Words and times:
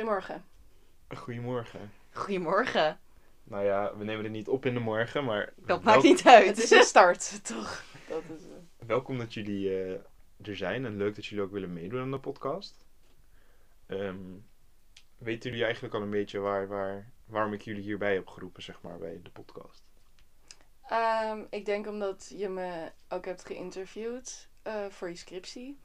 Goedemorgen. 0.00 0.44
Goedemorgen. 1.16 1.92
Goedemorgen. 2.12 3.00
Nou 3.44 3.64
ja, 3.64 3.96
we 3.96 4.04
nemen 4.04 4.24
het 4.24 4.32
niet 4.32 4.48
op 4.48 4.66
in 4.66 4.74
de 4.74 4.80
morgen, 4.80 5.24
maar... 5.24 5.52
Dat 5.56 5.66
wel- 5.66 5.80
maakt 5.80 6.02
niet 6.02 6.26
uit. 6.26 6.46
Het 6.46 6.58
is 6.58 6.70
een 6.70 6.82
start, 6.82 7.40
toch? 7.54 7.84
Dat 8.08 8.22
is, 8.36 8.42
eh, 8.44 8.86
Welkom 8.86 9.18
dat 9.18 9.34
jullie 9.34 9.68
eh, 9.68 10.00
er 10.42 10.56
zijn 10.56 10.84
en 10.84 10.96
leuk 10.96 11.14
dat 11.14 11.26
jullie 11.26 11.44
ook 11.44 11.52
willen 11.52 11.72
meedoen 11.72 12.00
aan 12.00 12.10
de 12.10 12.18
podcast. 12.18 12.86
Ehm, 13.86 14.16
weten 15.18 15.50
jullie 15.50 15.64
eigenlijk 15.64 15.94
al 15.94 16.02
een 16.02 16.10
beetje 16.10 16.38
waar, 16.38 16.68
waar, 16.68 17.12
waarom 17.26 17.52
ik 17.52 17.62
jullie 17.62 17.82
hierbij 17.82 18.14
heb 18.14 18.26
geroepen, 18.28 18.62
zeg 18.62 18.82
maar, 18.82 18.98
bij 18.98 19.20
de 19.22 19.30
podcast? 19.30 19.82
Ehm, 20.88 21.40
ik 21.50 21.64
denk 21.64 21.86
omdat 21.86 22.32
je 22.36 22.48
me 22.48 22.92
ook 23.08 23.24
hebt 23.24 23.44
geïnterviewd 23.46 24.48
eh, 24.62 24.86
voor 24.86 25.08
je 25.08 25.16
scriptie. 25.16 25.78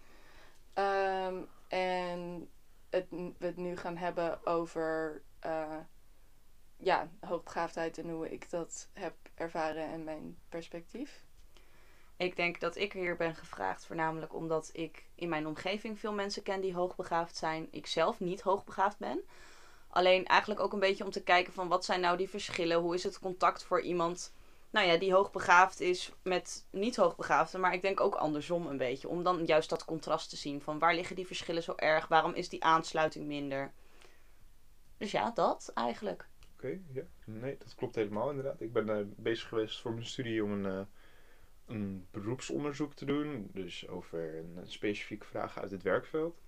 Ehm, 0.74 1.36
en 1.68 2.50
het, 2.96 3.10
we 3.10 3.46
het 3.46 3.58
nu 3.58 3.78
gaan 3.78 3.98
hebben 3.98 4.46
over 4.46 5.22
eh, 5.40 5.78
ja, 6.78 7.10
hoogbegaafdheid 7.20 7.98
en 7.98 8.10
hoe 8.10 8.32
ik 8.32 8.50
dat 8.50 8.90
heb 8.94 9.14
ervaren 9.36 9.84
en 9.84 10.04
mijn 10.04 10.38
perspectief. 10.50 11.24
Ik 12.18 12.36
denk 12.36 12.60
dat 12.60 12.76
ik 12.76 12.94
hier 12.94 13.16
ben 13.16 13.36
gevraagd 13.36 13.86
voornamelijk 13.86 14.34
omdat 14.34 14.70
ik 14.74 15.06
in 15.16 15.30
mijn 15.30 15.48
omgeving 15.48 16.00
veel 16.00 16.14
mensen 16.14 16.44
ken 16.44 16.62
die 16.62 16.74
hoogbegaafd 16.74 17.36
zijn. 17.36 17.68
Ik 17.72 17.88
zelf 17.88 18.20
niet 18.20 18.42
hoogbegaafd 18.42 18.98
ben. 18.98 19.22
Alleen 19.88 20.26
eigenlijk 20.26 20.60
ook 20.60 20.74
een 20.74 20.80
beetje 20.80 21.04
om 21.04 21.12
te 21.12 21.24
kijken 21.24 21.54
van 21.54 21.68
wat 21.68 21.86
zijn 21.86 22.02
nou 22.02 22.18
die 22.18 22.30
verschillen? 22.30 22.80
Hoe 22.80 22.94
is 22.94 23.04
het 23.04 23.20
contact 23.20 23.64
voor 23.64 23.82
iemand 23.82 24.34
nou 24.76 24.88
ja, 24.88 24.98
die 24.98 25.14
hoogbegaafd 25.14 25.80
is 25.80 26.12
met 26.24 26.68
niet 26.70 26.96
hoogbegaafden. 26.96 27.60
Maar 27.60 27.74
ik 27.74 27.82
denk 27.82 28.00
ook 28.00 28.16
andersom 28.16 28.68
een 28.68 28.78
beetje. 28.78 29.08
Om 29.08 29.24
dan 29.24 29.46
juist 29.46 29.70
dat 29.70 29.86
contrast 29.86 30.30
te 30.30 30.36
zien 30.36 30.62
van 30.62 30.80
waar 30.80 30.96
liggen 30.96 31.16
die 31.16 31.28
verschillen 31.28 31.64
zo 31.64 31.74
erg? 31.76 32.08
Waarom 32.08 32.34
is 32.34 32.50
die 32.50 32.64
aansluiting 32.64 33.26
minder? 33.26 33.72
Dus 34.98 35.12
ja, 35.12 35.32
dat 35.32 35.72
eigenlijk. 35.74 36.28
Oké, 36.54 36.80
ja. 36.92 37.04
Nee, 37.26 37.58
dat 37.58 37.76
klopt 37.76 37.96
helemaal 37.96 38.30
inderdaad. 38.30 38.62
Ik 38.62 38.74
ben 38.74 38.90
eh, 38.90 39.06
bezig 39.16 39.48
geweest 39.48 39.82
voor 39.82 39.94
mijn 39.94 40.06
studie 40.06 40.44
om 40.44 40.52
een, 40.52 40.66
eh, 40.66 40.86
een 41.66 42.08
beroepsonderzoek 42.12 42.94
te 42.94 43.06
doen. 43.06 43.50
Dus 43.54 43.88
over 43.88 44.38
een, 44.38 44.58
een 44.58 44.72
specifieke 44.72 45.26
vraag 45.26 45.60
uit 45.60 45.72
het 45.72 45.84
werkveld. 45.84 46.42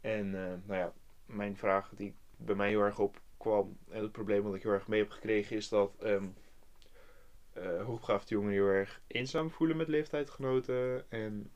En 0.00 0.26
eh, 0.26 0.52
nou 0.64 0.78
ja, 0.78 0.92
mijn 1.26 1.56
vraag 1.56 1.92
die 1.94 2.14
bij 2.36 2.54
mij 2.54 2.68
heel 2.68 2.80
erg 2.80 2.98
opkwam 2.98 3.78
en 3.88 4.02
het 4.02 4.12
probleem 4.12 4.42
wat 4.42 4.54
ik 4.54 4.62
heel 4.62 4.72
erg 4.72 4.88
mee 4.88 5.00
heb 5.00 5.10
gekregen 5.10 5.56
is 5.56 5.68
dat 5.68 5.94
ehm 5.98 6.24
eh, 7.54 7.84
hoogbegaafde 7.84 8.34
jongeren 8.34 8.54
heel 8.54 8.66
erg 8.66 9.00
eenzaam 9.06 9.50
voelen 9.50 9.76
met 9.76 9.88
leeftijdgenoten. 9.88 11.10
En 11.10 11.50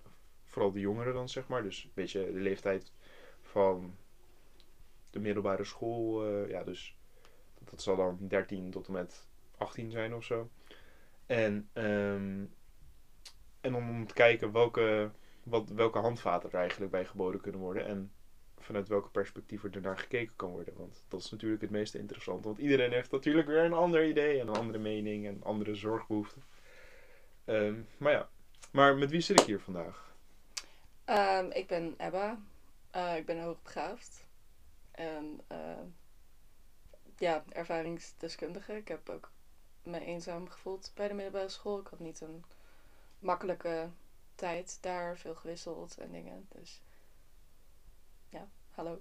vooral 0.44 0.72
de 0.72 0.80
jongeren 0.80 1.14
dan 1.14 1.28
zeg 1.28 1.48
maar. 1.48 1.62
Dus 1.62 1.84
een 1.84 1.90
beetje 1.94 2.32
de 2.32 2.40
leeftijd 2.40 2.92
van 3.42 3.96
de 5.10 5.18
middelbare 5.18 5.64
school. 5.64 6.26
eh, 6.26 6.48
ja, 6.50 6.64
dus 6.64 6.96
dat 7.64 7.82
zal 7.82 7.96
dan 7.96 8.18
13 8.20 8.70
tot 8.70 8.86
en 8.86 8.92
met 8.92 9.26
18 9.56 9.90
zijn 9.90 10.14
of 10.14 10.24
zo. 10.24 10.50
En, 11.26 11.68
ehm, 11.72 12.44
en 13.60 13.74
om 13.74 14.06
te 14.06 14.14
kijken 14.14 14.52
welke, 14.52 15.10
wat, 15.42 15.68
welke 15.68 15.98
handvaten 15.98 16.50
er 16.50 16.58
eigenlijk 16.58 16.90
bij 16.90 17.04
geboden 17.04 17.40
kunnen 17.40 17.60
worden. 17.60 17.86
En 17.86 18.12
vanuit 18.68 18.88
welke 18.88 19.08
perspectieven 19.08 19.72
er 19.72 19.80
naar 19.80 19.98
gekeken 19.98 20.36
kan 20.36 20.50
worden. 20.50 20.74
Want 20.76 21.04
dat 21.08 21.20
is 21.20 21.30
natuurlijk 21.30 21.60
het 21.60 21.70
meest 21.70 21.94
interessante. 21.94 22.48
Want 22.48 22.58
iedereen 22.58 22.92
heeft 22.92 23.10
natuurlijk 23.10 23.46
weer 23.46 23.64
een 23.64 23.72
ander 23.72 24.08
idee 24.08 24.40
en 24.40 24.48
een 24.48 24.56
andere 24.56 24.78
mening 24.78 25.26
en 25.26 25.42
andere 25.42 25.74
zorgbehoeften. 25.74 26.42
Ehm, 27.44 27.80
maar 27.96 28.12
ja, 28.12 28.28
maar 28.70 28.96
met 28.96 29.10
wie 29.10 29.20
zit 29.20 29.40
ik 29.40 29.46
hier 29.46 29.60
vandaag? 29.60 30.14
Ehm, 31.04 31.50
ik 31.50 31.66
ben 31.66 31.94
Ebba. 31.96 32.38
Eh, 32.90 33.16
ik 33.16 33.26
ben 33.26 33.42
hoogbegaafd. 33.42 34.26
En 34.90 35.40
eh, 35.46 35.84
ja, 37.16 37.44
ervaringsdeskundige. 37.48 38.76
Ik 38.76 38.88
heb 38.88 39.08
ook 39.08 39.30
me 39.82 40.00
eenzaam 40.00 40.48
gevoeld 40.48 40.92
bij 40.94 41.08
de 41.08 41.14
middelbare 41.14 41.48
school. 41.48 41.80
Ik 41.80 41.86
had 41.86 41.98
niet 41.98 42.20
een 42.20 42.44
makkelijke 43.18 43.88
tijd 44.34 44.78
daar, 44.80 45.18
veel 45.18 45.34
gewisseld 45.34 45.98
en 45.98 46.10
dingen. 46.10 46.46
Dus 46.48 46.82
ja, 48.28 48.48
hallo. 48.78 49.00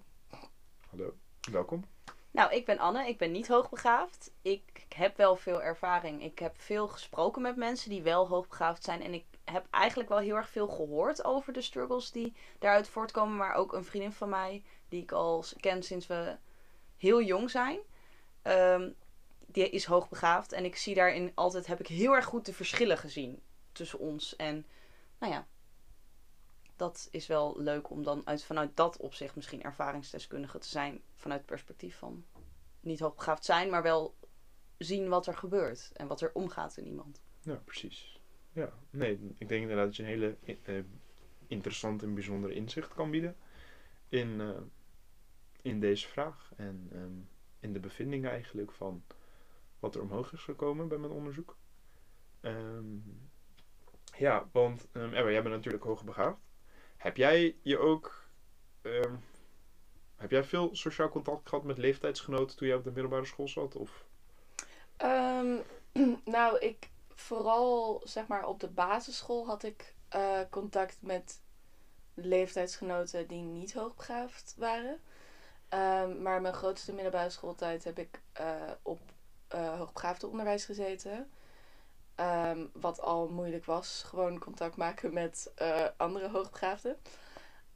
Hallo, 0.89 1.13
welkom. 1.51 1.85
Nou, 2.31 2.53
ik 2.53 2.65
ben 2.65 2.77
Anne. 2.77 3.07
Ik 3.07 3.17
ben 3.17 3.31
niet 3.31 3.47
hoogbegaafd. 3.47 4.31
Ik 4.41 4.85
heb 4.95 5.17
wel 5.17 5.35
veel 5.35 5.61
ervaring. 5.63 6.23
Ik 6.23 6.39
heb 6.39 6.61
veel 6.61 6.87
gesproken 6.87 7.41
met 7.41 7.55
mensen 7.55 7.89
die 7.89 8.01
wel 8.01 8.27
hoogbegaafd 8.27 8.83
zijn. 8.83 9.01
En 9.01 9.13
ik 9.13 9.25
heb 9.43 9.67
eigenlijk 9.69 10.09
wel 10.09 10.17
heel 10.17 10.35
erg 10.35 10.49
veel 10.49 10.67
gehoord 10.67 11.23
over 11.23 11.53
de 11.53 11.61
struggles 11.61 12.11
die 12.11 12.33
daaruit 12.59 12.87
voortkomen. 12.87 13.37
Maar 13.37 13.53
ook 13.53 13.73
een 13.73 13.83
vriendin 13.83 14.11
van 14.11 14.29
mij, 14.29 14.63
die 14.89 15.01
ik 15.01 15.11
al 15.11 15.43
ken 15.59 15.83
sinds 15.83 16.07
we 16.07 16.37
heel 16.97 17.21
jong 17.21 17.49
zijn. 17.49 17.79
ehm, 18.41 18.89
die 19.45 19.69
is 19.69 19.85
hoogbegaafd. 19.85 20.51
En 20.51 20.65
ik 20.65 20.75
zie 20.75 20.95
daarin 20.95 21.31
altijd, 21.35 21.67
heb 21.67 21.79
ik 21.79 21.87
heel 21.87 22.15
erg 22.15 22.25
goed 22.25 22.45
de 22.45 22.53
verschillen 22.53 22.97
gezien 22.97 23.41
tussen 23.71 23.99
ons. 23.99 24.35
En 24.35 24.65
nou 25.19 25.33
ja, 25.33 25.47
dat 26.77 27.07
is 27.11 27.27
wel 27.27 27.61
leuk 27.61 27.89
om 27.89 28.03
dan 28.03 28.21
uit, 28.25 28.43
vanuit 28.43 28.75
dat 28.75 28.97
opzicht 28.97 29.35
misschien 29.35 29.63
ervaringsdeskundige 29.63 30.59
te 30.59 30.67
zijn. 30.67 31.01
Vanuit 31.15 31.39
het 31.39 31.49
perspectief 31.49 31.97
van 31.97 32.25
niet 32.79 32.99
hoogbegaafd 32.99 33.45
zijn, 33.45 33.69
maar 33.69 33.83
wel 33.83 34.15
zien 34.77 35.09
wat 35.09 35.27
er 35.27 35.35
gebeurt 35.35 35.91
en 35.93 36.07
wat 36.07 36.21
er 36.21 36.31
omgaat 36.33 36.77
in 36.77 36.87
iemand. 36.87 37.21
Ja, 37.41 37.55
precies. 37.55 38.21
Ja, 38.51 38.73
nee, 38.89 39.19
ik 39.37 39.47
denk 39.47 39.61
inderdaad 39.61 39.85
dat 39.85 39.95
je 39.95 40.03
een 40.03 40.09
hele 40.09 40.37
eh, 40.63 40.83
interessant 41.47 42.03
en 42.03 42.13
bijzondere 42.13 42.53
inzicht 42.53 42.93
kan 42.93 43.11
bieden 43.11 43.35
in, 44.09 44.41
eh, 44.41 44.61
in 45.61 45.79
deze 45.79 46.07
vraag. 46.07 46.51
En 46.55 46.87
ehm, 46.91 47.13
in 47.59 47.73
de 47.73 47.79
bevindingen 47.79 48.31
eigenlijk 48.31 48.71
van 48.71 49.03
wat 49.79 49.95
er 49.95 50.01
omhoog 50.01 50.33
is 50.33 50.43
gekomen 50.43 50.87
bij 50.87 50.97
mijn 50.97 51.11
onderzoek. 51.11 51.57
Ehm, 52.41 52.97
ja, 54.17 54.49
want 54.51 54.87
ehm 54.91 55.13
jij 55.13 55.43
bent 55.43 55.55
natuurlijk 55.55 55.83
hoogbegaafd. 55.83 56.46
Heb 56.97 57.17
jij 57.17 57.55
je 57.61 57.77
ook... 57.77 58.25
ehm, 58.81 59.15
heb 60.15 60.31
jij 60.31 60.43
veel 60.43 60.75
sociaal 60.75 61.09
contact 61.09 61.49
gehad 61.49 61.63
met 61.63 61.77
leeftijdsgenoten 61.77 62.57
toen 62.57 62.67
jij 62.67 62.77
op 62.77 62.83
de 62.83 62.91
middelbare 62.91 63.25
school 63.25 63.47
zat? 63.47 63.75
Of 63.75 64.05
Ehm, 64.97 65.57
nou, 66.25 66.59
ik 66.59 66.89
vooral 67.15 68.01
zeg 68.03 68.27
maar 68.27 68.47
op 68.47 68.59
de 68.59 68.69
basisschool 68.69 69.45
had 69.45 69.63
ik 69.63 69.95
eh, 70.09 70.39
contact 70.49 70.97
met 71.01 71.41
leeftijdsgenoten 72.13 73.27
die 73.27 73.41
niet 73.41 73.73
hoogbegaafd 73.73 74.53
waren. 74.57 75.01
Ehm, 75.69 76.21
maar 76.21 76.41
mijn 76.41 76.53
grootste 76.53 76.93
middelbare 76.93 77.29
schooltijd 77.29 77.83
heb 77.83 77.99
ik 77.99 78.21
eh, 78.33 78.71
op 78.81 78.99
eh 79.47 79.77
hoogbegaafde 79.77 80.27
onderwijs 80.27 80.65
gezeten. 80.65 81.31
Ehm, 82.17 82.65
wat 82.73 83.01
al 83.01 83.29
moeilijk 83.29 83.65
was, 83.65 84.03
gewoon 84.03 84.39
contact 84.39 84.75
maken 84.75 85.13
met 85.13 85.51
eh, 85.55 85.85
andere 85.97 86.29
hoogbegaafden. 86.29 86.97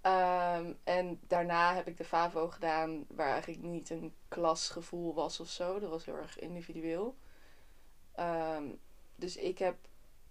Ehm, 0.01 0.73
en 0.83 1.19
daarna 1.27 1.75
heb 1.75 1.87
ik 1.87 1.97
de 1.97 2.03
FAVO 2.03 2.47
gedaan, 2.47 3.05
waar 3.07 3.31
eigenlijk 3.31 3.61
niet 3.63 3.89
een 3.89 4.13
klasgevoel 4.27 5.13
was 5.13 5.39
of 5.39 5.49
zo. 5.49 5.79
Dat 5.79 5.89
was 5.89 6.05
heel 6.05 6.15
erg 6.15 6.39
individueel. 6.39 7.15
Ehm, 8.15 8.69
dus 9.15 9.37
ik 9.37 9.57
heb 9.57 9.77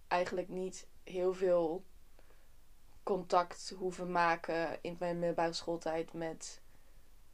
eigenlijk 0.08 0.48
niet 0.48 0.86
heel 1.04 1.34
veel 1.34 1.84
contact 3.02 3.74
hoeven 3.78 4.10
maken 4.12 4.78
in 4.82 4.96
mijn 4.98 5.18
middelbare 5.18 5.52
schooltijd 5.52 6.12
met 6.12 6.60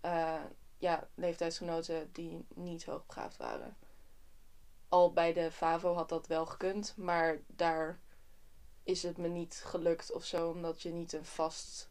eh, 0.00 0.44
ja, 0.78 1.08
leeftijdsgenoten 1.14 2.12
die 2.12 2.46
niet 2.54 2.84
hoogbegaafd 2.84 3.36
waren. 3.36 3.76
Al 4.88 5.12
bij 5.12 5.32
de 5.32 5.50
FAVO 5.50 5.94
had 5.94 6.08
dat 6.08 6.26
wel 6.26 6.46
gekund, 6.46 6.94
maar 6.96 7.42
daar 7.46 8.00
is 8.82 9.02
het 9.02 9.16
me 9.16 9.28
niet 9.28 9.62
gelukt 9.64 10.12
of 10.12 10.24
zo, 10.24 10.50
omdat 10.50 10.82
je 10.82 10.92
niet 10.92 11.12
een, 11.12 11.24
vast, 11.24 11.90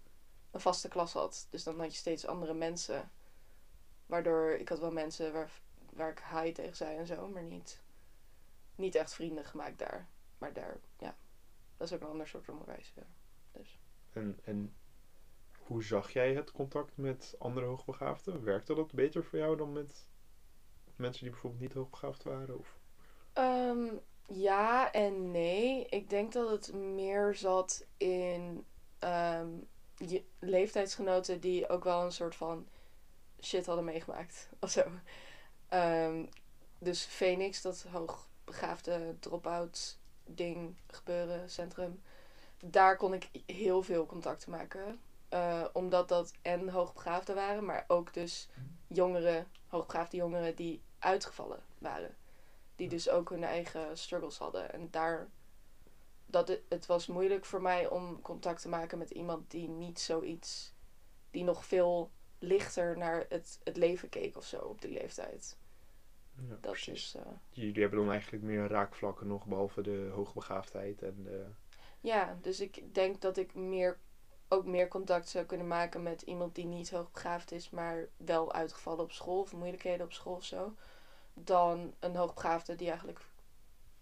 een 0.51 0.59
vaste 0.59 0.87
klas 0.87 1.13
had. 1.13 1.47
Dus 1.49 1.63
dan 1.63 1.79
had 1.79 1.91
je 1.91 1.97
steeds 1.97 2.27
andere 2.27 2.53
mensen. 2.53 3.11
Waardoor 4.05 4.51
ik 4.51 4.69
had 4.69 4.79
wel 4.79 4.91
mensen 4.91 5.33
waar, 5.33 5.61
waar 5.93 6.11
ik 6.11 6.23
hi 6.33 6.51
tegen 6.51 6.75
zei 6.75 6.97
en 6.97 7.05
zo, 7.05 7.27
maar 7.27 7.43
niet, 7.43 7.81
niet 8.75 8.95
echt 8.95 9.13
vrienden 9.13 9.45
gemaakt 9.45 9.79
daar. 9.79 10.07
Maar 10.37 10.53
daar, 10.53 10.79
ja, 10.99 11.15
dat 11.77 11.87
is 11.87 11.93
ook 11.93 12.01
een 12.01 12.07
ander 12.07 12.27
soort 12.27 12.49
onderwijs. 12.49 12.93
Ja. 12.95 13.03
En, 14.13 14.39
en 14.43 14.75
hoe 15.65 15.83
zag 15.83 16.11
jij 16.11 16.33
het 16.33 16.51
contact 16.51 16.97
met 16.97 17.35
andere 17.39 17.65
hoogbegaafden? 17.65 18.43
Werkte 18.43 18.75
dat 18.75 18.93
beter 18.93 19.23
voor 19.23 19.39
jou 19.39 19.57
dan 19.57 19.71
met 19.71 20.07
mensen 20.95 21.21
die 21.21 21.31
bijvoorbeeld 21.31 21.61
niet 21.61 21.73
hoogbegaafd 21.73 22.23
waren? 22.23 22.59
Of? 22.59 22.74
Ehm, 23.35 23.87
ja 24.27 24.91
en 24.91 25.31
nee. 25.31 25.85
Ik 25.89 26.09
denk 26.09 26.33
dat 26.33 26.49
het 26.49 26.73
meer 26.73 27.35
zat 27.35 27.85
in 27.97 28.65
ehm, 28.99 29.47
je 29.97 30.23
leeftijdsgenoten 30.39 31.39
die 31.39 31.69
ook 31.69 31.83
wel 31.83 32.03
een 32.03 32.11
soort 32.11 32.35
van 32.35 32.67
shit 33.41 33.65
hadden 33.65 33.85
meegemaakt 33.85 34.49
of 34.59 34.69
zo. 34.69 34.83
Ehm, 35.69 36.25
dus 36.79 37.03
Phoenix, 37.03 37.61
dat 37.61 37.85
hoogbegaafde 37.91 39.15
drop-out 39.19 39.97
ding 40.25 40.75
gebeuren, 40.87 41.49
centrum. 41.49 42.01
Daar 42.59 42.97
kon 42.97 43.13
ik 43.13 43.29
heel 43.45 43.83
veel 43.83 44.05
contacten 44.05 44.51
maken. 44.51 44.99
Eh, 45.29 45.65
omdat 45.73 46.07
dat 46.07 46.33
en 46.41 46.69
hoogbegaafden 46.69 47.35
waren, 47.35 47.65
maar 47.65 47.85
ook 47.87 48.13
dus 48.13 48.49
jongeren, 48.87 49.47
hoogbegaafde 49.67 50.17
jongeren, 50.17 50.55
die 50.55 50.81
uitgevallen 50.99 51.63
waren. 51.77 52.15
Die 52.75 52.89
dus 52.89 53.09
ook 53.09 53.29
hun 53.29 53.43
eigen 53.43 53.97
struggles 53.97 54.37
hadden. 54.37 54.73
En 54.73 54.87
daar, 54.91 55.29
dat 56.25 56.47
het, 56.47 56.61
het 56.69 56.85
was 56.85 57.07
moeilijk 57.07 57.45
voor 57.45 57.61
mij 57.61 57.87
om 57.89 58.21
contact 58.21 58.61
te 58.61 58.69
maken 58.69 58.97
met 58.97 59.09
iemand 59.09 59.51
die 59.51 59.69
niet 59.69 59.99
zoiets, 59.99 60.73
die 61.31 61.43
nog 61.43 61.65
veel 61.65 62.11
lichter 62.39 62.97
naar 62.97 63.25
het, 63.29 63.59
het 63.63 63.77
leven 63.77 64.09
keek 64.09 64.37
of 64.37 64.45
zo 64.45 64.57
op 64.57 64.81
die 64.81 64.91
leeftijd. 64.91 65.57
Ja, 66.35 66.57
Dat 66.61 66.71
precies. 66.71 67.15
is, 67.15 67.15
eh, 67.15 67.31
Jullie 67.49 67.81
hebben 67.81 67.99
dan 67.99 68.11
eigenlijk 68.11 68.43
meer 68.43 68.67
raakvlakken 68.67 69.27
nog, 69.27 69.45
behalve 69.45 69.81
de 69.81 70.09
hoogbegaafdheid 70.13 71.01
en 71.01 71.23
de... 71.23 71.45
Ja, 71.99 72.37
dus 72.41 72.59
ik 72.59 72.93
denk 72.93 73.21
dat 73.21 73.37
ik 73.37 73.53
meer, 73.53 73.99
ook 74.47 74.65
meer 74.65 74.87
contact 74.87 75.29
zou 75.29 75.45
kunnen 75.45 75.67
maken 75.67 76.03
met 76.03 76.21
iemand 76.21 76.55
die 76.55 76.65
niet 76.65 76.89
hoogbegaafd 76.91 77.51
is, 77.51 77.69
maar 77.69 78.07
wel 78.17 78.53
uitgevallen 78.53 79.03
op 79.03 79.11
school 79.11 79.39
of 79.39 79.53
moeilijkheden 79.53 80.05
op 80.05 80.13
school 80.13 80.35
of 80.35 80.43
zo. 80.43 80.75
Dan 81.37 81.93
een 81.99 82.15
hoogbegaafde 82.15 82.75
die 82.75 82.87
eigenlijk 82.87 83.19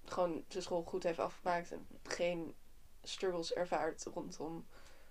gewoon 0.06 0.44
zijn 0.48 0.64
school 0.64 0.84
goed 0.84 1.04
heeft 1.04 1.20
afgemaakt 1.20 1.72
en 1.72 1.88
geen 2.04 2.56
struggles 3.04 3.54
ervaart 3.54 4.04
rondom 4.14 4.66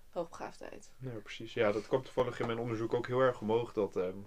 hoogbegaafdheid. 0.09 0.91
Ja, 0.97 1.19
precies. 1.19 1.53
Ja, 1.53 1.71
dat 1.71 1.87
kwam 1.87 2.03
toevallig 2.03 2.39
in 2.39 2.45
mijn 2.45 2.59
onderzoek 2.59 2.93
ook 2.93 3.07
heel 3.07 3.19
erg 3.19 3.41
omhoog. 3.41 3.73
Dat 3.73 3.95
ehm 3.95 4.17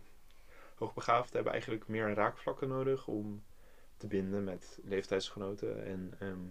hoogbegaafden 0.77 1.35
hebben 1.35 1.53
eigenlijk 1.53 1.89
meer 1.89 2.15
raakvlakken 2.15 2.69
nodig 2.69 3.07
om 3.07 3.45
te 3.97 4.07
binden 4.07 4.45
met 4.45 4.79
leeftijdsgenoten. 4.83 5.85
En 5.85 6.15
ehm, 6.19 6.47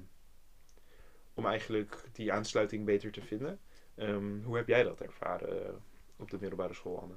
om 1.33 1.45
eigenlijk 1.45 2.03
die 2.11 2.33
aansluiting 2.33 2.85
beter 2.85 3.11
te 3.11 3.21
vinden. 3.21 3.59
Ehm, 3.95 4.43
hoe 4.43 4.55
heb 4.55 4.67
jij 4.67 4.83
dat 4.83 5.01
ervaren 5.01 5.83
op 6.15 6.31
de 6.31 6.37
middelbare 6.39 6.73
school, 6.73 6.99
Anne? 7.01 7.15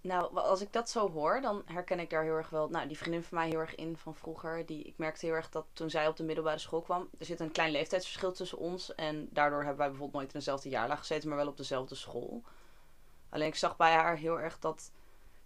Nou, 0.00 0.36
als 0.36 0.60
ik 0.60 0.72
dat 0.72 0.90
zo 0.90 1.10
hoor, 1.10 1.40
dan 1.40 1.62
herken 1.64 2.00
ik 2.00 2.10
daar 2.10 2.22
heel 2.22 2.36
erg 2.36 2.50
wel. 2.50 2.68
Nou, 2.68 2.88
die 2.88 2.98
vriendin 2.98 3.22
van 3.22 3.38
mij 3.38 3.48
heel 3.48 3.58
erg 3.58 3.74
in 3.74 3.96
van 3.96 4.14
vroeger. 4.14 4.66
Die, 4.66 4.82
ik 4.82 4.94
merkte 4.96 5.26
heel 5.26 5.34
erg 5.34 5.50
dat 5.50 5.66
toen 5.72 5.90
zij 5.90 6.08
op 6.08 6.16
de 6.16 6.24
middelbare 6.24 6.58
school 6.58 6.82
kwam. 6.82 7.08
Er 7.18 7.26
zit 7.26 7.40
een 7.40 7.52
klein 7.52 7.70
leeftijdsverschil 7.70 8.32
tussen 8.32 8.58
ons. 8.58 8.94
En 8.94 9.28
daardoor 9.30 9.58
hebben 9.58 9.78
wij 9.78 9.88
bijvoorbeeld 9.88 10.22
nooit 10.22 10.32
in 10.32 10.38
dezelfde 10.38 10.68
jaarlaag 10.68 10.98
gezeten, 10.98 11.28
maar 11.28 11.38
wel 11.38 11.48
op 11.48 11.56
dezelfde 11.56 11.94
school. 11.94 12.42
Alleen 13.28 13.46
ik 13.48 13.54
zag 13.54 13.76
bij 13.76 13.92
haar 13.92 14.16
heel 14.16 14.40
erg 14.40 14.58
dat 14.58 14.90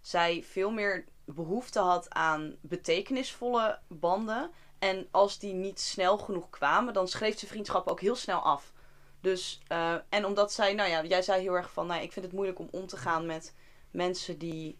zij 0.01 0.43
veel 0.43 0.71
meer 0.71 1.05
behoefte 1.25 1.79
had 1.79 2.13
aan 2.13 2.55
betekenisvolle 2.61 3.79
banden. 3.87 4.51
En 4.79 5.07
als 5.11 5.39
die 5.39 5.53
niet 5.53 5.79
snel 5.79 6.17
genoeg 6.17 6.49
kwamen, 6.49 6.93
dan 6.93 7.07
schreef 7.07 7.39
ze 7.39 7.47
vriendschappen 7.47 7.91
ook 7.91 8.01
heel 8.01 8.15
snel 8.15 8.39
af. 8.39 8.73
Dus, 9.21 9.61
eh, 9.67 9.95
en 10.09 10.25
omdat 10.25 10.53
zij, 10.53 10.73
nou 10.73 10.89
ja, 10.89 11.03
jij 11.03 11.21
zei 11.21 11.41
heel 11.41 11.53
erg 11.53 11.71
van, 11.71 11.87
nou, 11.87 12.01
ik 12.01 12.11
vind 12.11 12.25
het 12.25 12.33
moeilijk 12.33 12.59
om 12.59 12.67
om 12.71 12.87
te 12.87 12.97
gaan 12.97 13.25
met 13.25 13.53
mensen 13.93 14.37
die 14.37 14.77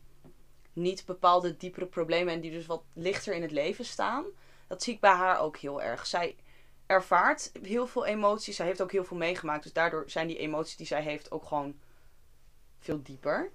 niet 0.74 1.06
bepaalde 1.06 1.58
diepere 1.58 1.86
problemen 1.86 2.34
en 2.34 2.42
die 2.42 2.52
dus 2.52 2.66
wat 2.66 2.84
lichter 2.94 3.34
in 3.34 3.42
het 3.42 3.52
leven 3.52 3.86
staan. 3.86 4.26
Dat 4.68 4.84
zie 4.84 4.94
ik 4.94 5.00
bij 5.00 5.12
haar 5.12 5.40
ook 5.40 5.58
heel 5.58 5.82
erg. 5.82 6.06
Zij 6.06 6.36
ervaart 6.86 7.52
heel 7.62 7.88
veel 7.88 8.06
emoties. 8.06 8.56
Zij 8.56 8.66
heeft 8.66 8.82
ook 8.82 8.92
heel 8.92 9.04
veel 9.04 9.18
meegemaakt. 9.18 9.64
Dus 9.64 9.74
daardoor 9.74 10.04
zijn 10.08 10.28
die 10.28 10.38
emoties 10.38 10.76
die 10.76 10.88
zij 10.88 11.02
heeft 11.02 11.32
ook 11.32 11.46
gewoon 11.46 11.80
veel 12.80 13.02
dieper. 13.04 13.52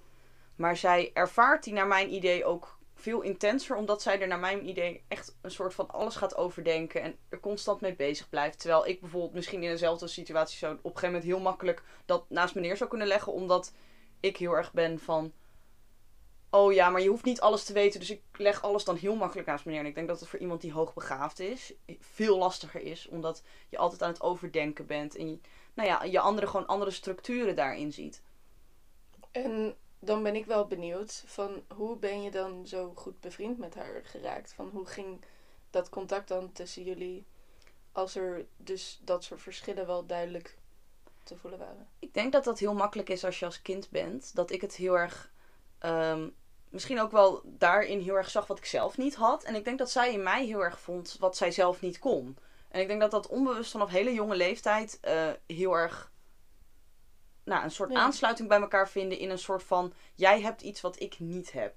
Maar 0.55 0.77
zij 0.77 1.11
ervaart 1.13 1.63
die 1.63 1.73
naar 1.73 1.87
mijn 1.87 2.13
idee 2.13 2.45
ook 2.45 2.77
veel 2.95 3.21
intenser. 3.21 3.75
Omdat 3.75 4.01
zij 4.01 4.21
er 4.21 4.27
naar 4.27 4.39
mijn 4.39 4.67
idee 4.67 5.03
echt 5.07 5.37
een 5.41 5.51
soort 5.51 5.73
van 5.73 5.89
alles 5.89 6.15
gaat 6.15 6.35
overdenken. 6.35 7.01
En 7.01 7.15
er 7.29 7.39
constant 7.39 7.81
mee 7.81 7.95
bezig 7.95 8.29
blijft. 8.29 8.59
Terwijl 8.59 8.87
ik 8.87 8.99
bijvoorbeeld 8.99 9.33
misschien 9.33 9.63
in 9.63 9.69
dezelfde 9.69 10.07
situatie 10.07 10.57
zo 10.57 10.65
op 10.65 10.77
een 10.77 10.83
gegeven 10.83 11.07
moment 11.07 11.23
heel 11.23 11.39
makkelijk 11.39 11.83
dat 12.05 12.29
naast 12.29 12.55
me 12.55 12.61
neer 12.61 12.77
zou 12.77 12.89
kunnen 12.89 13.07
leggen. 13.07 13.33
Omdat 13.33 13.73
ik 14.19 14.37
heel 14.37 14.53
erg 14.53 14.73
ben 14.73 14.99
van 14.99 15.33
oh 16.49 16.73
ja, 16.73 16.89
maar 16.89 17.01
je 17.01 17.09
hoeft 17.09 17.23
niet 17.25 17.41
alles 17.41 17.63
te 17.63 17.73
weten. 17.73 17.99
Dus 17.99 18.09
ik 18.09 18.21
leg 18.31 18.61
alles 18.61 18.83
dan 18.83 18.95
heel 18.95 19.15
makkelijk 19.15 19.47
naast 19.47 19.65
me 19.65 19.71
neer. 19.71 19.79
En 19.79 19.85
ik 19.85 19.95
denk 19.95 20.07
dat 20.07 20.19
het 20.19 20.29
voor 20.29 20.39
iemand 20.39 20.61
die 20.61 20.73
hoogbegaafd 20.73 21.39
is, 21.39 21.73
veel 21.99 22.37
lastiger 22.37 22.81
is. 22.81 23.07
Omdat 23.07 23.43
je 23.69 23.77
altijd 23.77 24.01
aan 24.03 24.11
het 24.11 24.21
overdenken 24.21 24.85
bent. 24.85 25.15
En 25.15 25.29
je, 25.29 25.39
nou 25.73 25.89
ja, 25.89 26.03
je 26.03 26.19
andere, 26.19 26.47
gewoon 26.47 26.67
andere 26.67 26.91
structuren 26.91 27.55
daarin 27.55 27.93
ziet. 27.93 28.21
En 29.31 29.75
dan 29.99 30.23
ben 30.23 30.35
ik 30.35 30.45
wel 30.45 30.67
benieuwd 30.67 31.23
van 31.25 31.63
hoe 31.75 31.97
ben 31.97 32.21
je 32.21 32.31
dan 32.31 32.67
zo 32.67 32.91
goed 32.95 33.19
bevriend 33.19 33.57
met 33.57 33.75
haar 33.75 34.01
geraakt? 34.03 34.53
Van 34.53 34.69
hoe 34.69 34.85
ging 34.85 35.25
dat 35.69 35.89
contact 35.89 36.27
dan 36.27 36.51
tussen 36.51 36.83
jullie 36.83 37.25
als 37.91 38.15
er 38.15 38.45
dus 38.57 38.99
dat 39.03 39.23
soort 39.23 39.41
verschillen 39.41 39.85
wel 39.87 40.05
duidelijk 40.05 40.57
te 41.23 41.37
voelen 41.37 41.59
waren? 41.59 41.87
Ik 41.99 42.13
denk 42.13 42.31
dat 42.31 42.43
dat 42.43 42.59
heel 42.59 42.73
makkelijk 42.73 43.09
is 43.09 43.23
als 43.23 43.39
je 43.39 43.45
als 43.45 43.61
kind 43.61 43.89
bent. 43.89 44.35
Dat 44.35 44.51
ik 44.51 44.61
het 44.61 44.75
heel 44.75 44.97
erg. 44.97 45.31
ehm, 45.79 46.29
misschien 46.69 46.99
ook 46.99 47.11
wel 47.11 47.41
daarin 47.45 47.99
heel 47.99 48.15
erg 48.15 48.29
zag 48.29 48.47
wat 48.47 48.57
ik 48.57 48.65
zelf 48.65 48.97
niet 48.97 49.15
had. 49.15 49.43
En 49.43 49.55
ik 49.55 49.65
denk 49.65 49.77
dat 49.77 49.91
zij 49.91 50.13
in 50.13 50.23
mij 50.23 50.45
heel 50.45 50.63
erg 50.63 50.79
vond 50.79 51.17
wat 51.19 51.37
zij 51.37 51.51
zelf 51.51 51.81
niet 51.81 51.99
kon. 51.99 52.37
En 52.69 52.81
ik 52.81 52.87
denk 52.87 53.01
dat 53.01 53.11
dat 53.11 53.27
onbewust 53.27 53.71
vanaf 53.71 53.89
hele 53.89 54.13
jonge 54.13 54.35
leeftijd 54.35 54.97
eh, 55.01 55.29
heel 55.47 55.73
erg. 55.73 56.11
Nou, 57.43 57.63
een 57.63 57.71
soort 57.71 57.91
Ja. 57.91 57.99
aansluiting 57.99 58.47
bij 58.47 58.59
elkaar 58.61 58.89
vinden 58.89 59.17
in 59.17 59.29
een 59.29 59.39
soort 59.39 59.63
van. 59.63 59.93
Jij 60.15 60.41
hebt 60.41 60.61
iets 60.61 60.81
wat 60.81 60.99
ik 60.99 61.19
niet 61.19 61.51
heb. 61.51 61.75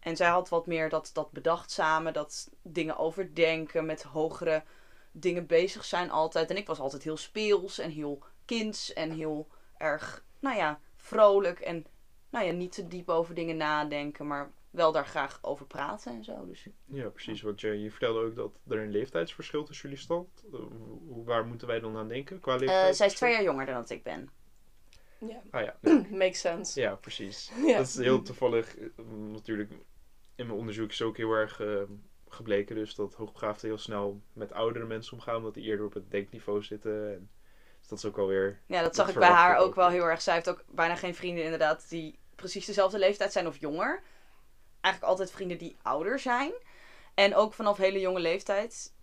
En 0.00 0.16
zij 0.16 0.28
had 0.28 0.48
wat 0.48 0.66
meer 0.66 0.88
dat, 0.88 1.10
dat 1.12 1.30
bedachtzame, 1.30 2.12
dat 2.12 2.50
dingen 2.62 2.96
overdenken, 2.96 3.86
met 3.86 4.02
hogere 4.02 4.62
dingen 5.12 5.46
bezig 5.46 5.84
zijn 5.84 6.10
altijd. 6.10 6.50
En 6.50 6.56
ik 6.56 6.66
was 6.66 6.78
altijd 6.78 7.02
heel 7.02 7.16
speels 7.16 7.78
en 7.78 7.90
heel 7.90 8.22
kinds 8.44 8.92
en 8.92 9.10
heel 9.10 9.48
erg, 9.76 10.24
nou 10.40 10.56
ja, 10.56 10.80
vrolijk. 10.96 11.60
En 11.60 11.86
nou 12.30 12.44
ja, 12.46 12.52
niet 12.52 12.72
te 12.72 12.88
diep 12.88 13.08
over 13.08 13.34
dingen 13.34 13.56
nadenken, 13.56 14.26
maar 14.26 14.50
wel 14.70 14.92
daar 14.92 15.06
graag 15.06 15.38
over 15.42 15.66
praten 15.66 16.12
en 16.12 16.24
zo. 16.24 16.46
Dus 16.46 16.66
Ja, 16.84 17.08
precies. 17.08 17.42
Want 17.42 17.60
je, 17.60 17.80
je 17.82 17.90
vertelde 17.90 18.20
ook 18.20 18.34
dat 18.34 18.52
er 18.68 18.78
een 18.78 18.90
leeftijdsverschil 18.90 19.64
tussen 19.64 19.88
jullie 19.88 20.04
stond. 20.04 20.44
Eh, 20.52 20.58
hoe- 21.08 21.24
waar 21.24 21.46
moeten 21.46 21.66
wij 21.66 21.80
dan 21.80 21.96
aan 21.96 22.08
denken 22.08 22.40
qua 22.40 22.52
Eh, 22.54 22.58
leeftijd? 22.60 22.96
zij 22.96 23.06
is 23.06 23.14
twee 23.14 23.32
jaar 23.32 23.42
jonger 23.42 23.66
dan 23.66 23.74
dat 23.74 23.90
ik 23.90 24.02
ben. 24.02 24.28
Ja, 25.18 25.42
Ah 25.50 25.62
ja, 25.64 25.76
makes 26.10 26.40
sense. 26.40 26.80
ja 26.80 26.94
precies. 26.94 27.50
Ja. 27.66 27.76
Dat 27.76 27.86
is 27.86 27.96
heel 27.96 28.22
toevallig. 28.22 28.76
eh, 28.78 28.86
Natuurlijk, 29.32 29.70
in 30.34 30.46
mijn 30.46 30.58
onderzoek 30.58 30.90
is 30.90 31.02
ook 31.02 31.16
heel 31.16 31.32
erg 31.32 31.60
gebleken 32.28 32.74
dus 32.74 32.94
dat 32.94 33.14
hoogbegaafden 33.14 33.68
heel 33.68 33.78
snel 33.78 34.20
met 34.32 34.52
oudere 34.52 34.86
mensen 34.86 35.12
omgaan. 35.12 35.36
Omdat 35.36 35.54
die 35.54 35.64
eerder 35.64 35.86
op 35.86 35.94
het 35.94 36.10
denkniveau 36.10 36.62
zitten. 36.62 37.14
En, 37.14 37.30
dus 37.88 38.00
dat 38.02 38.12
is 38.12 38.16
ook 38.16 38.18
alweer... 38.24 38.60
Ja, 38.66 38.82
dat 38.82 38.94
zag 38.94 39.08
ik 39.08 39.14
bij 39.14 39.28
haar 39.28 39.56
ook 39.56 39.74
wel 39.74 39.88
heel 39.88 40.04
erg. 40.04 40.22
Zij 40.22 40.34
heeft 40.34 40.48
ook 40.48 40.64
bijna 40.68 40.96
geen 40.96 41.14
vrienden 41.14 41.44
inderdaad 41.44 41.88
die 41.88 42.18
precies 42.34 42.66
dezelfde 42.66 42.98
leeftijd 42.98 43.32
zijn 43.32 43.46
of 43.46 43.56
jonger. 43.56 44.02
Eigenlijk 44.80 45.12
altijd 45.12 45.30
vrienden 45.30 45.58
die 45.58 45.76
ouder 45.82 46.18
zijn. 46.18 46.52
En 47.14 47.34
ook 47.34 47.54
vanaf 47.54 47.76
hele 47.76 48.00
jonge 48.00 48.20
leeftijd 48.20 48.94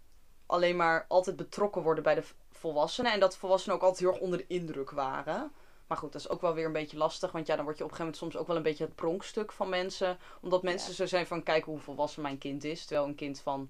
alleen 0.45 0.75
maar 0.75 1.05
altijd 1.07 1.36
betrokken 1.36 1.81
worden 1.81 2.03
bij 2.03 2.15
de 2.15 2.24
volwassenen. 2.51 3.12
En 3.12 3.19
dat 3.19 3.38
volwassenen 3.38 3.75
ook 3.75 3.83
altijd 3.83 4.00
heel 4.01 4.12
erg 4.12 4.19
onder 4.19 4.38
de 4.38 4.48
indruk 4.48 4.91
waren. 4.91 5.51
Maar 5.88 5.98
goed, 5.98 6.12
dat 6.12 6.21
is 6.21 6.29
ook 6.29 6.41
wel 6.41 6.53
weer 6.53 6.65
een 6.65 6.71
beetje 6.71 6.98
lastig. 6.98 7.31
Want 7.31 7.48
ja, 7.48 7.55
dan 7.55 7.65
word 7.65 7.77
je 7.77 7.83
op 7.83 7.89
een 7.89 7.95
gegeven 7.95 8.17
moment 8.19 8.33
soms 8.33 8.41
ook 8.43 8.48
wel 8.48 8.55
een 8.57 8.71
beetje 8.71 8.86
het 8.86 8.95
pronkstuk 8.95 9.51
van 9.51 9.69
mensen. 9.69 10.19
Omdat 10.41 10.63
mensen 10.63 10.89
Ja. 10.89 10.95
zo 10.95 11.05
zijn 11.05 11.27
van, 11.27 11.43
kijk 11.43 11.65
hoe 11.65 11.79
volwassen 11.79 12.21
mijn 12.21 12.38
kind 12.38 12.63
is. 12.63 12.86
Terwijl 12.86 13.07
een 13.07 13.15
kind 13.15 13.39
van 13.39 13.69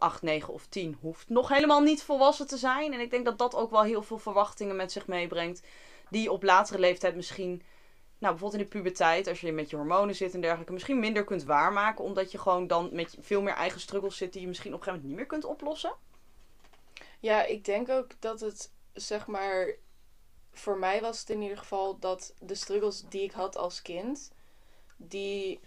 8, 0.00 0.22
9 0.22 0.52
of 0.52 0.66
10 0.66 0.96
hoeft 1.00 1.28
nog 1.28 1.48
helemaal 1.48 1.80
niet 1.80 2.02
volwassen 2.02 2.46
te 2.46 2.56
zijn. 2.56 2.92
En 2.92 3.00
ik 3.00 3.10
denk 3.10 3.24
dat 3.24 3.38
dat 3.38 3.54
ook 3.54 3.70
wel 3.70 3.82
heel 3.82 4.02
veel 4.02 4.18
verwachtingen 4.18 4.76
met 4.76 4.92
zich 4.92 5.06
meebrengt. 5.06 5.62
Die 6.10 6.32
op 6.32 6.42
latere 6.42 6.78
leeftijd 6.78 7.16
misschien, 7.16 7.62
nou 8.18 8.32
bijvoorbeeld 8.32 8.62
in 8.62 8.68
de 8.68 8.76
puberteit, 8.76 9.26
als 9.26 9.40
je 9.40 9.52
met 9.52 9.70
je 9.70 9.76
hormonen 9.76 10.14
zit 10.14 10.34
en 10.34 10.40
dergelijke, 10.40 10.72
misschien 10.72 11.00
minder 11.00 11.24
kunt 11.24 11.44
waarmaken. 11.44 12.04
Omdat 12.04 12.32
je 12.32 12.38
gewoon 12.38 12.66
dan 12.66 12.88
met 12.92 13.16
veel 13.20 13.42
meer 13.42 13.54
eigen 13.54 13.80
struggles 13.80 14.16
zit 14.16 14.32
die 14.32 14.42
je 14.42 14.48
misschien 14.48 14.74
op 14.74 14.78
een 14.78 14.84
gegeven 14.84 15.08
moment 15.08 15.20
niet 15.20 15.30
meer 15.30 15.40
kunt 15.40 15.56
oplossen. 15.58 15.94
Ja, 17.20 17.44
ik 17.44 17.64
denk 17.64 17.88
ook 17.88 18.10
dat 18.18 18.40
het, 18.40 18.72
zeg 18.92 19.26
maar, 19.26 19.74
voor 20.52 20.78
mij 20.78 21.00
was 21.00 21.20
het 21.20 21.30
in 21.30 21.42
ieder 21.42 21.58
geval 21.58 21.98
dat 21.98 22.34
de 22.38 22.54
struggles 22.54 23.04
die 23.08 23.22
ik 23.22 23.32
had 23.32 23.56
als 23.56 23.82
kind, 23.82 24.32
die 24.96 25.60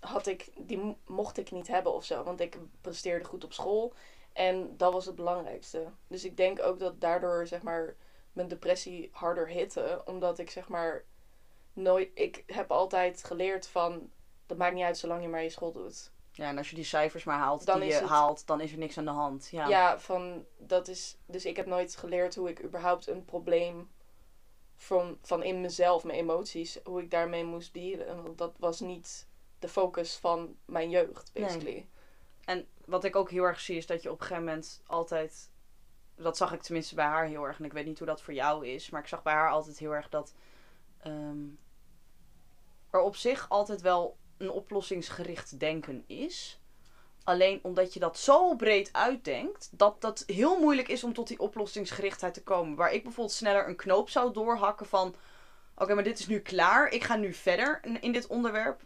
had 0.00 0.26
ik, 0.26 0.48
die 0.56 0.78
mo- 0.78 0.98
mocht 1.06 1.38
ik 1.38 1.50
niet 1.50 1.66
hebben 1.68 1.92
of 1.92 2.04
zo. 2.04 2.22
Want 2.22 2.40
ik 2.40 2.58
presteerde 2.80 3.24
goed 3.24 3.44
op 3.44 3.52
school 3.52 3.92
en 4.32 4.76
dat 4.76 4.92
was 4.92 5.06
het 5.06 5.14
belangrijkste. 5.14 5.90
Dus 6.06 6.24
ik 6.24 6.36
denk 6.36 6.62
ook 6.62 6.78
dat 6.78 7.00
daardoor, 7.00 7.46
zeg 7.46 7.62
maar, 7.62 7.96
mijn 8.32 8.48
depressie 8.48 9.08
harder 9.12 9.48
hitte. 9.48 10.02
Omdat 10.04 10.38
ik, 10.38 10.50
zeg 10.50 10.68
maar, 10.68 11.04
nooit, 11.72 12.10
ik 12.14 12.42
heb 12.46 12.70
altijd 12.70 13.24
geleerd 13.24 13.66
van, 13.66 14.10
dat 14.46 14.56
maakt 14.58 14.74
niet 14.74 14.84
uit 14.84 14.98
zolang 14.98 15.22
je 15.22 15.28
maar 15.28 15.42
je 15.42 15.50
school 15.50 15.72
doet. 15.72 16.10
Ja, 16.32 16.48
en 16.48 16.58
als 16.58 16.70
je 16.70 16.74
die 16.76 16.84
cijfers 16.84 17.24
maar 17.24 17.38
haalt 17.38 17.66
Dan 17.66 17.80
die 17.80 17.88
je 17.88 17.94
het- 17.94 18.04
haalt, 18.08 18.46
dan 18.46 18.60
is 18.60 18.72
er 18.72 18.78
niks 18.78 18.98
aan 18.98 19.04
de 19.04 19.10
hand. 19.10 19.48
Ja. 19.50 19.68
Ja. 19.68 19.98
van 19.98 20.44
dat 20.58 20.88
is. 20.88 21.16
Dus 21.26 21.44
ik 21.44 21.56
heb 21.56 21.66
nooit 21.66 21.96
geleerd 21.96 22.34
hoe 22.34 22.48
ik 22.48 22.62
überhaupt 22.64 23.06
een 23.06 23.24
probleem 23.24 23.90
van, 24.76 25.18
van 25.22 25.42
in 25.42 25.60
mezelf, 25.60 26.04
mijn 26.04 26.18
emoties, 26.18 26.78
hoe 26.84 27.02
ik 27.02 27.10
daarmee 27.10 27.44
moest 27.44 27.74
dealen. 27.74 28.22
Want 28.22 28.38
dat 28.38 28.52
was 28.58 28.80
niet 28.80 29.26
de 29.58 29.68
focus 29.68 30.16
van 30.16 30.56
mijn 30.64 30.90
jeugd, 30.90 31.30
Nee. 31.34 31.44
basically. 31.44 31.88
En 32.44 32.66
wat 32.84 33.04
ik 33.04 33.16
ook 33.16 33.30
heel 33.30 33.44
erg 33.44 33.60
zie 33.60 33.76
is 33.76 33.86
dat 33.86 34.02
je 34.02 34.10
op 34.10 34.20
een 34.20 34.26
gegeven 34.26 34.44
moment 34.44 34.82
altijd. 34.86 35.50
Dat 36.16 36.36
zag 36.36 36.52
ik 36.52 36.62
tenminste 36.62 36.94
bij 36.94 37.04
haar 37.04 37.26
heel 37.26 37.44
erg. 37.44 37.58
En 37.58 37.64
ik 37.64 37.72
weet 37.72 37.86
niet 37.86 37.98
hoe 37.98 38.06
dat 38.06 38.22
voor 38.22 38.34
jou 38.34 38.66
is. 38.66 38.90
Maar 38.90 39.00
ik 39.00 39.08
zag 39.08 39.22
bij 39.22 39.32
haar 39.34 39.50
altijd 39.50 39.78
heel 39.78 39.94
erg 39.94 40.08
dat. 40.08 40.34
ehm, 40.98 41.38
er 42.90 43.00
op 43.00 43.16
zich 43.16 43.48
altijd 43.48 43.80
wel 43.80 44.16
een 44.36 44.50
oplossingsgericht 44.50 45.58
denken 45.60 46.04
is. 46.06 46.60
Alleen 47.24 47.58
omdat 47.62 47.94
je 47.94 48.00
dat 48.00 48.18
zo 48.18 48.54
breed 48.56 48.92
uitdenkt, 48.92 49.68
dat 49.72 50.00
dat 50.00 50.22
heel 50.26 50.58
moeilijk 50.60 50.88
is 50.88 51.04
om 51.04 51.12
tot 51.12 51.28
die 51.28 51.38
oplossingsgerichtheid 51.38 52.34
te 52.34 52.42
komen. 52.42 52.76
Waar 52.76 52.92
ik 52.92 53.02
bijvoorbeeld 53.02 53.36
sneller 53.36 53.68
een 53.68 53.76
knoop 53.76 54.10
zou 54.10 54.32
doorhakken 54.32 54.86
van: 54.86 55.14
oké, 55.76 55.94
maar 55.94 56.04
dit 56.04 56.18
is 56.18 56.26
nu 56.26 56.40
klaar, 56.40 56.88
ik 56.88 57.04
ga 57.04 57.16
nu 57.16 57.32
verder 57.32 57.80
in 58.00 58.12
dit 58.12 58.26
onderwerp. 58.26 58.82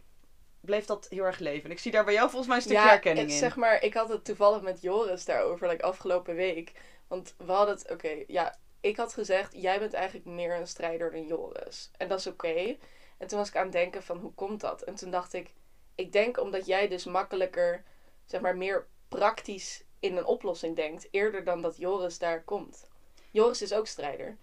Bleef 0.63 0.85
dat 0.85 1.07
heel 1.11 1.25
erg 1.25 1.39
leven. 1.39 1.65
En 1.65 1.71
ik 1.71 1.79
zie 1.79 1.93
daar 1.93 2.05
bij 2.05 2.15
jou 2.15 2.29
volgens 2.29 2.49
mij 2.49 2.57
een 2.57 2.63
stukje 2.63 2.89
herkenning 2.89 3.31
in. 3.31 3.39
zeg 3.39 3.57
maar, 3.57 3.83
ik 3.83 3.95
had 3.95 4.09
het 4.09 4.25
toevallig 4.25 4.63
met 4.63 4.83
Joris 4.83 5.25
daarover, 5.25 5.69
like, 5.69 5.83
afgelopen 5.83 6.35
week. 6.35 6.73
Want 7.09 7.35
we 7.37 7.53
hadden 7.53 7.75
het, 7.75 7.91
oké, 7.91 8.25
ja, 8.27 8.59
ik 8.81 8.97
had 8.97 9.13
gezegd, 9.13 9.53
jij 9.57 9.79
bent 9.79 9.93
eigenlijk 9.93 10.27
meer 10.27 10.57
een 10.57 10.67
strijder 10.67 11.11
dan 11.11 11.27
Joris. 11.27 11.91
En 11.97 12.09
dat 12.09 12.19
is 12.19 12.27
oké. 12.27 12.77
En 13.19 13.27
toen 13.27 13.39
was 13.39 13.49
ik 13.49 13.57
aan 13.57 13.63
het 13.63 13.73
denken 13.73 14.03
van, 14.03 14.19
hoe 14.19 14.35
komt 14.35 14.61
dat? 14.61 14.83
En 14.83 14.95
toen 14.95 15.11
dacht 15.11 15.33
ik, 15.33 15.55
ik 15.95 16.13
denk 16.13 16.41
omdat 16.41 16.67
jij 16.67 16.89
dus 16.89 17.05
makkelijker, 17.05 17.85
zeg 18.25 18.41
maar, 18.41 18.57
meer 18.57 18.87
praktisch 19.09 19.85
in 20.01 20.17
een 20.17 20.25
oplossing 20.25 20.77
denkt, 20.77 21.09
eerder 21.11 21.45
dan 21.45 21.63
dat 21.63 21.77
Joris 21.77 22.19
daar 22.19 22.43
komt. 22.43 22.89
Joris 23.31 23.63
is 23.63 23.73
ook 23.73 23.87
strijder. 23.87 24.37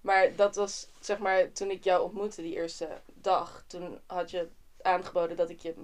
Maar 0.00 0.36
dat 0.36 0.54
was, 0.54 0.88
zeg 1.00 1.18
maar, 1.18 1.52
toen 1.52 1.70
ik 1.70 1.84
jou 1.84 2.02
ontmoette 2.02 2.42
die 2.42 2.54
eerste 2.54 2.88
dag, 3.14 3.64
toen 3.66 4.00
had 4.06 4.30
je 4.30 4.48
aangeboden 4.86 5.36
dat 5.36 5.50
ik 5.50 5.60
je 5.60 5.74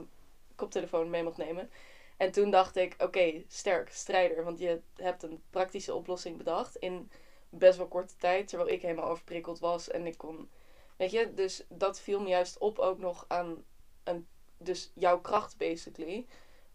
koptelefoon 0.54 1.10
mee 1.10 1.22
mocht 1.22 1.36
nemen. 1.36 1.70
En 2.16 2.32
toen 2.32 2.50
dacht 2.50 2.76
ik, 2.76 2.94
oké, 2.98 3.42
sterk, 3.48 3.92
strijder. 3.92 4.44
Want 4.44 4.58
je 4.58 4.80
hebt 4.94 5.22
een 5.22 5.42
praktische 5.50 5.94
oplossing 5.94 6.36
bedacht 6.36 6.76
in 6.76 7.10
best 7.48 7.76
wel 7.76 7.88
korte 7.88 8.16
tijd. 8.16 8.48
Terwijl 8.48 8.70
ik 8.70 8.82
helemaal 8.82 9.08
overprikkeld 9.08 9.58
was 9.58 9.90
en 9.90 10.06
ik 10.06 10.18
kon... 10.18 10.50
Weet 10.96 11.10
je, 11.10 11.34
dus 11.34 11.64
dat 11.68 12.00
viel 12.00 12.20
me 12.20 12.28
juist 12.28 12.58
op 12.58 12.78
ook 12.78 12.98
nog 12.98 13.24
aan 13.28 13.64
een, 14.04 14.26
dus 14.58 14.92
jouw 14.94 15.20
kracht, 15.20 15.56
basically. 15.56 16.26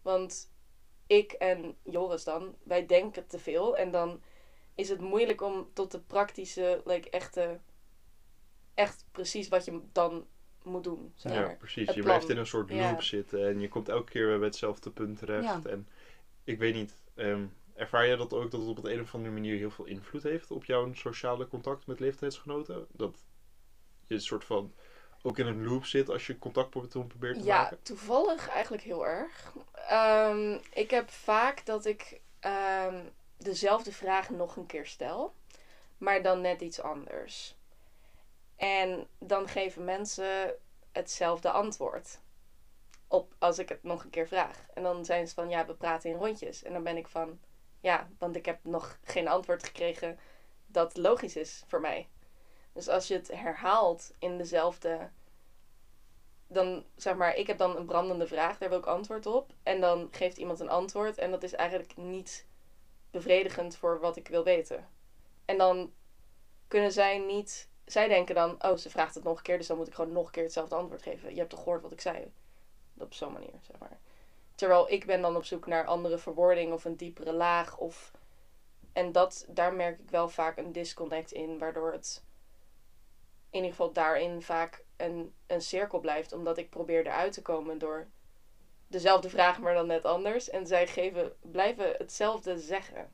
Want 0.02 0.50
ik 1.06 1.32
en 1.32 1.76
Joris 1.82 2.24
dan, 2.24 2.56
wij 2.62 2.86
denken 2.86 3.26
te 3.26 3.38
veel. 3.38 3.76
En 3.76 3.90
dan 3.90 4.22
is 4.74 4.88
het 4.88 5.00
moeilijk 5.00 5.42
om 5.42 5.70
tot 5.72 5.90
de 5.90 6.00
praktische, 6.00 6.82
like, 6.84 7.10
echte... 7.10 7.60
Echt 8.74 9.04
precies 9.12 9.48
wat 9.48 9.64
je 9.64 9.80
dan 9.92 10.26
moet 10.68 10.84
doen, 10.84 11.12
Ja, 11.16 11.54
precies. 11.58 11.94
Je 11.94 12.02
blijft 12.02 12.28
in 12.28 12.36
een 12.36 12.46
soort 12.46 12.70
Ja. 12.70 12.90
loop 12.90 13.02
zitten 13.02 13.46
en 13.48 13.60
je 13.60 13.68
komt 13.68 13.88
elke 13.88 14.10
keer 14.10 14.26
weer 14.26 14.38
bij 14.38 14.46
hetzelfde 14.48 14.90
punt 14.90 15.18
terecht. 15.18 15.44
Ja. 15.44 15.70
En 15.70 15.88
ik 16.44 16.58
weet 16.58 16.74
niet, 16.74 16.94
ehm, 17.14 17.46
ervaar 17.74 18.06
jij 18.06 18.16
dat 18.16 18.32
ook 18.32 18.50
dat 18.50 18.60
het 18.60 18.68
op 18.68 18.82
de 18.82 18.92
een 18.92 19.00
of 19.00 19.14
andere 19.14 19.34
manier 19.34 19.56
heel 19.56 19.70
veel 19.70 19.84
invloed 19.84 20.22
heeft 20.22 20.50
op 20.50 20.64
jouw 20.64 20.92
sociale 20.92 21.48
contact 21.48 21.86
met 21.86 22.00
leeftijdsgenoten? 22.00 22.86
Dat 22.92 23.24
je 24.06 24.14
een 24.14 24.20
soort 24.20 24.44
van 24.44 24.74
ook 25.22 25.38
in 25.38 25.46
een 25.46 25.64
loop 25.66 25.84
zit 25.84 26.08
als 26.08 26.26
je 26.26 26.38
contact 26.38 26.70
probeert 26.70 27.38
te 27.38 27.44
Ja, 27.44 27.60
maken? 27.62 27.82
toevallig 27.82 28.48
eigenlijk 28.48 28.82
heel 28.82 29.06
erg. 29.06 29.54
Ehm, 29.72 30.58
ik 30.72 30.90
heb 30.90 31.10
vaak 31.10 31.66
dat 31.66 31.84
ik 31.84 32.20
ehm, 32.40 33.04
dezelfde 33.36 33.92
vraag 33.92 34.30
nog 34.30 34.56
een 34.56 34.66
keer 34.66 34.86
stel, 34.86 35.34
maar 35.98 36.22
dan 36.22 36.40
net 36.40 36.60
iets 36.60 36.80
anders. 36.80 37.56
En 38.58 39.06
dan 39.18 39.48
geven 39.48 39.84
mensen 39.84 40.54
hetzelfde 40.92 41.50
antwoord 41.50 42.20
op 43.08 43.34
als 43.38 43.58
ik 43.58 43.68
het 43.68 43.82
nog 43.82 44.04
een 44.04 44.10
keer 44.10 44.28
vraag. 44.28 44.66
En 44.74 44.82
dan 44.82 45.04
zijn 45.04 45.28
ze 45.28 45.34
van 45.34 45.48
ja, 45.48 45.66
we 45.66 45.74
praten 45.74 46.10
in 46.10 46.16
rondjes. 46.16 46.62
En 46.62 46.72
dan 46.72 46.82
ben 46.82 46.96
ik 46.96 47.08
van 47.08 47.40
ja, 47.80 48.08
want 48.18 48.36
ik 48.36 48.46
heb 48.46 48.58
nog 48.62 48.98
geen 49.02 49.28
antwoord 49.28 49.64
gekregen 49.64 50.18
dat 50.66 50.96
logisch 50.96 51.36
is 51.36 51.64
voor 51.66 51.80
mij. 51.80 52.08
Dus 52.72 52.88
als 52.88 53.08
je 53.08 53.14
het 53.14 53.28
herhaalt 53.28 54.14
in 54.18 54.38
dezelfde 54.38 55.10
dan 56.48 56.84
zeg 56.96 57.16
maar, 57.16 57.34
ik 57.34 57.46
heb 57.46 57.58
dan 57.58 57.76
een 57.76 57.86
brandende 57.86 58.26
vraag, 58.26 58.58
daar 58.58 58.68
wil 58.68 58.78
ik 58.78 58.86
antwoord 58.86 59.26
op. 59.26 59.52
En 59.62 59.80
dan 59.80 60.08
geeft 60.10 60.36
iemand 60.36 60.60
een 60.60 60.68
antwoord 60.68 61.18
en 61.18 61.30
dat 61.30 61.42
is 61.42 61.52
eigenlijk 61.52 61.96
niet 61.96 62.46
bevredigend 63.10 63.76
voor 63.76 64.00
wat 64.00 64.16
ik 64.16 64.28
wil 64.28 64.44
weten. 64.44 64.88
En 65.44 65.58
dan 65.58 65.92
kunnen 66.68 66.92
zij 66.92 67.18
niet, 67.18 67.67
zij 67.92 68.08
denken 68.08 68.34
dan, 68.34 68.64
oh 68.64 68.76
ze 68.76 68.90
vraagt 68.90 69.14
het 69.14 69.24
nog 69.24 69.36
een 69.36 69.42
keer, 69.42 69.58
dus 69.58 69.66
dan 69.66 69.76
moet 69.76 69.86
ik 69.86 69.94
gewoon 69.94 70.12
nog 70.12 70.26
een 70.26 70.32
keer 70.32 70.42
hetzelfde 70.42 70.74
antwoord 70.74 71.02
geven. 71.02 71.30
Je 71.30 71.38
hebt 71.38 71.50
toch 71.50 71.62
gehoord 71.62 71.82
wat 71.82 71.92
ik 71.92 72.00
zei? 72.00 72.32
Op 72.98 73.14
zo'n 73.14 73.32
manier, 73.32 73.54
zeg 73.60 73.78
maar. 73.78 73.98
Terwijl 74.54 74.90
ik 74.90 75.06
ben 75.06 75.20
dan 75.20 75.36
op 75.36 75.44
zoek 75.44 75.66
naar 75.66 75.86
andere 75.86 76.18
verwoording 76.18 76.72
of 76.72 76.84
een 76.84 76.96
diepere 76.96 77.32
laag 77.32 77.76
of... 77.76 78.12
En 78.92 79.12
dat, 79.12 79.46
daar 79.48 79.74
merk 79.74 79.98
ik 79.98 80.10
wel 80.10 80.28
vaak 80.28 80.56
een 80.56 80.72
disconnect 80.72 81.32
in, 81.32 81.58
waardoor 81.58 81.92
het 81.92 82.22
in 83.50 83.56
ieder 83.56 83.70
geval 83.70 83.92
daarin 83.92 84.42
vaak 84.42 84.84
een, 84.96 85.34
een 85.46 85.60
cirkel 85.60 86.00
blijft. 86.00 86.32
Omdat 86.32 86.58
ik 86.58 86.70
probeer 86.70 87.06
eruit 87.06 87.32
te 87.32 87.42
komen 87.42 87.78
door 87.78 88.06
dezelfde 88.86 89.30
vraag, 89.30 89.58
maar 89.58 89.74
dan 89.74 89.86
net 89.86 90.04
anders. 90.04 90.50
En 90.50 90.66
zij 90.66 90.86
geven, 90.86 91.32
blijven 91.40 91.94
hetzelfde 91.98 92.58
zeggen. 92.58 93.10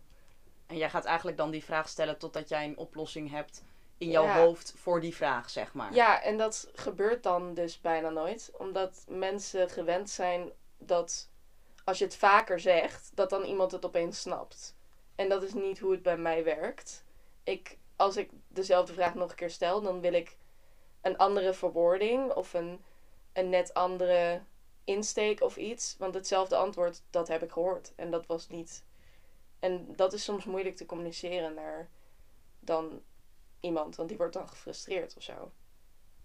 En 0.66 0.76
jij 0.76 0.90
gaat 0.90 1.04
eigenlijk 1.04 1.36
dan 1.36 1.50
die 1.50 1.64
vraag 1.64 1.88
stellen 1.88 2.18
totdat 2.18 2.48
jij 2.48 2.64
een 2.64 2.78
oplossing 2.78 3.30
hebt 3.30 3.62
in 4.04 4.10
jouw 4.10 4.24
Ja. 4.24 4.38
hoofd 4.38 4.74
voor 4.76 5.00
die 5.00 5.14
vraag, 5.14 5.50
zeg 5.50 5.72
maar. 5.74 5.94
Ja, 5.94 6.22
en 6.22 6.38
dat 6.38 6.70
gebeurt 6.74 7.22
dan 7.22 7.54
dus 7.54 7.80
bijna 7.80 8.08
nooit. 8.10 8.50
Omdat 8.58 9.04
mensen 9.08 9.70
gewend 9.70 10.10
zijn 10.10 10.52
dat 10.78 11.28
als 11.84 11.98
je 11.98 12.04
het 12.04 12.16
vaker 12.16 12.60
zegt, 12.60 13.10
dat 13.14 13.30
dan 13.30 13.44
iemand 13.44 13.72
het 13.72 13.84
opeens 13.84 14.20
snapt. 14.20 14.76
En 15.14 15.28
dat 15.28 15.42
is 15.42 15.54
niet 15.54 15.78
hoe 15.78 15.92
het 15.92 16.02
bij 16.02 16.16
mij 16.16 16.44
werkt. 16.44 17.04
Ik, 17.42 17.78
als 17.96 18.16
ik 18.16 18.30
dezelfde 18.48 18.92
vraag 18.92 19.14
nog 19.14 19.30
een 19.30 19.36
keer 19.36 19.50
stel, 19.50 19.80
dan 19.80 20.00
wil 20.00 20.12
ik 20.12 20.36
een 21.00 21.16
andere 21.16 21.54
verwoording 21.54 22.32
of 22.32 22.54
een, 22.54 22.84
een 23.32 23.48
net 23.48 23.74
andere 23.74 24.42
insteek 24.84 25.40
of 25.42 25.56
iets. 25.56 25.96
Want 25.98 26.14
hetzelfde 26.14 26.56
antwoord, 26.56 27.02
dat 27.10 27.28
heb 27.28 27.42
ik 27.42 27.50
gehoord. 27.52 27.92
En 27.96 28.10
dat 28.10 28.26
was 28.26 28.48
niet. 28.48 28.84
En 29.58 29.96
dat 29.96 30.12
is 30.12 30.24
soms 30.24 30.44
moeilijk 30.44 30.76
te 30.76 30.86
communiceren 30.86 31.54
naar 31.54 31.88
dan 32.60 33.02
iemand, 33.64 33.96
want 33.96 34.08
die 34.08 34.18
wordt 34.18 34.32
dan 34.32 34.48
gefrustreerd 34.48 35.16
of 35.16 35.22
zo. 35.22 35.52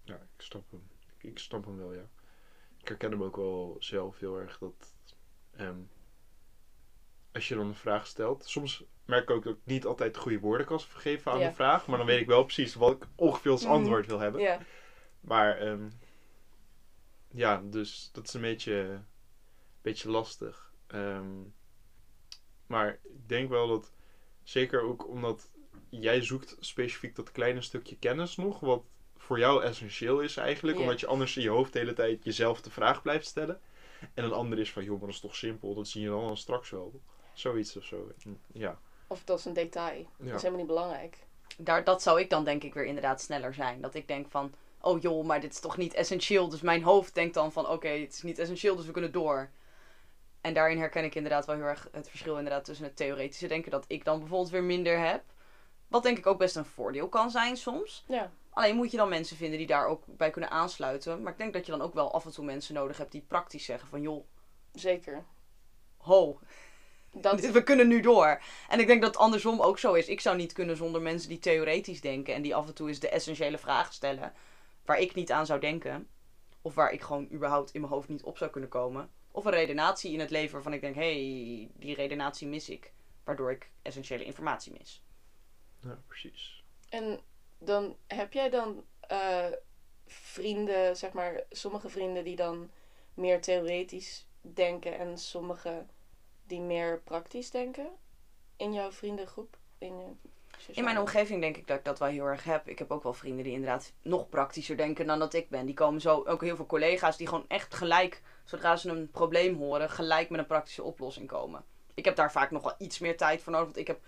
Ja, 0.03 0.15
ik 0.15 0.41
snap 0.41 0.71
hem. 0.71 0.87
Ik, 1.17 1.23
ik 1.23 1.39
snap 1.39 1.65
hem 1.65 1.77
wel, 1.77 1.93
ja. 1.93 2.09
Ik 2.81 2.87
herken 2.87 3.11
hem 3.11 3.23
ook 3.23 3.35
wel 3.35 3.75
zelf 3.79 4.19
heel 4.19 4.37
erg 4.37 4.57
dat 4.57 4.93
ehm, 5.51 5.79
als 7.31 7.47
je 7.47 7.55
dan 7.55 7.67
een 7.67 7.75
vraag 7.75 8.07
stelt, 8.07 8.45
soms 8.45 8.83
merk 9.05 9.23
ik 9.23 9.29
ook 9.29 9.43
dat 9.43 9.53
ik 9.55 9.59
niet 9.63 9.85
altijd 9.85 10.17
goede 10.17 10.39
woorden 10.39 10.65
kan 10.65 10.79
geven 10.79 11.31
aan 11.31 11.39
Ja. 11.39 11.47
de 11.49 11.55
vraag, 11.55 11.87
maar 11.87 11.97
dan 11.97 12.07
weet 12.07 12.19
ik 12.21 12.27
wel 12.27 12.43
precies 12.43 12.75
wat 12.75 12.91
ik 12.91 13.07
ongeveer 13.15 13.51
als 13.51 13.63
Mhm. 13.63 13.71
antwoord 13.71 14.05
wil 14.05 14.19
hebben. 14.19 14.41
Ja, 14.41 14.59
Maar 15.19 15.57
ehm, 15.57 15.89
ja, 17.31 17.61
dus 17.61 18.09
dat 18.11 18.27
is 18.27 18.33
een 18.33 18.41
beetje, 18.41 19.03
beetje 19.81 20.09
lastig. 20.09 20.73
Ehm, 20.87 21.41
maar 22.67 22.99
ik 23.03 23.29
denk 23.29 23.49
wel 23.49 23.67
dat, 23.67 23.93
zeker 24.43 24.81
ook 24.81 25.07
omdat 25.07 25.49
jij 25.89 26.21
zoekt 26.21 26.57
specifiek 26.59 27.15
dat 27.15 27.31
kleine 27.31 27.61
stukje 27.61 27.97
kennis 27.97 28.35
nog, 28.35 28.59
wat 28.59 28.83
voor 29.17 29.39
jou 29.39 29.63
essentieel 29.63 30.19
is 30.19 30.37
eigenlijk, 30.37 30.79
omdat 30.79 30.99
je 30.99 31.07
anders 31.07 31.37
in 31.37 31.43
je 31.43 31.49
hoofd 31.49 31.73
de 31.73 31.79
hele 31.79 31.93
tijd 31.93 32.23
jezelf 32.23 32.61
de 32.61 32.69
vraag 32.69 33.01
blijft 33.01 33.25
stellen. 33.25 33.59
En 34.13 34.23
een 34.23 34.33
ander 34.33 34.59
is 34.59 34.71
van, 34.71 34.83
joh, 34.83 34.97
maar 34.97 35.05
dat 35.05 35.15
is 35.15 35.19
toch 35.19 35.35
simpel, 35.35 35.73
dat 35.73 35.87
zie 35.87 36.01
je 36.01 36.07
dan, 36.07 36.27
dan 36.27 36.37
straks 36.37 36.69
wel. 36.69 37.01
Zoiets 37.33 37.77
of 37.77 37.83
zo. 37.83 38.11
Ja. 38.53 38.79
of 39.07 39.23
dat 39.23 39.39
is 39.39 39.45
een 39.45 39.53
detail. 39.53 40.09
Dat 40.17 40.27
is 40.27 40.41
helemaal 40.41 40.57
niet 40.57 40.67
belangrijk. 40.67 41.17
Daar, 41.57 41.83
dat 41.83 42.01
zou 42.01 42.19
ik 42.19 42.29
dan 42.29 42.43
denk 42.43 42.63
ik 42.63 42.73
weer 42.73 42.85
inderdaad 42.85 43.21
sneller 43.21 43.53
zijn. 43.53 43.81
Dat 43.81 43.95
ik 43.95 44.07
denk 44.07 44.29
van, 44.29 44.53
oh 44.81 45.01
joh, 45.01 45.25
maar 45.25 45.41
dit 45.41 45.51
is 45.51 45.59
toch 45.59 45.77
niet 45.77 45.93
essentieel. 45.93 46.49
Dus 46.49 46.61
mijn 46.61 46.83
hoofd 46.83 47.13
denkt 47.13 47.33
dan 47.33 47.51
van, 47.51 47.67
oké, 47.67 47.87
het 47.87 48.13
is 48.13 48.21
niet 48.21 48.39
essentieel, 48.39 48.75
dus 48.75 48.85
we 48.85 48.91
kunnen 48.91 49.11
door. 49.11 49.49
En 50.41 50.53
daarin 50.53 50.77
herken 50.77 51.03
ik 51.03 51.15
inderdaad 51.15 51.45
wel 51.45 51.55
heel 51.55 51.65
erg 51.65 51.87
het 51.91 52.09
verschil 52.09 52.37
inderdaad 52.37 52.65
tussen 52.65 52.85
het 52.85 52.95
theoretische 52.95 53.47
denken. 53.47 53.71
Dat 53.71 53.85
ik 53.87 54.05
dan 54.05 54.19
bijvoorbeeld 54.19 54.51
weer 54.51 54.63
minder 54.63 54.99
heb. 54.99 55.23
Wat 55.89 56.03
denk 56.03 56.17
ik 56.17 56.25
ook 56.25 56.37
best 56.37 56.55
een 56.55 56.65
voordeel 56.65 57.09
kan 57.09 57.31
zijn 57.31 57.57
soms. 57.57 58.03
Ja, 58.07 58.31
Alleen 58.59 58.75
moet 58.75 58.91
je 58.91 58.97
dan 58.97 59.09
mensen 59.09 59.37
vinden 59.37 59.57
die 59.57 59.67
daar 59.67 59.87
ook 59.87 60.03
bij 60.05 60.29
kunnen 60.29 60.51
aansluiten. 60.51 61.21
Maar 61.21 61.31
ik 61.31 61.37
denk 61.37 61.53
dat 61.53 61.65
je 61.65 61.71
dan 61.71 61.81
ook 61.81 61.93
wel 61.93 62.13
af 62.13 62.25
en 62.25 62.31
toe 62.31 62.45
mensen 62.45 62.73
nodig 62.73 62.97
hebt 62.97 63.11
die 63.11 63.25
praktisch 63.27 63.65
zeggen 63.65 63.87
van, 63.87 64.01
joh, 64.01 64.25
zeker. 64.73 65.25
ho, 65.97 66.39
Dat, 67.11 67.39
we 67.51 67.63
kunnen 67.63 67.87
nu 67.87 67.99
door. 67.99 68.41
En 68.69 68.79
ik 68.79 68.87
denk 68.87 69.01
dat 69.01 69.13
het 69.13 69.23
andersom 69.23 69.61
ook 69.61 69.79
zo 69.79 69.93
is. 69.93 70.07
Ik 70.07 70.21
zou 70.21 70.37
niet 70.37 70.53
kunnen 70.53 70.77
zonder 70.77 71.01
mensen 71.01 71.29
die 71.29 71.39
theoretisch 71.39 72.01
denken 72.01 72.33
en 72.33 72.41
die 72.41 72.55
af 72.55 72.67
en 72.67 72.73
toe 72.73 72.87
eens 72.87 72.99
de 72.99 73.09
essentiële 73.09 73.57
vragen 73.57 73.93
stellen 73.93 74.33
waar 74.85 74.99
ik 74.99 75.15
niet 75.15 75.31
aan 75.31 75.45
zou 75.45 75.59
denken. 75.59 76.07
Of 76.61 76.73
waar 76.73 76.91
ik 76.91 77.01
gewoon 77.01 77.27
überhaupt 77.31 77.71
in 77.71 77.81
mijn 77.81 77.93
hoofd 77.93 78.07
niet 78.07 78.23
op 78.23 78.37
zou 78.37 78.51
kunnen 78.51 78.69
komen. 78.69 79.09
Of 79.31 79.45
een 79.45 79.51
redenatie 79.51 80.13
in 80.13 80.19
het 80.19 80.29
leven 80.29 80.53
waarvan 80.53 80.73
ik 80.73 80.81
denk, 80.81 80.95
hé, 80.95 81.01
hey, 81.01 81.69
die 81.73 81.95
redenatie 81.95 82.47
mis 82.47 82.69
ik. 82.69 82.93
Waardoor 83.23 83.51
ik 83.51 83.69
essentiële 83.81 84.23
informatie 84.23 84.73
mis. 84.77 85.03
Ja, 85.81 85.99
precies. 86.07 86.63
en 86.89 87.19
dan 87.57 87.95
heb 88.07 88.33
jij 88.33 88.49
dan 88.49 88.83
eh, 88.99 89.45
vrienden, 90.05 90.97
zeg 90.97 91.11
maar, 91.11 91.43
sommige 91.49 91.89
vrienden 91.89 92.23
die 92.23 92.35
dan 92.35 92.69
meer 93.13 93.41
theoretisch 93.41 94.27
denken 94.41 94.97
en 94.97 95.17
sommige 95.17 95.85
die 96.43 96.61
meer 96.61 97.01
praktisch 97.03 97.51
denken 97.51 97.89
in 98.57 98.73
jouw 98.73 98.91
vriendengroep? 98.91 99.57
In, 99.77 100.19
je 100.57 100.73
In 100.73 100.83
mijn 100.83 100.99
omgeving 100.99 101.41
denk 101.41 101.57
ik 101.57 101.67
dat 101.67 101.77
ik 101.77 101.85
dat 101.85 101.99
wel 101.99 102.07
heel 102.07 102.25
erg 102.25 102.43
heb. 102.43 102.67
Ik 102.67 102.79
heb 102.79 102.91
ook 102.91 103.03
wel 103.03 103.13
vrienden 103.13 103.43
die 103.43 103.53
inderdaad 103.53 103.93
nog 104.01 104.29
praktischer 104.29 104.77
denken 104.77 105.07
dan 105.07 105.19
dat 105.19 105.33
ik 105.33 105.49
ben. 105.49 105.65
Die 105.65 105.75
komen 105.75 106.01
zo, 106.01 106.23
ook 106.25 106.41
heel 106.41 106.55
veel 106.55 106.65
collega's 106.65 107.17
die 107.17 107.27
gewoon 107.27 107.45
echt 107.47 107.73
gelijk 107.73 108.21
zodra 108.43 108.75
ze 108.75 108.89
een 108.89 109.11
probleem 109.11 109.55
horen, 109.55 109.89
gelijk 109.89 110.29
met 110.29 110.39
een 110.39 110.45
praktische 110.45 110.83
oplossing 110.83 111.27
komen. 111.27 111.63
Ik 111.93 112.05
heb 112.05 112.15
daar 112.15 112.31
vaak 112.31 112.51
nog 112.51 112.63
wel 112.63 112.75
iets 112.77 112.99
meer 112.99 113.17
tijd 113.17 113.41
voor 113.41 113.51
nodig. 113.51 113.67
Want 113.67 113.79
ik 113.79 113.87
heb, 113.87 113.99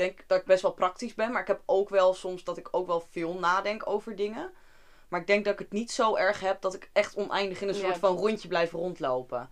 denk 0.00 0.24
dat 0.26 0.40
ik 0.40 0.46
best 0.46 0.62
wel 0.62 0.72
praktisch 0.72 1.14
ben. 1.14 1.32
Maar 1.32 1.40
ik 1.40 1.46
heb 1.46 1.62
ook 1.66 1.88
wel 1.88 2.14
soms 2.14 2.44
dat 2.44 2.56
ik 2.58 2.68
ook 2.70 2.86
wel 2.86 3.00
veel 3.10 3.38
nadenk 3.38 3.86
over 3.86 4.16
dingen. 4.16 4.52
Maar 5.08 5.20
ik 5.20 5.26
denk 5.26 5.44
dat 5.44 5.52
ik 5.52 5.58
het 5.58 5.72
niet 5.72 5.90
zo 5.90 6.16
erg 6.16 6.40
heb 6.40 6.60
dat 6.60 6.74
ik 6.74 6.90
echt 6.92 7.16
oneindig 7.16 7.60
in 7.60 7.68
een 7.68 7.74
Ja. 7.74 7.80
soort 7.80 7.98
van 7.98 8.16
rondje 8.16 8.48
blijf 8.48 8.72
rondlopen. 8.72 9.50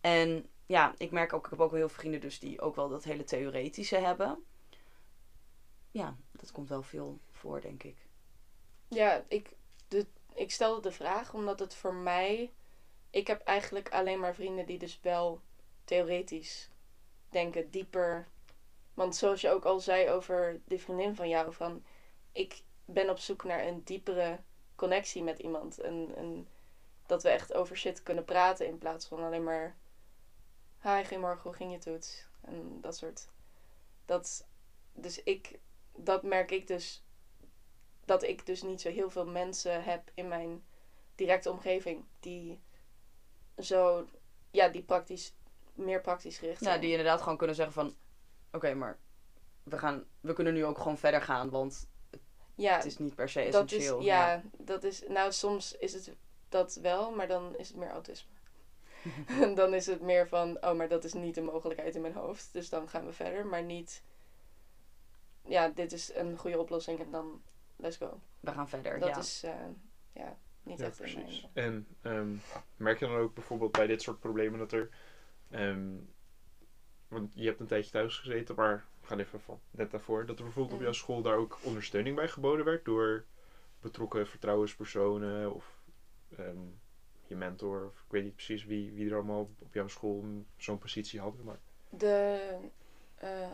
En 0.00 0.48
ja, 0.66 0.94
ik 0.98 1.10
merk 1.10 1.32
ook, 1.32 1.44
ik 1.44 1.50
heb 1.50 1.60
ook 1.60 1.70
wel 1.70 1.78
heel 1.78 1.88
veel 1.88 1.98
vrienden 1.98 2.20
dus 2.20 2.38
die 2.38 2.60
ook 2.60 2.76
wel 2.76 2.88
dat 2.88 3.04
hele 3.04 3.24
theoretische 3.24 3.96
hebben. 3.96 4.44
Ja, 5.90 6.16
dat 6.32 6.52
komt 6.52 6.68
wel 6.68 6.82
veel 6.82 7.18
voor, 7.30 7.60
denk 7.60 7.82
ik. 7.82 7.96
Ja, 8.88 9.24
ik, 9.28 9.48
de, 9.88 10.06
ik 10.34 10.50
stelde 10.50 10.80
de 10.80 10.92
vraag 10.92 11.34
omdat 11.34 11.58
het 11.58 11.74
voor 11.74 11.94
mij. 11.94 12.52
Ik 13.10 13.26
heb 13.26 13.40
eigenlijk 13.42 13.92
alleen 13.92 14.20
maar 14.20 14.34
vrienden 14.34 14.66
die 14.66 14.78
dus 14.78 15.00
wel 15.02 15.40
theoretisch 15.84 16.68
denken, 17.28 17.70
dieper. 17.70 18.28
Want 18.96 19.16
zoals 19.16 19.40
je 19.40 19.50
ook 19.50 19.64
al 19.64 19.80
zei 19.80 20.10
over 20.10 20.60
die 20.64 20.80
vriendin 20.80 21.14
van 21.14 21.28
jou, 21.28 21.52
van 21.52 21.84
ik 22.32 22.62
ben 22.84 23.10
op 23.10 23.18
zoek 23.18 23.44
naar 23.44 23.66
een 23.66 23.84
diepere 23.84 24.38
connectie 24.74 25.22
met 25.22 25.38
iemand. 25.38 25.78
En, 25.80 26.14
en 26.16 26.48
dat 27.06 27.22
we 27.22 27.28
echt 27.28 27.52
over 27.54 27.76
shit 27.76 28.02
kunnen 28.02 28.24
praten 28.24 28.66
in 28.66 28.78
plaats 28.78 29.06
van 29.06 29.22
alleen 29.22 29.44
maar. 29.44 29.76
Hi, 30.82 31.00
goedemorgen, 31.02 31.42
hoe 31.42 31.52
ging 31.52 31.72
je 31.72 31.78
toets? 31.78 32.26
En 32.40 32.80
dat 32.80 32.96
soort. 32.96 33.28
Dat, 34.04 34.46
dus 34.92 35.22
ik, 35.22 35.58
dat 35.94 36.22
merk 36.22 36.50
ik 36.50 36.66
dus 36.66 37.04
dat 38.04 38.22
ik 38.22 38.46
dus 38.46 38.62
niet 38.62 38.80
zo 38.80 38.90
heel 38.90 39.10
veel 39.10 39.26
mensen 39.26 39.84
heb 39.84 40.10
in 40.14 40.28
mijn 40.28 40.64
directe 41.14 41.50
omgeving 41.50 42.04
die 42.20 42.60
zo, 43.58 44.06
ja, 44.50 44.68
die 44.68 44.82
praktisch, 44.82 45.34
meer 45.74 46.00
praktisch 46.00 46.38
gericht 46.38 46.60
Ja, 46.60 46.66
zijn. 46.66 46.80
die 46.80 46.90
inderdaad 46.90 47.22
gewoon 47.22 47.38
kunnen 47.38 47.56
zeggen 47.56 47.74
van... 47.74 47.94
Oké, 48.56 48.74
maar 48.74 48.98
we, 49.62 49.78
gaan, 49.78 50.04
we 50.20 50.32
kunnen 50.32 50.54
nu 50.54 50.64
ook 50.64 50.78
gewoon 50.78 50.98
verder 50.98 51.22
gaan, 51.22 51.50
want 51.50 51.88
ja, 52.54 52.76
het 52.76 52.84
is 52.84 52.98
niet 52.98 53.14
per 53.14 53.28
se 53.28 53.48
dat 53.50 53.70
is, 53.70 53.76
essentieel. 53.76 54.00
ja, 54.00 54.42
dat 54.58 54.84
is, 54.84 55.02
nou 55.08 55.32
soms 55.32 55.76
is 55.76 55.92
het 55.92 56.16
dat 56.48 56.74
wel, 56.74 57.10
maar 57.14 57.28
dan 57.28 57.56
is 57.56 57.68
het 57.68 57.76
meer 57.76 57.90
autisme. 57.90 58.30
dan 59.54 59.74
is 59.74 59.86
het 59.86 60.00
meer 60.00 60.28
van, 60.28 60.56
oh, 60.64 60.72
maar 60.76 60.88
dat 60.88 61.04
is 61.04 61.12
niet 61.12 61.36
een 61.36 61.44
mogelijkheid 61.44 61.94
in 61.94 62.00
mijn 62.00 62.14
hoofd, 62.14 62.52
dus 62.52 62.68
dan 62.68 62.88
gaan 62.88 63.06
we 63.06 63.12
verder, 63.12 63.46
maar 63.46 63.62
niet, 63.62 64.02
ja, 65.42 65.68
dit 65.68 65.92
is 65.92 66.14
een 66.14 66.38
goede 66.38 66.58
oplossing 66.60 67.00
en 67.00 67.10
dan 67.10 67.42
let's 67.76 67.96
go. 67.96 68.20
We 68.40 68.52
gaan 68.52 68.68
verder, 68.68 68.98
Dat 68.98 69.08
ja. 69.08 69.18
is, 69.18 69.42
eh, 69.42 69.52
ja, 70.12 70.36
niet 70.62 70.78
Ja, 70.78 70.84
echt 70.86 71.00
in 71.00 71.12
mijn... 71.14 71.24
precies. 71.24 71.48
En 71.52 71.86
ehm, 72.02 72.34
merk 72.76 72.98
je 72.98 73.06
dan 73.06 73.16
ook 73.16 73.34
bijvoorbeeld 73.34 73.72
bij 73.72 73.86
dit 73.86 74.02
soort 74.02 74.20
problemen 74.20 74.58
dat 74.58 74.72
er. 74.72 74.88
ehm, 75.50 75.94
want 77.08 77.32
je 77.34 77.46
hebt 77.46 77.60
een 77.60 77.66
tijdje 77.66 77.90
thuis 77.90 78.18
gezeten, 78.18 78.54
maar 78.54 78.84
we 79.00 79.06
gaan 79.06 79.18
even 79.18 79.40
van 79.40 79.60
net 79.70 79.90
daarvoor. 79.90 80.26
Dat 80.26 80.38
er 80.38 80.44
bijvoorbeeld 80.44 80.76
op 80.76 80.82
jouw 80.82 80.92
school 80.92 81.22
daar 81.22 81.36
ook 81.36 81.58
ondersteuning 81.62 82.16
bij 82.16 82.28
geboden 82.28 82.64
werd 82.64 82.84
door 82.84 83.24
betrokken 83.80 84.26
vertrouwenspersonen 84.26 85.54
of 85.54 85.80
ehm, 86.36 86.58
je 87.26 87.36
mentor. 87.36 87.86
Of 87.86 87.98
ik 88.00 88.10
weet 88.10 88.24
niet 88.24 88.34
precies 88.34 88.64
wie, 88.64 88.92
wie 88.92 89.08
er 89.10 89.14
allemaal 89.14 89.50
op 89.58 89.74
jouw 89.74 89.88
school 89.88 90.24
zo'n 90.56 90.78
positie 90.78 91.20
hadden. 91.20 91.44
Maar 91.44 91.60
De 91.88 92.40
eh, 93.14 93.52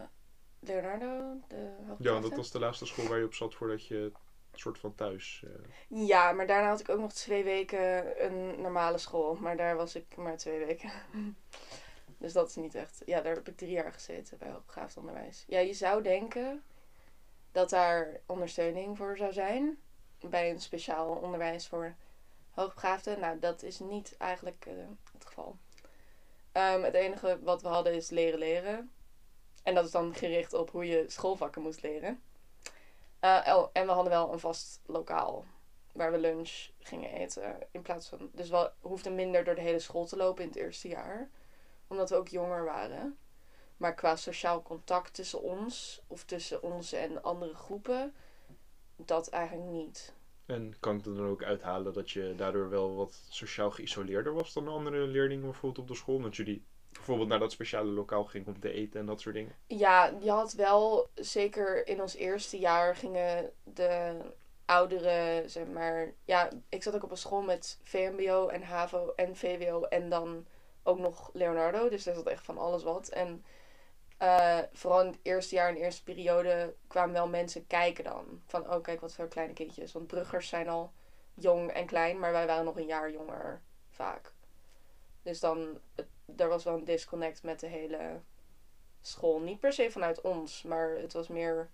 Leonardo, 0.60 1.40
de 1.48 1.72
ja, 1.98 2.20
dat 2.20 2.34
was 2.36 2.50
de 2.50 2.58
laatste 2.58 2.86
school 2.86 3.08
waar 3.08 3.18
je 3.18 3.24
op 3.24 3.34
zat 3.34 3.54
voordat 3.54 3.86
je 3.86 3.96
een 4.50 4.58
soort 4.58 4.78
van 4.78 4.94
thuis. 4.94 5.44
eh, 5.46 6.06
Ja, 6.06 6.32
maar 6.32 6.46
daarna 6.46 6.68
had 6.68 6.80
ik 6.80 6.88
ook 6.88 7.00
nog 7.00 7.12
twee 7.12 7.44
weken 7.44 8.24
een 8.24 8.60
normale 8.60 8.98
school. 8.98 9.34
Maar 9.34 9.56
daar 9.56 9.76
was 9.76 9.94
ik 9.94 10.16
maar 10.16 10.36
twee 10.36 10.58
weken. 10.66 10.90
Dus 12.22 12.32
dat 12.32 12.48
is 12.48 12.54
niet 12.54 12.74
echt... 12.74 13.02
Ja, 13.06 13.20
daar 13.20 13.34
heb 13.34 13.48
ik 13.48 13.56
drie 13.56 13.70
jaar 13.70 13.92
gezeten 13.92 14.38
bij 14.38 14.50
hoogbegaafd 14.50 14.96
onderwijs. 14.96 15.44
Ja, 15.46 15.58
je 15.58 15.72
zou 15.72 16.02
denken 16.02 16.62
dat 17.52 17.70
daar 17.70 18.20
ondersteuning 18.26 18.96
voor 18.96 19.16
zou 19.16 19.32
zijn. 19.32 19.78
Bij 20.20 20.50
een 20.50 20.60
speciaal 20.60 21.08
onderwijs 21.08 21.68
voor 21.68 21.94
hoogbegaafden. 22.50 23.20
Nou, 23.20 23.38
dat 23.38 23.62
is 23.62 23.78
niet 23.78 24.16
eigenlijk 24.16 24.66
eh, 24.66 24.74
het 25.12 25.26
geval. 25.26 25.56
Ehm, 26.52 26.82
het 26.82 26.94
enige 26.94 27.38
wat 27.42 27.62
we 27.62 27.68
hadden 27.68 27.94
is 27.94 28.10
leren 28.10 28.38
leren. 28.38 28.92
En 29.62 29.74
dat 29.74 29.84
is 29.84 29.90
dan 29.90 30.14
gericht 30.14 30.52
op 30.52 30.70
hoe 30.70 30.86
je 30.86 31.04
schoolvakken 31.08 31.62
moest 31.62 31.82
leren. 31.82 32.22
Eh, 33.20 33.54
oh, 33.56 33.68
en 33.72 33.86
we 33.86 33.92
hadden 33.92 34.12
wel 34.12 34.32
een 34.32 34.40
vast 34.40 34.80
lokaal 34.86 35.44
waar 35.92 36.12
we 36.12 36.18
lunch 36.18 36.68
gingen 36.78 37.10
eten. 37.10 37.58
In 37.70 37.82
plaats 37.82 38.08
van. 38.08 38.30
Dus 38.32 38.48
we 38.48 38.70
hoefden 38.80 39.14
minder 39.14 39.44
door 39.44 39.54
de 39.54 39.60
hele 39.60 39.78
school 39.78 40.04
te 40.04 40.16
lopen 40.16 40.42
in 40.42 40.48
het 40.48 40.58
eerste 40.58 40.88
jaar. 40.88 41.30
Omdat 41.92 42.10
we 42.10 42.16
ook 42.16 42.28
jonger 42.28 42.64
waren. 42.64 43.16
Maar 43.76 43.94
qua 43.94 44.16
sociaal 44.16 44.62
contact 44.62 45.14
tussen 45.14 45.42
ons, 45.42 46.02
of 46.06 46.24
tussen 46.24 46.62
ons 46.62 46.92
en 46.92 47.22
andere 47.22 47.54
groepen, 47.54 48.14
dat 48.96 49.28
eigenlijk 49.28 49.70
niet. 49.70 50.14
En 50.46 50.74
kan 50.80 50.98
ik 50.98 51.06
er 51.06 51.14
dan 51.14 51.26
ook 51.26 51.42
uithalen 51.42 51.92
dat 51.92 52.10
je 52.10 52.34
daardoor 52.36 52.70
wel 52.70 52.94
wat 52.94 53.22
sociaal 53.28 53.70
geïsoleerder 53.70 54.34
was 54.34 54.52
dan 54.52 54.68
andere 54.68 55.06
leerlingen 55.06 55.44
bijvoorbeeld 55.44 55.78
op 55.78 55.88
de 55.88 55.94
school? 55.94 56.20
Dat 56.20 56.36
jullie 56.36 56.64
bijvoorbeeld 56.92 57.28
naar 57.28 57.38
dat 57.38 57.52
speciale 57.52 57.90
lokaal 57.90 58.24
ging 58.24 58.46
om 58.46 58.60
te 58.60 58.72
eten 58.72 59.00
en 59.00 59.06
dat 59.06 59.20
soort 59.20 59.34
dingen. 59.34 59.54
Ja, 59.66 60.16
je 60.20 60.30
had 60.30 60.52
wel, 60.52 61.10
zeker 61.14 61.86
in 61.86 62.00
ons 62.00 62.14
eerste 62.14 62.58
jaar 62.58 62.96
gingen 62.96 63.50
de 63.64 64.20
oudere, 64.64 65.42
zeg 65.46 65.66
maar... 65.66 66.12
Ja, 66.24 66.48
ik 66.68 66.82
zat 66.82 66.94
ook 66.94 67.04
op 67.04 67.10
een 67.10 67.16
school 67.16 67.42
met 67.42 67.78
VMBO 67.82 68.48
en 68.48 68.62
HAVO 68.62 69.12
en 69.16 69.36
VWO 69.36 69.82
en 69.82 70.08
dan 70.08 70.46
ook 70.82 70.98
nog 70.98 71.30
Leonardo. 71.32 71.88
Dus 71.88 72.04
daar 72.04 72.14
zat 72.14 72.26
echt 72.26 72.44
van 72.44 72.58
alles 72.58 72.82
wat. 72.82 73.08
En 73.08 73.44
eh, 74.22 74.58
vooral 74.72 75.00
in 75.00 75.06
het 75.06 75.18
eerste 75.22 75.54
jaar 75.54 75.68
en 75.68 75.74
de 75.74 75.80
eerste 75.80 76.02
periode 76.02 76.74
kwamen 76.86 77.14
wel 77.14 77.28
mensen 77.28 77.66
kijken 77.66 78.04
dan. 78.04 78.42
Van, 78.46 78.72
oh 78.72 78.82
kijk 78.82 79.00
wat 79.00 79.14
voor 79.14 79.28
kleine 79.28 79.54
kindjes. 79.54 79.92
Want 79.92 80.06
bruggers 80.06 80.48
zijn 80.48 80.68
al 80.68 80.92
jong 81.34 81.70
en 81.70 81.86
klein, 81.86 82.18
maar 82.18 82.32
wij 82.32 82.46
waren 82.46 82.64
nog 82.64 82.76
een 82.76 82.86
jaar 82.86 83.10
jonger 83.10 83.62
vaak. 83.90 84.32
Dus 85.22 85.40
dan, 85.40 85.80
er 86.36 86.48
was 86.48 86.64
wel 86.64 86.74
een 86.74 86.84
disconnect 86.84 87.42
met 87.42 87.60
de 87.60 87.66
hele 87.66 88.20
school. 89.00 89.40
Niet 89.40 89.60
per 89.60 89.72
se 89.72 89.90
vanuit 89.90 90.20
ons, 90.20 90.62
maar 90.62 90.90
het 90.90 91.12
was 91.12 91.28
meer. 91.28 91.70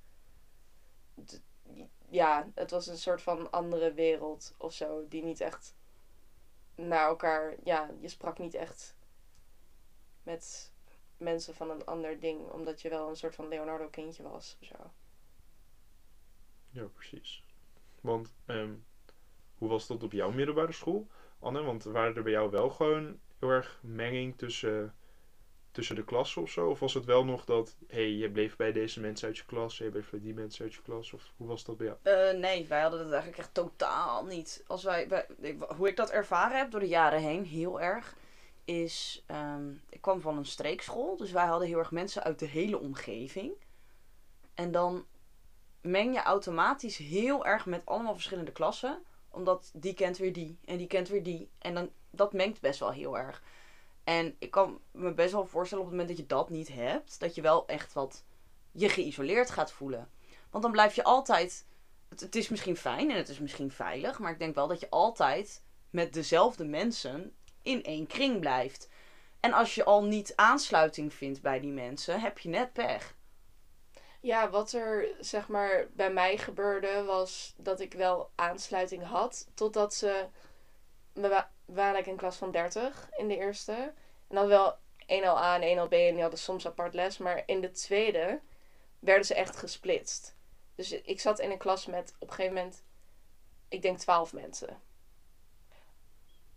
Ja, 2.08 2.50
het 2.54 2.70
was 2.70 2.86
een 2.86 2.98
soort 2.98 3.22
van 3.22 3.50
andere 3.50 3.92
wereld 3.92 4.54
of 4.58 4.72
zo. 4.72 5.08
Die 5.08 5.22
niet 5.22 5.40
echt 5.40 5.74
naar 6.74 7.06
elkaar. 7.06 7.54
Ja, 7.64 7.90
je 8.00 8.08
sprak 8.08 8.38
niet 8.38 8.54
echt 8.54 8.96
met 10.28 10.72
mensen 11.16 11.54
van 11.54 11.70
een 11.70 11.84
ander 11.84 12.20
ding, 12.20 12.40
omdat 12.50 12.80
je 12.82 12.88
wel 12.88 13.08
een 13.08 13.16
soort 13.16 13.34
van 13.34 13.48
Leonardo-kindje 13.48 14.22
was 14.22 14.56
of 14.60 14.66
zo. 14.66 14.90
Ja, 16.70 16.84
precies. 16.94 17.42
Want 18.00 18.34
ehm, 18.46 18.72
hoe 19.58 19.68
was 19.68 19.86
dat 19.86 20.02
op 20.02 20.12
jouw 20.12 20.30
middelbare 20.30 20.72
school, 20.72 21.06
Anne? 21.38 21.62
Want 21.62 21.84
waren 21.84 22.16
er 22.16 22.22
bij 22.22 22.32
jou 22.32 22.50
wel 22.50 22.70
gewoon 22.70 23.18
heel 23.38 23.48
erg 23.48 23.78
menging 23.82 24.38
tussen, 24.38 24.94
tussen 25.70 25.96
de 25.96 26.04
klassen 26.04 26.42
of 26.42 26.50
zo? 26.50 26.68
Of 26.68 26.80
was 26.80 26.94
het 26.94 27.04
wel 27.04 27.24
nog 27.24 27.44
dat, 27.44 27.76
hé, 27.86 27.96
hey, 27.96 28.10
je 28.10 28.30
bleef 28.30 28.56
bij 28.56 28.72
deze 28.72 29.00
mensen 29.00 29.28
uit 29.28 29.36
je 29.36 29.44
klas, 29.44 29.78
je 29.78 29.90
bleef 29.90 30.10
bij 30.10 30.20
die 30.20 30.34
mensen 30.34 30.64
uit 30.64 30.74
je 30.74 30.82
klas? 30.82 31.12
Of 31.12 31.32
hoe 31.36 31.46
was 31.46 31.64
dat 31.64 31.76
bij 31.76 31.86
jou? 31.86 31.98
Eh, 32.02 32.38
nee, 32.40 32.66
wij 32.66 32.80
hadden 32.80 33.00
dat 33.00 33.10
eigenlijk 33.12 33.40
echt 33.40 33.54
totaal 33.54 34.24
niet. 34.24 34.64
Als 34.66 34.82
wij, 34.84 35.08
wij- 35.08 35.26
ik- 35.40 35.62
hoe 35.76 35.88
ik 35.88 35.96
dat 35.96 36.10
ervaren 36.10 36.58
heb 36.58 36.70
door 36.70 36.80
de 36.80 36.88
jaren 36.88 37.20
heen, 37.20 37.44
heel 37.44 37.80
erg, 37.80 38.16
is... 38.68 39.24
ehm, 39.26 39.70
ik 39.88 40.00
kwam 40.00 40.20
van 40.20 40.36
een 40.36 40.44
streekschool, 40.44 41.16
dus 41.16 41.30
wij 41.30 41.46
hadden 41.46 41.68
heel 41.68 41.78
erg 41.78 41.90
mensen 41.90 42.22
uit 42.22 42.38
de 42.38 42.46
hele 42.46 42.78
omgeving. 42.78 43.52
En 44.54 44.70
dan 44.70 45.06
meng 45.80 46.14
je 46.14 46.22
automatisch 46.22 46.96
heel 46.96 47.46
erg 47.46 47.66
met 47.66 47.82
allemaal 47.84 48.14
verschillende 48.14 48.52
klassen. 48.52 49.02
Omdat 49.28 49.70
die 49.74 49.94
kent 49.94 50.16
weer 50.16 50.32
die 50.32 50.58
en 50.64 50.76
die 50.76 50.86
kent 50.86 51.08
weer 51.08 51.22
die. 51.22 51.50
En 51.58 51.74
dan, 51.74 51.90
dat 52.10 52.32
mengt 52.32 52.60
best 52.60 52.80
wel 52.80 52.92
heel 52.92 53.18
erg. 53.18 53.42
En 54.04 54.36
ik 54.38 54.50
kan 54.50 54.80
me 54.90 55.14
best 55.14 55.32
wel 55.32 55.46
voorstellen 55.46 55.84
op 55.84 55.90
het 55.90 55.98
moment 55.98 56.16
dat 56.16 56.26
je 56.26 56.34
dat 56.34 56.50
niet 56.50 56.68
hebt, 56.68 57.20
dat 57.20 57.34
je 57.34 57.42
wel 57.42 57.66
echt 57.66 57.92
wat 57.92 58.24
je 58.72 58.88
geïsoleerd 58.88 59.50
gaat 59.50 59.72
voelen. 59.72 60.10
Want 60.50 60.62
dan 60.62 60.72
blijf 60.72 60.94
je 60.94 61.04
altijd 61.04 61.66
het, 62.08 62.20
het 62.20 62.36
is 62.36 62.48
misschien 62.48 62.76
fijn 62.76 63.10
en 63.10 63.16
het 63.16 63.28
is 63.28 63.38
misschien 63.38 63.70
veilig, 63.70 64.18
maar 64.18 64.32
ik 64.32 64.38
denk 64.38 64.54
wel 64.54 64.68
dat 64.68 64.80
je 64.80 64.90
altijd 64.90 65.62
met 65.90 66.12
dezelfde 66.12 66.64
mensen 66.64 67.36
in 67.68 67.82
één 67.84 68.06
kring 68.06 68.40
blijft. 68.40 68.88
En 69.40 69.52
als 69.52 69.74
je 69.74 69.84
al 69.84 70.04
niet 70.04 70.32
aansluiting 70.36 71.14
vindt 71.14 71.42
bij 71.42 71.60
die 71.60 71.72
mensen, 71.72 72.20
heb 72.20 72.38
je 72.38 72.48
net 72.48 72.72
pech. 72.72 73.16
Ja, 74.20 74.50
wat 74.50 74.72
er 74.72 75.08
zeg 75.20 75.48
maar 75.48 75.86
bij 75.92 76.12
mij 76.12 76.38
gebeurde 76.38 77.02
was 77.04 77.54
dat 77.56 77.80
ik 77.80 77.92
wel 77.94 78.30
aansluiting 78.34 79.04
had. 79.04 79.46
Totdat 79.54 79.94
ze. 79.94 80.26
We 81.12 81.28
wa- 81.28 81.50
waren 81.64 82.04
in 82.06 82.16
klas 82.16 82.36
van 82.36 82.50
30 82.50 83.08
in 83.16 83.28
de 83.28 83.36
eerste. 83.36 83.72
En 84.28 84.34
dan 84.34 84.46
wel 84.46 84.76
1LA 85.06 85.60
en 85.60 85.62
1LB 85.78 85.92
en 85.92 86.12
die 86.12 86.20
hadden 86.20 86.38
soms 86.38 86.66
apart 86.66 86.94
les. 86.94 87.18
Maar 87.18 87.42
in 87.46 87.60
de 87.60 87.70
tweede 87.70 88.40
werden 88.98 89.24
ze 89.26 89.34
echt 89.34 89.56
gesplitst. 89.56 90.36
Dus 90.74 90.92
ik 90.92 91.20
zat 91.20 91.38
in 91.38 91.50
een 91.50 91.58
klas 91.58 91.86
met 91.86 92.14
op 92.18 92.28
een 92.28 92.34
gegeven 92.34 92.56
moment, 92.56 92.82
ik 93.68 93.82
denk 93.82 93.98
12 93.98 94.32
mensen. 94.32 94.80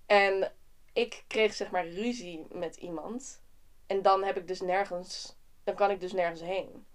En 0.05 0.51
ik 0.93 1.23
kreeg 1.27 1.53
zeg 1.53 1.71
maar 1.71 1.87
ruzie 1.87 2.45
met 2.51 2.75
iemand. 2.75 3.43
En 3.87 4.01
dan 4.01 4.23
heb 4.23 4.37
ik 4.37 4.47
dus 4.47 4.61
nergens, 4.61 5.37
dan 5.63 5.75
kan 5.75 5.91
ik 5.91 5.99
dus 5.99 6.13
nergens 6.13 6.41
heen. 6.41 6.85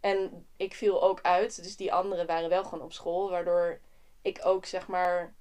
En 0.00 0.46
ik 0.56 0.74
viel 0.74 1.02
ook 1.02 1.20
uit, 1.22 1.62
dus 1.62 1.76
die 1.76 1.92
anderen 1.92 2.26
waren 2.26 2.48
wel 2.48 2.64
gewoon 2.64 2.84
op 2.84 2.92
school, 2.92 3.30
waardoor 3.30 3.80
ik 4.22 4.40
ook 4.42 4.64
zeg 4.64 4.88
maar 4.88 5.34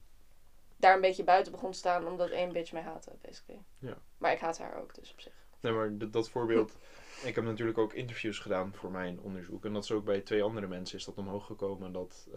daar 0.77 0.95
een 0.95 1.01
beetje 1.01 1.23
buiten 1.23 1.51
begon 1.51 1.71
te 1.71 1.77
staan 1.77 2.08
omdat 2.08 2.29
één 2.29 2.51
bitch 2.51 2.71
mij 2.71 2.82
haatte, 2.82 3.12
basically. 3.21 3.62
Ja. 3.79 3.97
Maar 4.17 4.32
ik 4.32 4.39
haat 4.39 4.58
haar 4.58 4.82
ook, 4.82 4.95
dus 4.95 5.12
op 5.12 5.19
zich. 5.19 5.34
Nee, 5.60 5.73
maar 5.73 5.97
dat 6.12 6.29
voorbeeld. 6.29 6.77
Ik 7.23 7.36
heb 7.36 7.43
natuurlijk 7.43 7.77
ook 7.77 7.93
interviews 7.93 8.39
gedaan 8.39 8.73
voor 8.73 8.91
mijn 8.91 9.19
onderzoek. 9.21 9.65
En 9.65 9.73
dat 9.73 9.84
is 9.84 9.91
ook 9.91 10.03
bij 10.03 10.21
twee 10.21 10.43
andere 10.43 10.67
mensen 10.67 10.97
is 10.97 11.06
dat 11.06 11.17
omhoog 11.17 11.45
gekomen. 11.45 11.91
Dat 11.91 12.27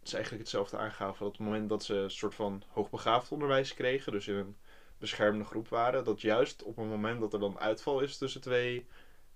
ehm, 0.00 0.08
ze 0.08 0.14
eigenlijk 0.14 0.44
hetzelfde 0.44 0.76
aangaven. 0.76 1.18
Dat 1.18 1.28
op 1.28 1.38
het 1.38 1.46
moment 1.46 1.68
dat 1.68 1.84
ze 1.84 1.94
een 1.94 2.10
soort 2.10 2.34
van 2.34 2.62
hoogbegaafd 2.68 3.32
onderwijs 3.32 3.74
kregen. 3.74 4.12
Dus 4.12 4.28
in 4.28 4.34
een 4.34 4.56
beschermde 4.98 5.44
groep 5.44 5.68
waren. 5.68 6.04
Dat 6.04 6.20
juist 6.20 6.62
op 6.62 6.76
het 6.76 6.86
moment 6.86 7.20
dat 7.20 7.32
er 7.32 7.40
dan 7.40 7.58
uitval 7.58 8.00
is 8.00 8.18
tussen 8.18 8.40
twee 8.40 8.86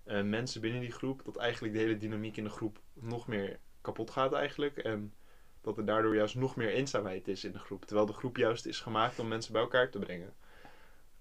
eh, 0.05 0.23
mensen 0.23 0.61
binnen 0.61 0.81
die 0.81 0.93
groep. 0.93 1.25
Dat 1.25 1.37
eigenlijk 1.37 1.75
de 1.75 1.81
hele 1.81 1.97
dynamiek 1.97 2.37
in 2.37 2.45
de 2.45 2.51
groep 2.51 2.79
nog 2.93 3.27
meer 3.27 3.59
kapot 3.81 4.11
gaat 4.11 4.33
eigenlijk. 4.33 4.79
En 4.79 5.15
dat 5.61 5.79
er 5.79 5.85
daardoor 5.85 6.15
juist 6.15 6.35
nog 6.35 6.57
meer 6.57 6.73
eenzaamheid 6.73 7.29
is 7.29 7.45
in 7.45 7.53
de 7.53 7.59
groep. 7.59 7.85
Terwijl 7.85 8.07
de 8.07 8.13
groep 8.13 8.37
juist 8.37 8.67
is 8.67 8.81
gemaakt 8.81 9.19
om 9.19 9.29
mensen 9.29 9.53
bij 9.53 9.63
elkaar 9.63 9.91
te 9.91 9.99
brengen. 9.99 10.35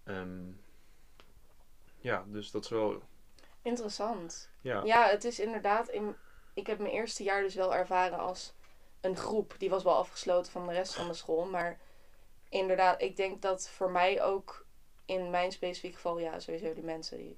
Ehm, 0.04 0.52
ja, 2.00 2.26
dus 2.28 2.52
dat 2.52 2.64
is 2.64 2.70
wel. 2.70 3.02
Interessant. 3.62 4.50
Ja, 4.62 4.84
Ja, 4.84 5.10
het 5.10 5.24
is 5.24 5.40
inderdaad. 5.40 5.90
In, 5.90 6.16
ik 6.54 6.68
heb 6.68 6.80
mijn 6.80 6.94
eerste 6.94 7.24
jaar 7.24 7.42
dus 7.42 7.56
wel 7.56 7.76
ervaren 7.76 8.18
als 8.18 8.54
een 9.04 9.18
groep. 9.18 9.56
Die 9.58 9.70
was 9.70 9.84
wel 9.84 9.96
afgesloten 9.96 10.52
van 10.52 10.68
de 10.68 10.74
rest 10.74 10.94
van 10.94 11.08
de 11.08 11.14
school. 11.14 11.46
Maar 11.46 11.80
inderdaad, 12.50 13.02
ik 13.02 13.16
denk 13.16 13.42
dat 13.42 13.70
voor 13.70 13.92
mij 13.92 14.24
ook 14.24 14.66
in 15.06 15.30
mijn 15.30 15.52
specifieke 15.52 15.96
geval, 15.96 16.20
ja, 16.20 16.40
sowieso 16.40 16.74
die 16.74 16.84
mensen 16.84 17.18
die 17.18 17.38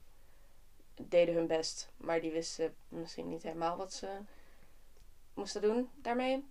deden 1.02 1.36
hun 1.36 1.48
best. 1.48 1.92
Maar 1.98 2.22
die 2.22 2.32
wisten 2.32 2.76
misschien 2.88 3.30
niet 3.30 3.44
helemaal 3.44 3.78
wat 3.78 3.94
ze 3.94 4.18
moesten 5.34 5.62
doen 5.62 5.90
daarmee. 5.96 6.46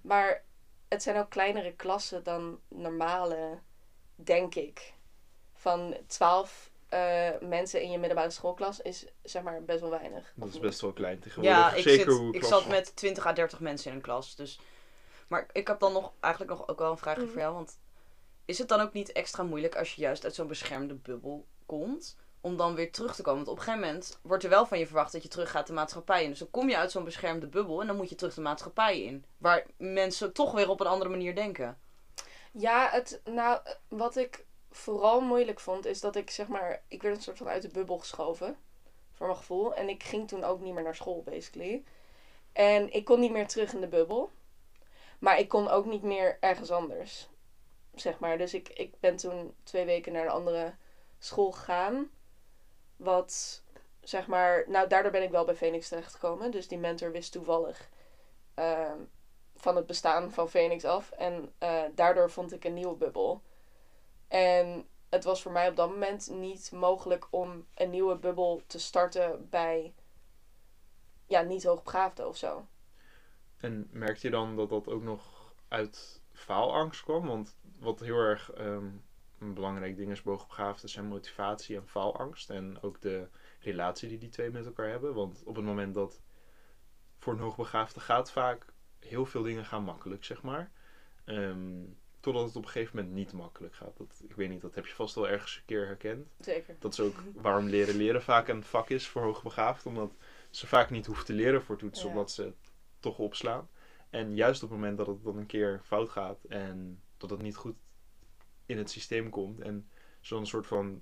Maar 0.00 0.44
het 0.88 1.02
zijn 1.02 1.16
ook 1.16 1.30
kleinere 1.30 1.72
klassen 1.72 2.24
dan 2.24 2.60
normale, 2.68 3.58
denk 4.14 4.54
ik. 4.54 4.94
Van 5.52 5.96
12 6.06 6.67
eh, 6.88 7.30
mensen 7.40 7.82
in 7.82 7.90
je 7.90 7.98
middelbare 7.98 8.30
schoolklas 8.30 8.80
is 8.80 9.06
zeg 9.22 9.42
maar 9.42 9.62
best 9.62 9.80
wel 9.80 9.90
weinig. 9.90 10.32
Dat 10.34 10.48
is 10.48 10.58
best 10.58 10.80
wel 10.80 10.92
klein 10.92 11.18
tegenwoordig. 11.18 11.58
Ja, 11.58 11.72
ik, 11.74 11.82
Zeker 11.82 12.12
hoe 12.12 12.34
ik 12.34 12.44
zat 12.44 12.68
met 12.68 12.96
20 12.96 13.26
à 13.26 13.32
30 13.32 13.60
mensen 13.60 13.90
in 13.90 13.96
een 13.96 14.02
klas. 14.02 14.36
Dus. 14.36 14.60
Maar 15.28 15.46
ik 15.52 15.66
heb 15.66 15.78
dan 15.78 15.92
nog 15.92 16.12
eigenlijk 16.20 16.52
nog 16.58 16.68
ook 16.68 16.78
wel 16.78 16.90
een 16.90 16.98
vraagje 16.98 17.22
mhm. 17.22 17.30
voor 17.30 17.40
jou. 17.40 17.54
Want 17.54 17.78
is 18.44 18.58
het 18.58 18.68
dan 18.68 18.80
ook 18.80 18.92
niet 18.92 19.12
extra 19.12 19.42
moeilijk 19.42 19.76
als 19.76 19.94
je 19.94 20.00
juist 20.00 20.24
uit 20.24 20.34
zo'n 20.34 20.46
beschermde 20.46 20.94
bubbel 20.94 21.46
komt? 21.66 22.16
Om 22.40 22.56
dan 22.56 22.74
weer 22.74 22.92
terug 22.92 23.14
te 23.14 23.22
komen. 23.22 23.44
Want 23.44 23.50
op 23.50 23.56
een 23.56 23.62
gegeven 23.62 23.86
moment 23.86 24.18
wordt 24.22 24.44
er 24.44 24.50
wel 24.50 24.66
van 24.66 24.78
je 24.78 24.86
verwacht 24.86 25.12
dat 25.12 25.22
je 25.22 25.28
terug 25.28 25.50
gaat 25.50 25.66
de 25.66 25.72
maatschappij 25.72 26.22
in. 26.22 26.30
Dus 26.30 26.38
dan 26.38 26.50
kom 26.50 26.68
je 26.68 26.76
uit 26.76 26.90
zo'n 26.90 27.04
beschermde 27.04 27.46
bubbel 27.46 27.80
en 27.80 27.86
dan 27.86 27.96
moet 27.96 28.08
je 28.08 28.14
terug 28.14 28.34
de 28.34 28.40
maatschappij 28.40 29.02
in. 29.02 29.24
Waar 29.38 29.66
mensen 29.76 30.32
toch 30.32 30.52
weer 30.52 30.68
op 30.68 30.80
een 30.80 30.86
andere 30.86 31.10
manier 31.10 31.34
denken. 31.34 31.78
Ja, 32.52 32.88
het, 32.90 33.20
nou, 33.24 33.60
wat 33.88 34.16
ik 34.16 34.46
vooral 34.78 35.20
moeilijk 35.20 35.60
vond, 35.60 35.86
is 35.86 36.00
dat 36.00 36.16
ik 36.16 36.30
zeg 36.30 36.48
maar, 36.48 36.82
ik 36.88 37.02
werd 37.02 37.16
een 37.16 37.22
soort 37.22 37.38
van 37.38 37.48
uit 37.48 37.62
de 37.62 37.68
bubbel 37.68 37.98
geschoven, 37.98 38.56
voor 39.12 39.26
mijn 39.26 39.38
gevoel. 39.38 39.74
En 39.74 39.88
ik 39.88 40.02
ging 40.02 40.28
toen 40.28 40.44
ook 40.44 40.60
niet 40.60 40.74
meer 40.74 40.82
naar 40.82 40.94
school, 40.94 41.22
basically. 41.22 41.84
En 42.52 42.92
ik 42.92 43.04
kon 43.04 43.20
niet 43.20 43.32
meer 43.32 43.46
terug 43.46 43.72
in 43.72 43.80
de 43.80 43.88
bubbel. 43.88 44.30
Maar 45.18 45.38
ik 45.38 45.48
kon 45.48 45.68
ook 45.68 45.86
niet 45.86 46.02
meer 46.02 46.36
ergens 46.40 46.70
anders, 46.70 47.28
zeg 47.94 48.18
maar. 48.18 48.38
Dus 48.38 48.54
ik, 48.54 48.68
ik 48.68 49.00
ben 49.00 49.16
toen 49.16 49.54
twee 49.62 49.84
weken 49.84 50.12
naar 50.12 50.24
een 50.24 50.30
andere 50.30 50.74
school 51.18 51.52
gegaan. 51.52 52.10
Wat, 52.96 53.62
zeg 54.00 54.26
maar, 54.26 54.64
nou, 54.68 54.88
daardoor 54.88 55.12
ben 55.12 55.22
ik 55.22 55.30
wel 55.30 55.44
bij 55.44 55.54
Phoenix 55.54 55.88
terechtgekomen. 55.88 56.50
Dus 56.50 56.68
die 56.68 56.78
mentor 56.78 57.12
wist 57.12 57.32
toevallig 57.32 57.88
ehm, 58.54 58.98
van 59.56 59.76
het 59.76 59.86
bestaan 59.86 60.32
van 60.32 60.48
Phoenix 60.48 60.84
af. 60.84 61.10
En 61.10 61.52
eh, 61.58 61.82
daardoor 61.94 62.30
vond 62.30 62.52
ik 62.52 62.64
een 62.64 62.74
nieuwe 62.74 62.96
bubbel. 62.96 63.42
En 64.28 64.88
het 65.08 65.24
was 65.24 65.42
voor 65.42 65.52
mij 65.52 65.68
op 65.68 65.76
dat 65.76 65.90
moment 65.90 66.30
niet 66.30 66.72
mogelijk 66.72 67.26
om 67.30 67.66
een 67.74 67.90
nieuwe 67.90 68.16
bubbel 68.16 68.62
te 68.66 68.78
starten 68.78 69.48
bij 69.50 69.94
ja, 71.26 71.40
niet 71.40 71.64
hoogbegaafden 71.64 72.28
of 72.28 72.36
zo. 72.36 72.66
En 73.56 73.88
merkte 73.92 74.26
je 74.26 74.32
dan 74.32 74.56
dat 74.56 74.68
dat 74.68 74.88
ook 74.88 75.02
nog 75.02 75.52
uit 75.68 76.22
faalangst 76.32 77.02
kwam? 77.02 77.26
Want 77.26 77.56
wat 77.78 78.00
heel 78.00 78.18
erg 78.18 78.52
ehm, 78.52 78.90
een 79.38 79.54
belangrijk 79.54 79.96
ding 79.96 80.10
is 80.10 80.22
bij 80.22 80.32
hoogbegaafden 80.32 80.88
zijn 80.88 81.06
motivatie 81.06 81.76
en 81.76 81.88
faalangst. 81.88 82.50
En 82.50 82.82
ook 82.82 83.00
de 83.00 83.28
relatie 83.60 84.08
die 84.08 84.18
die 84.18 84.28
twee 84.28 84.50
met 84.50 84.66
elkaar 84.66 84.88
hebben. 84.88 85.14
Want 85.14 85.42
op 85.44 85.56
het 85.56 85.64
moment 85.64 85.94
dat 85.94 86.20
voor 87.18 87.32
een 87.32 87.38
hoogbegaafde 87.38 88.00
gaat 88.00 88.30
vaak 88.30 88.66
heel 88.98 89.26
veel 89.26 89.42
dingen 89.42 89.64
gaan 89.64 89.82
makkelijk, 89.82 90.24
zeg 90.24 90.42
maar. 90.42 90.70
Ehm, 91.24 91.84
totdat 92.32 92.46
het 92.46 92.56
op 92.56 92.64
een 92.64 92.70
gegeven 92.70 92.96
moment 92.96 93.14
niet 93.14 93.32
makkelijk 93.32 93.74
gaat. 93.74 93.96
Dat, 93.96 94.22
ik 94.28 94.34
weet 94.34 94.48
niet, 94.48 94.60
dat 94.60 94.74
heb 94.74 94.86
je 94.86 94.94
vast 94.94 95.14
wel 95.14 95.28
ergens 95.28 95.56
een 95.56 95.62
keer 95.66 95.86
herkend. 95.86 96.28
Zeker. 96.40 96.76
Dat 96.78 96.92
is 96.92 97.00
ook 97.00 97.22
waarom 97.34 97.66
leren 97.66 97.94
leren 97.96 98.22
vaak 98.22 98.48
een 98.48 98.62
vak 98.64 98.90
is 98.90 99.08
voor 99.08 99.22
hoogbegaafd. 99.22 99.86
Omdat 99.86 100.12
ze 100.50 100.66
vaak 100.66 100.90
niet 100.90 101.06
hoeven 101.06 101.24
te 101.24 101.32
leren 101.32 101.62
voor 101.62 101.76
toetsen, 101.76 102.06
Ja. 102.06 102.10
omdat 102.12 102.30
ze 102.30 102.42
het 102.42 102.72
toch 103.00 103.18
opslaan. 103.18 103.68
En 104.10 104.34
juist 104.34 104.62
op 104.62 104.70
het 104.70 104.78
moment 104.78 104.98
dat 104.98 105.06
het 105.06 105.24
dan 105.24 105.36
een 105.36 105.46
keer 105.46 105.80
fout 105.84 106.08
gaat 106.08 106.44
en 106.44 107.02
dat 107.16 107.30
het 107.30 107.42
niet 107.42 107.56
goed 107.56 107.76
in 108.66 108.78
het 108.78 108.90
systeem 108.90 109.30
komt. 109.30 109.60
En 109.60 109.88
ze 110.20 110.28
dan 110.32 110.42
een 110.42 110.48
soort 110.48 110.66
van 110.66 111.00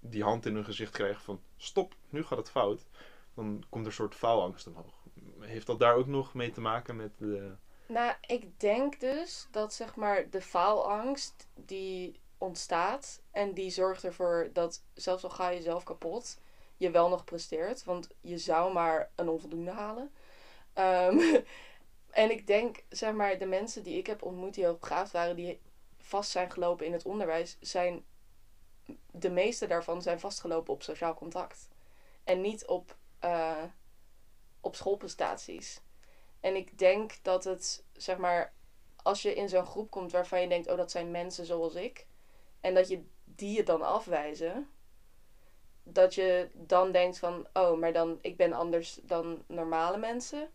die 0.00 0.22
hand 0.22 0.46
in 0.46 0.54
hun 0.54 0.64
gezicht 0.64 0.92
krijgen 0.92 1.22
van 1.22 1.40
stop, 1.56 1.94
nu 2.08 2.22
gaat 2.22 2.38
het 2.38 2.50
fout. 2.50 2.86
Dan 3.34 3.64
komt 3.68 3.84
er 3.84 3.90
een 3.90 3.96
soort 3.96 4.14
faalangst 4.14 4.66
omhoog. 4.66 4.94
Heeft 5.38 5.66
dat 5.66 5.78
daar 5.78 5.94
ook 5.94 6.06
nog 6.06 6.34
mee 6.34 6.50
te 6.50 6.60
maken 6.60 6.96
met 6.96 7.18
de... 7.18 7.56
Nou, 7.86 8.14
ik 8.26 8.60
denk 8.60 9.00
dus 9.00 9.46
dat 9.50 9.74
zeg 9.74 9.96
maar 9.96 10.30
de 10.30 10.42
faalangst 10.42 11.46
die 11.54 12.20
ontstaat 12.38 13.20
en 13.30 13.54
die 13.54 13.70
zorgt 13.70 14.04
ervoor 14.04 14.50
dat 14.52 14.82
zelfs 14.94 15.24
al 15.24 15.30
ga 15.30 15.48
je 15.48 15.62
zelf 15.62 15.84
kapot, 15.84 16.38
je 16.76 16.90
wel 16.90 17.08
nog 17.08 17.24
presteert. 17.24 17.84
Want 17.84 18.08
je 18.20 18.38
zou 18.38 18.72
maar 18.72 19.10
een 19.14 19.28
onvoldoende 19.28 19.70
halen. 19.70 20.10
Ehm, 20.72 21.18
en 22.22 22.30
ik 22.30 22.46
denk, 22.46 22.84
zeg 22.88 23.12
maar, 23.12 23.38
de 23.38 23.46
mensen 23.46 23.82
die 23.82 23.98
ik 23.98 24.06
heb 24.06 24.22
ontmoet 24.22 24.54
die 24.54 24.66
hoogbegaafd 24.66 25.12
waren, 25.12 25.36
die 25.36 25.60
vast 25.98 26.30
zijn 26.30 26.50
gelopen 26.50 26.86
in 26.86 26.92
het 26.92 27.04
onderwijs, 27.04 27.56
zijn 27.60 28.04
de 29.10 29.30
meeste 29.30 29.66
daarvan 29.66 30.02
zijn 30.02 30.20
vastgelopen 30.20 30.72
op 30.72 30.82
sociaal 30.82 31.14
contact. 31.14 31.68
En 32.24 32.40
niet 32.40 32.66
op, 32.66 32.96
eh, 33.18 33.64
op 34.60 34.76
schoolprestaties. 34.76 35.80
En 36.42 36.56
ik 36.56 36.78
denk 36.78 37.18
dat 37.22 37.44
het, 37.44 37.84
zeg 37.92 38.18
maar, 38.18 38.52
als 39.02 39.22
je 39.22 39.34
in 39.34 39.48
zo'n 39.48 39.66
groep 39.66 39.90
komt 39.90 40.12
waarvan 40.12 40.40
je 40.40 40.48
denkt, 40.48 40.70
oh, 40.70 40.76
dat 40.76 40.90
zijn 40.90 41.10
mensen 41.10 41.46
zoals 41.46 41.74
ik. 41.74 42.06
En 42.60 42.74
dat 42.74 42.88
je 42.88 43.04
die 43.24 43.56
je 43.56 43.62
dan 43.62 43.82
afwijzen. 43.82 44.70
Dat 45.82 46.14
je 46.14 46.50
dan 46.52 46.92
denkt 46.92 47.18
van, 47.18 47.46
oh, 47.52 47.78
maar 47.78 47.92
dan, 47.92 48.18
ik 48.20 48.36
ben 48.36 48.52
anders 48.52 49.00
dan 49.02 49.44
normale 49.46 49.96
mensen. 49.96 50.50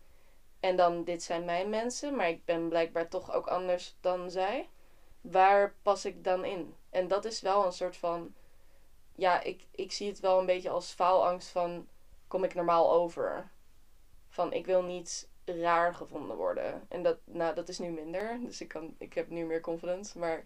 En 0.60 0.76
dan, 0.76 1.04
dit 1.04 1.24
zijn 1.24 1.46
mijn 1.46 1.70
mensen, 1.70 2.16
maar 2.16 2.30
ik 2.30 2.46
ben 2.46 2.70
blijkbaar 2.70 3.10
toch 3.10 3.34
ook 3.34 3.48
anders 3.48 3.96
dan 4.02 4.32
zij. 4.32 4.70
Waar 5.22 5.76
pas 5.82 6.06
ik 6.06 6.24
dan 6.24 6.46
in? 6.46 6.76
En 6.90 7.08
dat 7.08 7.26
is 7.26 7.42
wel 7.42 7.66
een 7.66 7.72
soort 7.72 7.98
van, 7.98 8.34
ja, 9.16 9.42
ik, 9.42 9.68
ik 9.72 9.92
zie 9.92 10.08
het 10.08 10.20
wel 10.20 10.40
een 10.40 10.46
beetje 10.46 10.70
als 10.70 10.92
faalangst 10.92 11.50
van, 11.50 11.88
kom 12.28 12.44
ik 12.44 12.54
normaal 12.54 12.92
over? 12.92 13.52
Van, 14.30 14.54
ik 14.54 14.66
wil 14.66 14.84
niet 14.84 15.30
raar 15.48 15.94
gevonden 15.94 16.38
worden. 16.38 16.86
En 16.88 17.04
dat, 17.04 17.18
nou, 17.26 17.56
dat 17.56 17.70
is 17.70 17.80
nu 17.80 17.90
minder. 17.90 18.40
Dus 18.44 18.62
ik, 18.62 18.68
kan, 18.68 18.96
ik 18.98 19.14
heb 19.14 19.30
nu 19.30 19.46
meer 19.46 19.62
confidence. 19.62 20.20
Maar 20.20 20.44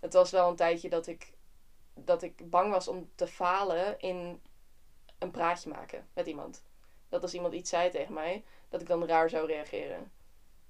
het 0.00 0.12
was 0.12 0.30
wel 0.30 0.48
een 0.48 0.56
tijdje 0.56 0.88
dat 0.88 1.06
ik, 1.06 1.32
dat 1.94 2.22
ik 2.22 2.50
bang 2.50 2.72
was 2.72 2.88
om 2.88 3.10
te 3.14 3.26
falen 3.26 3.98
in 3.98 4.40
een 5.18 5.30
praatje 5.30 5.70
maken 5.70 6.06
met 6.14 6.26
iemand. 6.26 6.62
Dat 7.08 7.22
als 7.22 7.34
iemand 7.34 7.54
iets 7.54 7.70
zei 7.70 7.90
tegen 7.90 8.14
mij, 8.14 8.44
dat 8.68 8.80
ik 8.80 8.86
dan 8.86 9.06
raar 9.06 9.30
zou 9.30 9.46
reageren. 9.46 10.10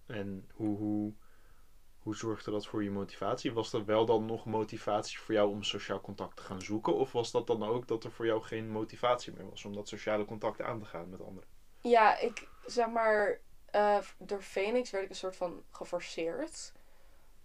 En 0.06 0.48
hoe, 0.54 0.76
hoe, 0.76 1.12
hoe 1.98 2.16
zorgde 2.16 2.50
dat 2.50 2.66
voor 2.66 2.82
je 2.82 2.90
motivatie? 2.90 3.52
Was 3.52 3.72
er 3.72 3.84
wel 3.84 4.06
dan 4.06 4.26
nog 4.26 4.44
motivatie 4.44 5.18
voor 5.18 5.34
jou 5.34 5.50
om 5.50 5.62
sociaal 5.62 6.00
contact 6.00 6.36
te 6.36 6.42
gaan 6.42 6.62
zoeken? 6.62 6.94
Of 6.94 7.12
was 7.12 7.30
dat 7.30 7.46
dan 7.46 7.62
ook 7.62 7.88
dat 7.88 8.04
er 8.04 8.12
voor 8.12 8.26
jou 8.26 8.42
geen 8.42 8.70
motivatie 8.70 9.32
meer 9.32 9.50
was 9.50 9.64
om 9.64 9.74
dat 9.74 9.88
sociale 9.88 10.24
contact 10.24 10.60
aan 10.60 10.78
te 10.78 10.84
gaan 10.84 11.10
met 11.10 11.22
anderen? 11.22 11.48
Ja, 11.80 12.18
ik 12.18 12.48
zeg 12.66 12.88
maar, 12.88 13.40
eh, 13.72 13.98
door 14.18 14.42
Phoenix 14.42 14.90
werd 14.90 15.04
ik 15.04 15.10
een 15.10 15.16
soort 15.16 15.36
van 15.36 15.64
geforceerd 15.70 16.72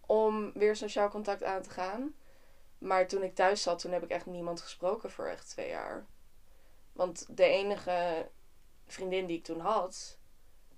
om 0.05 0.51
weer 0.53 0.75
sociaal 0.75 1.09
contact 1.09 1.43
aan 1.43 1.61
te 1.61 1.69
gaan. 1.69 2.15
Maar 2.77 3.07
toen 3.07 3.23
ik 3.23 3.35
thuis 3.35 3.61
zat, 3.61 3.79
toen 3.79 3.91
heb 3.91 4.03
ik 4.03 4.09
echt 4.09 4.25
niemand 4.25 4.61
gesproken 4.61 5.11
voor 5.11 5.25
echt 5.25 5.49
twee 5.49 5.69
jaar. 5.69 6.05
Want 6.93 7.37
de 7.37 7.45
enige 7.45 8.29
vriendin 8.85 9.25
die 9.25 9.37
ik 9.37 9.43
toen 9.43 9.59
had, 9.59 10.17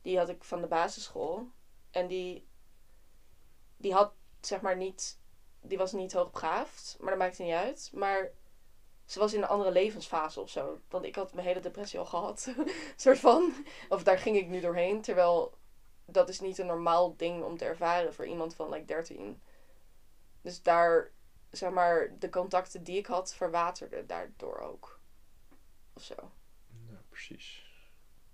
die 0.02 0.18
had 0.18 0.30
ik 0.30 0.44
van 0.44 0.62
de 0.62 0.68
basisschool. 0.68 1.48
En 1.92 2.08
die, 2.08 2.48
die 3.78 3.94
had 3.94 4.14
zeg 4.42 4.62
maar 4.62 4.78
niet 4.78 5.20
die 5.62 5.78
was 5.78 5.92
niet 5.92 6.14
hoogbegaafd, 6.14 6.98
maar 7.00 7.10
dat 7.10 7.20
maakte 7.20 7.44
niet 7.44 7.54
uit. 7.54 7.92
Maar 7.94 8.32
ze 9.10 9.20
was 9.20 9.34
in 9.34 9.42
een 9.42 9.48
andere 9.48 9.72
levensfase 9.72 10.40
of 10.40 10.50
zo. 10.50 10.82
Want 10.90 11.06
ik 11.06 11.16
had 11.16 11.34
mijn 11.34 11.48
hele 11.48 11.60
depressie 11.60 12.00
al 12.00 12.06
gehad. 12.06 12.54
soort 12.96 13.20
van. 13.20 13.54
Of 13.90 14.04
daar 14.04 14.18
ging 14.18 14.38
ik 14.38 14.48
nu 14.48 14.60
doorheen. 14.60 15.02
Terwijl 15.02 15.58
dat 16.06 16.30
is 16.30 16.40
niet 16.40 16.58
een 16.58 16.66
normaal 16.66 17.16
ding 17.16 17.44
om 17.44 17.58
te 17.58 17.66
ervaren 17.66 18.14
voor 18.14 18.26
iemand 18.26 18.56
van 18.56 18.70
like 18.70 18.86
13. 18.86 19.42
Dus 20.42 20.62
daar, 20.62 21.12
zeg 21.52 21.72
maar, 21.72 22.16
de 22.20 22.30
contacten 22.30 22.84
die 22.84 22.98
ik 22.98 23.06
had 23.06 23.36
verwaterden 23.36 24.08
daardoor 24.08 24.58
ook. 24.58 25.00
Of 25.94 26.04
zo. 26.04 26.32
Precies. 27.10 27.66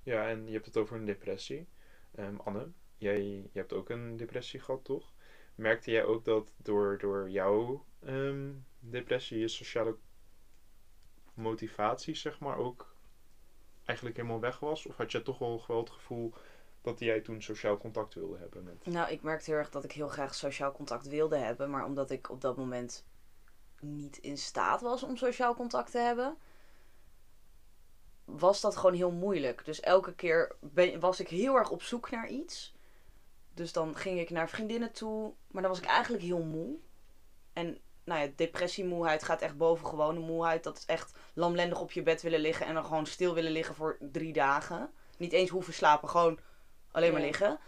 Ja, 0.03 0.29
en 0.29 0.47
je 0.47 0.53
hebt 0.53 0.65
het 0.65 0.77
over 0.77 0.97
een 0.97 1.05
depressie. 1.05 1.67
Ehm, 2.15 2.35
Anne, 2.35 2.71
jij, 2.97 3.23
jij 3.23 3.49
hebt 3.53 3.73
ook 3.73 3.89
een 3.89 4.17
depressie 4.17 4.59
gehad, 4.59 4.83
toch? 4.83 5.13
Merkte 5.55 5.91
jij 5.91 6.03
ook 6.03 6.25
dat 6.25 6.53
door, 6.57 6.97
door 6.97 7.29
jouw 7.29 7.85
ehm, 7.99 8.51
depressie 8.79 9.39
je 9.39 9.47
sociale 9.47 9.97
motivatie, 11.35 12.15
zeg 12.15 12.39
maar, 12.39 12.57
ook 12.57 12.95
eigenlijk 13.85 14.17
helemaal 14.17 14.39
weg 14.39 14.59
was? 14.59 14.85
Of 14.85 14.97
had 14.97 15.11
je 15.11 15.21
toch 15.21 15.37
wel, 15.37 15.63
het 15.67 15.89
gevoel 15.89 16.33
dat 16.81 16.99
jij 16.99 17.21
toen 17.21 17.41
sociaal 17.41 17.77
contact 17.77 18.13
wilde 18.13 18.37
hebben 18.37 18.63
met... 18.63 18.85
Nou, 18.85 19.11
ik 19.11 19.21
merkte 19.21 19.49
heel 19.49 19.59
erg 19.59 19.69
dat 19.69 19.83
ik 19.83 19.91
heel 19.91 20.07
graag 20.07 20.35
sociaal 20.35 20.71
contact 20.71 21.07
wilde 21.07 21.37
hebben. 21.37 21.69
Maar 21.69 21.85
omdat 21.85 22.11
ik 22.11 22.29
op 22.29 22.41
dat 22.41 22.57
moment 22.57 23.05
niet 23.79 24.17
in 24.17 24.37
staat 24.37 24.81
was 24.81 25.03
om 25.03 25.17
sociaal 25.17 25.55
contact 25.55 25.91
te 25.91 25.97
hebben, 25.97 26.37
was 28.25 28.61
dat 28.61 28.75
gewoon 28.75 28.95
heel 28.95 29.11
moeilijk. 29.11 29.65
Dus 29.65 29.79
elke 29.79 30.15
keer 30.15 30.55
was 30.99 31.19
ik 31.19 31.27
heel 31.27 31.55
erg 31.55 31.69
op 31.69 31.81
zoek 31.81 32.11
naar 32.11 32.27
iets. 32.27 32.75
Dus 33.53 33.73
dan 33.73 33.95
ging 33.95 34.19
ik 34.19 34.29
naar 34.29 34.49
vriendinnen 34.49 34.91
toe, 34.91 35.33
maar 35.47 35.61
dan 35.61 35.71
was 35.71 35.79
ik 35.79 35.87
eigenlijk 35.87 36.23
heel 36.23 36.43
moe. 36.43 36.77
En 37.53 37.77
nou 38.05 38.21
ja, 38.21 38.31
depressiemoeheid 38.35 39.23
gaat 39.23 39.41
echt 39.41 39.57
boven 39.57 39.87
gewone 39.87 40.19
moeheid. 40.19 40.63
Dat 40.63 40.77
is 40.77 40.85
echt 40.85 41.13
lamlendig 41.33 41.79
op 41.79 41.91
je 41.91 42.03
bed 42.03 42.21
willen 42.21 42.39
liggen 42.39 42.65
en 42.65 42.73
dan 42.73 42.85
gewoon 42.85 43.05
stil 43.05 43.33
willen 43.33 43.51
liggen 43.51 43.75
voor 43.75 43.97
drie 43.99 44.33
dagen. 44.33 44.91
Niet 45.17 45.31
eens 45.31 45.49
hoeven 45.49 45.73
slapen, 45.73 46.09
gewoon 46.09 46.39
alleen 46.91 47.11
maar 47.11 47.21
liggen. 47.21 47.59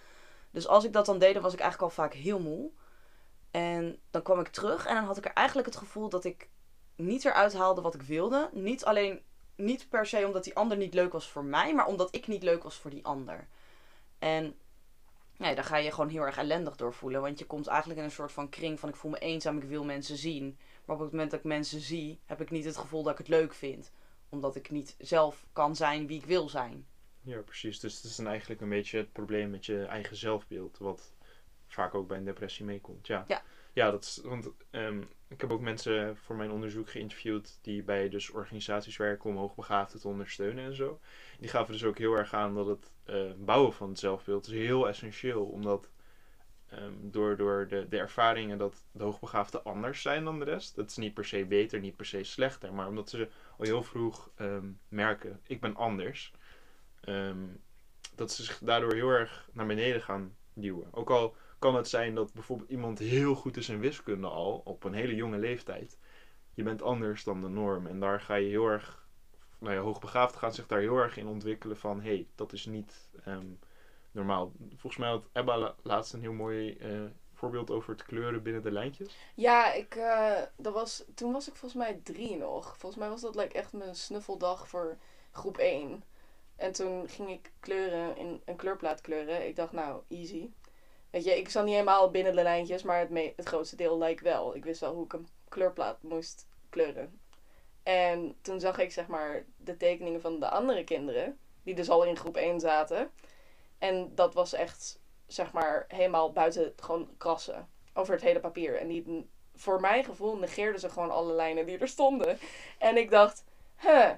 Dus 0.52 0.67
als 0.67 0.84
ik 0.84 0.93
dat 0.93 1.06
dan 1.06 1.19
deed, 1.19 1.34
dan 1.34 1.43
was 1.43 1.54
ik 1.54 1.60
eigenlijk 1.60 1.91
al 1.91 2.04
vaak 2.04 2.13
heel 2.13 2.39
moe. 2.39 2.71
En 3.52 4.00
dan 4.12 4.21
kwam 4.21 4.39
ik 4.39 4.47
terug 4.47 4.86
en 4.86 4.95
dan 4.95 5.04
had 5.04 5.17
ik 5.17 5.26
er 5.26 5.34
eigenlijk 5.34 5.67
het 5.67 5.78
gevoel 5.78 6.10
dat 6.10 6.23
ik 6.23 6.50
niet 6.95 7.26
eruit 7.26 7.54
haalde 7.54 7.82
wat 7.82 7.95
ik 7.95 8.02
wilde. 8.02 8.50
Niet 8.54 8.86
alleen, 8.86 9.21
niet 9.56 9.89
per 9.89 10.06
se 10.06 10.26
omdat 10.26 10.43
die 10.43 10.56
ander 10.56 10.78
niet 10.78 10.93
leuk 10.93 11.12
was 11.12 11.30
voor 11.30 11.43
mij, 11.43 11.73
maar 11.73 11.86
omdat 11.86 12.15
ik 12.15 12.28
niet 12.28 12.43
leuk 12.43 12.63
was 12.63 12.76
voor 12.76 12.91
die 12.91 13.06
ander. 13.06 13.47
En 14.19 14.60
nee, 15.38 15.56
daar 15.56 15.63
ga 15.63 15.78
je 15.78 15.91
gewoon 15.91 16.10
heel 16.10 16.26
erg 16.26 16.38
ellendig 16.38 16.76
door 16.76 16.93
voelen. 16.93 17.21
Want 17.21 17.39
je 17.39 17.45
komt 17.45 17.67
eigenlijk 17.67 18.00
in 18.00 18.06
een 18.06 18.12
soort 18.12 18.32
van 18.32 18.50
kring 18.50 18.80
van 18.80 18.89
ik 18.89 18.95
voel 18.95 19.12
me 19.12 19.19
eenzaam, 19.19 19.58
ik 19.58 19.63
wil 19.63 19.86
mensen 19.86 20.17
zien. 20.17 20.58
Maar 20.86 20.95
op 20.95 21.02
het 21.02 21.12
moment 21.12 21.32
dat 21.32 21.39
ik 21.39 21.45
mensen 21.45 21.80
zie, 21.80 22.19
heb 22.26 22.41
ik 22.41 22.52
niet 22.52 22.65
het 22.65 22.78
gevoel 22.78 23.04
dat 23.04 23.12
ik 23.12 23.17
het 23.17 23.28
leuk 23.28 23.54
vind. 23.54 23.91
Omdat 24.30 24.56
ik 24.56 24.69
niet 24.69 24.95
zelf 24.97 25.45
kan 25.54 25.76
zijn 25.76 26.08
wie 26.08 26.19
ik 26.19 26.26
wil 26.26 26.50
zijn. 26.50 26.88
Ja, 27.21 27.41
precies. 27.41 27.80
Dus 27.80 27.95
het 27.95 28.04
is 28.04 28.15
dan 28.15 28.28
eigenlijk 28.28 28.62
een 28.62 28.69
beetje 28.69 28.97
het 28.97 29.12
probleem 29.12 29.50
met 29.50 29.65
je 29.65 29.86
eigen 29.86 30.15
zelfbeeld, 30.15 30.78
wat 30.78 31.13
vaak 31.67 31.93
ook 31.93 32.08
bij 32.08 32.17
een 32.17 32.26
depressie 32.26 32.65
meekomt. 32.65 33.08
Ja. 33.08 33.23
Ja. 33.28 33.43
Ja, 33.77 33.91
dat 33.91 34.03
is, 34.03 34.21
want 34.23 34.49
ehm, 34.69 35.01
ik 35.27 35.41
heb 35.41 35.51
ook 35.51 35.61
mensen 35.61 36.17
voor 36.17 36.35
mijn 36.35 36.51
onderzoek 36.51 36.89
geïnterviewd 36.89 37.59
die 37.61 37.83
bij 37.83 38.09
dus 38.09 38.29
organisaties 38.29 38.97
werken 38.97 39.29
om 39.29 39.37
hoogbegaafden 39.37 39.99
te 39.99 40.07
ondersteunen 40.07 40.65
en 40.65 40.75
zo. 40.75 40.99
Die 41.39 41.49
gaven 41.49 41.73
dus 41.73 41.83
ook 41.83 41.97
heel 41.97 42.13
erg 42.13 42.33
aan 42.33 42.55
dat 42.55 42.67
het 42.67 42.91
eh, 43.03 43.31
bouwen 43.37 43.73
van 43.73 43.89
het 43.89 43.99
zelfbeeld 43.99 44.47
is 44.47 44.53
heel 44.53 44.87
essentieel, 44.87 45.45
omdat 45.45 45.89
ehm, 46.69 46.93
door, 47.01 47.37
door 47.37 47.67
de, 47.67 47.87
de 47.89 47.97
ervaringen 47.97 48.57
dat 48.57 48.83
de 48.91 49.03
hoogbegaafden 49.03 49.63
anders 49.63 50.01
zijn 50.01 50.23
dan 50.23 50.39
de 50.39 50.45
rest, 50.45 50.75
dat 50.75 50.89
is 50.89 50.97
niet 50.97 51.13
per 51.13 51.25
se 51.25 51.45
beter, 51.45 51.79
niet 51.79 51.95
per 51.95 52.05
se 52.05 52.23
slechter, 52.23 52.73
maar 52.73 52.87
omdat 52.87 53.09
ze 53.09 53.29
al 53.57 53.65
heel 53.65 53.83
vroeg 53.83 54.31
ehm, 54.35 54.71
merken, 54.87 55.39
ik 55.43 55.61
ben 55.61 55.75
anders, 55.75 56.33
dat 58.15 58.31
ze 58.31 58.43
zich 58.43 58.59
daardoor 58.59 58.93
heel 58.93 59.09
erg 59.09 59.49
naar 59.53 59.65
beneden 59.65 60.01
gaan 60.01 60.35
duwen. 60.53 60.87
Ook 60.93 61.09
al 61.09 61.35
kan 61.60 61.76
het 61.76 61.88
zijn 61.88 62.15
dat 62.15 62.34
bijvoorbeeld 62.34 62.70
iemand 62.70 63.00
heel 63.00 63.36
goed 63.36 63.58
is 63.58 63.70
in 63.70 63.80
wiskunde 63.80 64.28
al, 64.28 64.62
op 64.65 64.84
een 64.84 64.93
hele 64.93 65.15
jonge 65.15 65.38
leeftijd. 65.38 65.98
Je 66.54 66.63
bent 66.63 66.82
anders 66.82 67.24
dan 67.24 67.41
de 67.41 67.48
norm 67.50 67.88
en 67.88 68.00
daar 68.00 68.22
ga 68.22 68.36
je 68.36 68.50
heel 68.50 68.67
erg, 68.67 69.08
nou 69.60 69.74
ja, 69.74 69.82
hoogbegaafden 69.82 70.39
gaan 70.39 70.54
zich 70.54 70.67
daar 70.67 70.80
heel 70.80 70.98
erg 70.98 71.17
in 71.17 71.28
ontwikkelen 71.28 71.78
van, 71.78 72.02
hé, 72.02 72.10
hey, 72.10 72.28
dat 72.36 72.54
is 72.54 72.65
niet 72.65 73.10
ehm, 73.26 73.48
normaal. 74.12 74.52
Volgens 74.70 74.98
mij 74.98 75.10
had 75.10 75.30
Ebba 75.32 75.58
la- 75.58 75.76
laatst 75.82 76.13
een 76.13 76.22
heel 76.22 76.34
mooi 76.34 76.74
eh, 76.78 77.02
voorbeeld 77.34 77.72
over 77.72 77.91
het 77.91 78.04
kleuren 78.04 78.43
binnen 78.43 78.62
de 78.62 78.72
lijntjes. 78.72 79.20
Ja, 79.36 79.74
ik, 79.74 79.96
eh, 79.96 80.41
dat 80.58 80.74
was, 80.74 81.04
toen 81.15 81.32
was 81.32 81.48
ik 81.48 81.56
volgens 81.56 81.82
mij 81.82 82.00
drie 82.04 82.38
nog. 82.38 82.78
Volgens 82.78 83.02
mij 83.02 83.10
was 83.10 83.22
dat 83.22 83.36
like, 83.36 83.54
echt 83.54 83.74
mijn 83.74 83.96
snuffeldag 83.96 84.67
voor 84.67 84.98
groep 85.32 85.58
1. 85.58 86.04
En 86.56 86.72
toen 86.72 87.10
ging 87.10 87.30
ik 87.30 87.52
kleuren, 87.60 88.17
in 88.17 88.41
een 88.46 88.56
kleurplaat 88.56 89.02
kleuren. 89.02 89.48
Ik 89.48 89.56
dacht, 89.56 89.72
nou, 89.72 90.02
easy. 90.08 90.50
Weet 91.10 91.24
je, 91.24 91.38
ik 91.38 91.50
zat 91.50 91.63
niet 91.63 91.74
helemaal 91.74 92.12
binnen 92.12 92.36
de 92.36 92.43
lijntjes, 92.43 92.84
maar 92.84 93.00
het, 93.00 93.34
het 93.36 93.48
grootste 93.48 93.76
deel 93.76 93.98
lijkt 93.98 94.22
wel. 94.22 94.56
Ik 94.56 94.65
wist 94.65 94.80
wel 94.80 94.93
hoe 94.93 95.06
ik 95.06 95.13
een 95.13 95.28
kleurplaat 95.50 96.04
moest 96.04 96.48
kleuren. 96.70 97.20
En 97.84 98.36
toen 98.41 98.60
zag 98.60 98.78
ik, 98.78 98.91
zeg 98.91 99.08
maar, 99.08 99.46
de 99.58 99.78
tekeningen 99.78 100.22
van 100.22 100.39
de 100.39 100.50
andere 100.50 100.84
kinderen, 100.84 101.39
die 101.63 101.76
dus 101.76 101.89
al 101.89 102.04
in 102.04 102.17
groep 102.17 102.38
1 102.38 102.60
zaten. 102.60 103.12
En 103.78 104.15
dat 104.15 104.34
was 104.34 104.54
echt, 104.54 105.00
zeg 105.28 105.52
maar, 105.52 105.86
helemaal 105.88 106.32
buiten 106.32 106.74
gewoon 106.76 107.10
krassen 107.17 107.70
over 107.93 108.13
het 108.13 108.24
hele 108.24 108.39
papier. 108.39 108.76
En 108.76 108.88
die, 108.88 109.30
voor 109.56 109.80
mijn 109.80 110.04
gevoel 110.04 110.38
negeerden 110.38 110.80
ze 110.80 110.89
gewoon 110.89 111.12
alle 111.12 111.34
lijnen 111.34 111.65
die 111.65 111.78
er 111.78 111.88
stonden. 111.88 112.39
En 112.78 112.98
ik 112.98 113.10
dacht, 113.10 113.43
huh, 113.78 114.12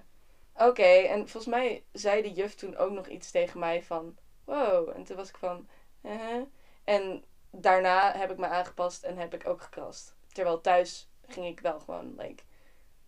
oké. 0.56 0.84
En 0.84 1.17
volgens 1.17 1.54
mij 1.54 1.84
zei 1.91 2.21
de 2.21 2.32
juf 2.32 2.56
toen 2.56 2.78
ook 2.78 2.91
nog 2.91 3.08
iets 3.08 3.32
tegen 3.32 3.60
mij 3.60 3.84
van, 3.84 4.17
wow. 4.43 4.89
En 4.89 5.04
toen 5.04 5.15
was 5.15 5.30
ik 5.30 5.38
van, 5.38 5.67
eh. 6.02 6.41
En 6.89 7.23
daarna 7.52 8.17
heb 8.17 8.32
ik 8.32 8.38
me 8.38 8.47
aangepast 8.47 9.04
en 9.04 9.17
heb 9.17 9.34
ik 9.34 9.47
ook 9.47 9.62
gekrast. 9.62 10.15
Terwijl 10.32 10.62
thuis 10.62 11.10
ging 11.28 11.45
ik 11.45 11.60
wel 11.60 11.80
gewoon, 11.80 12.15
like, 12.17 12.43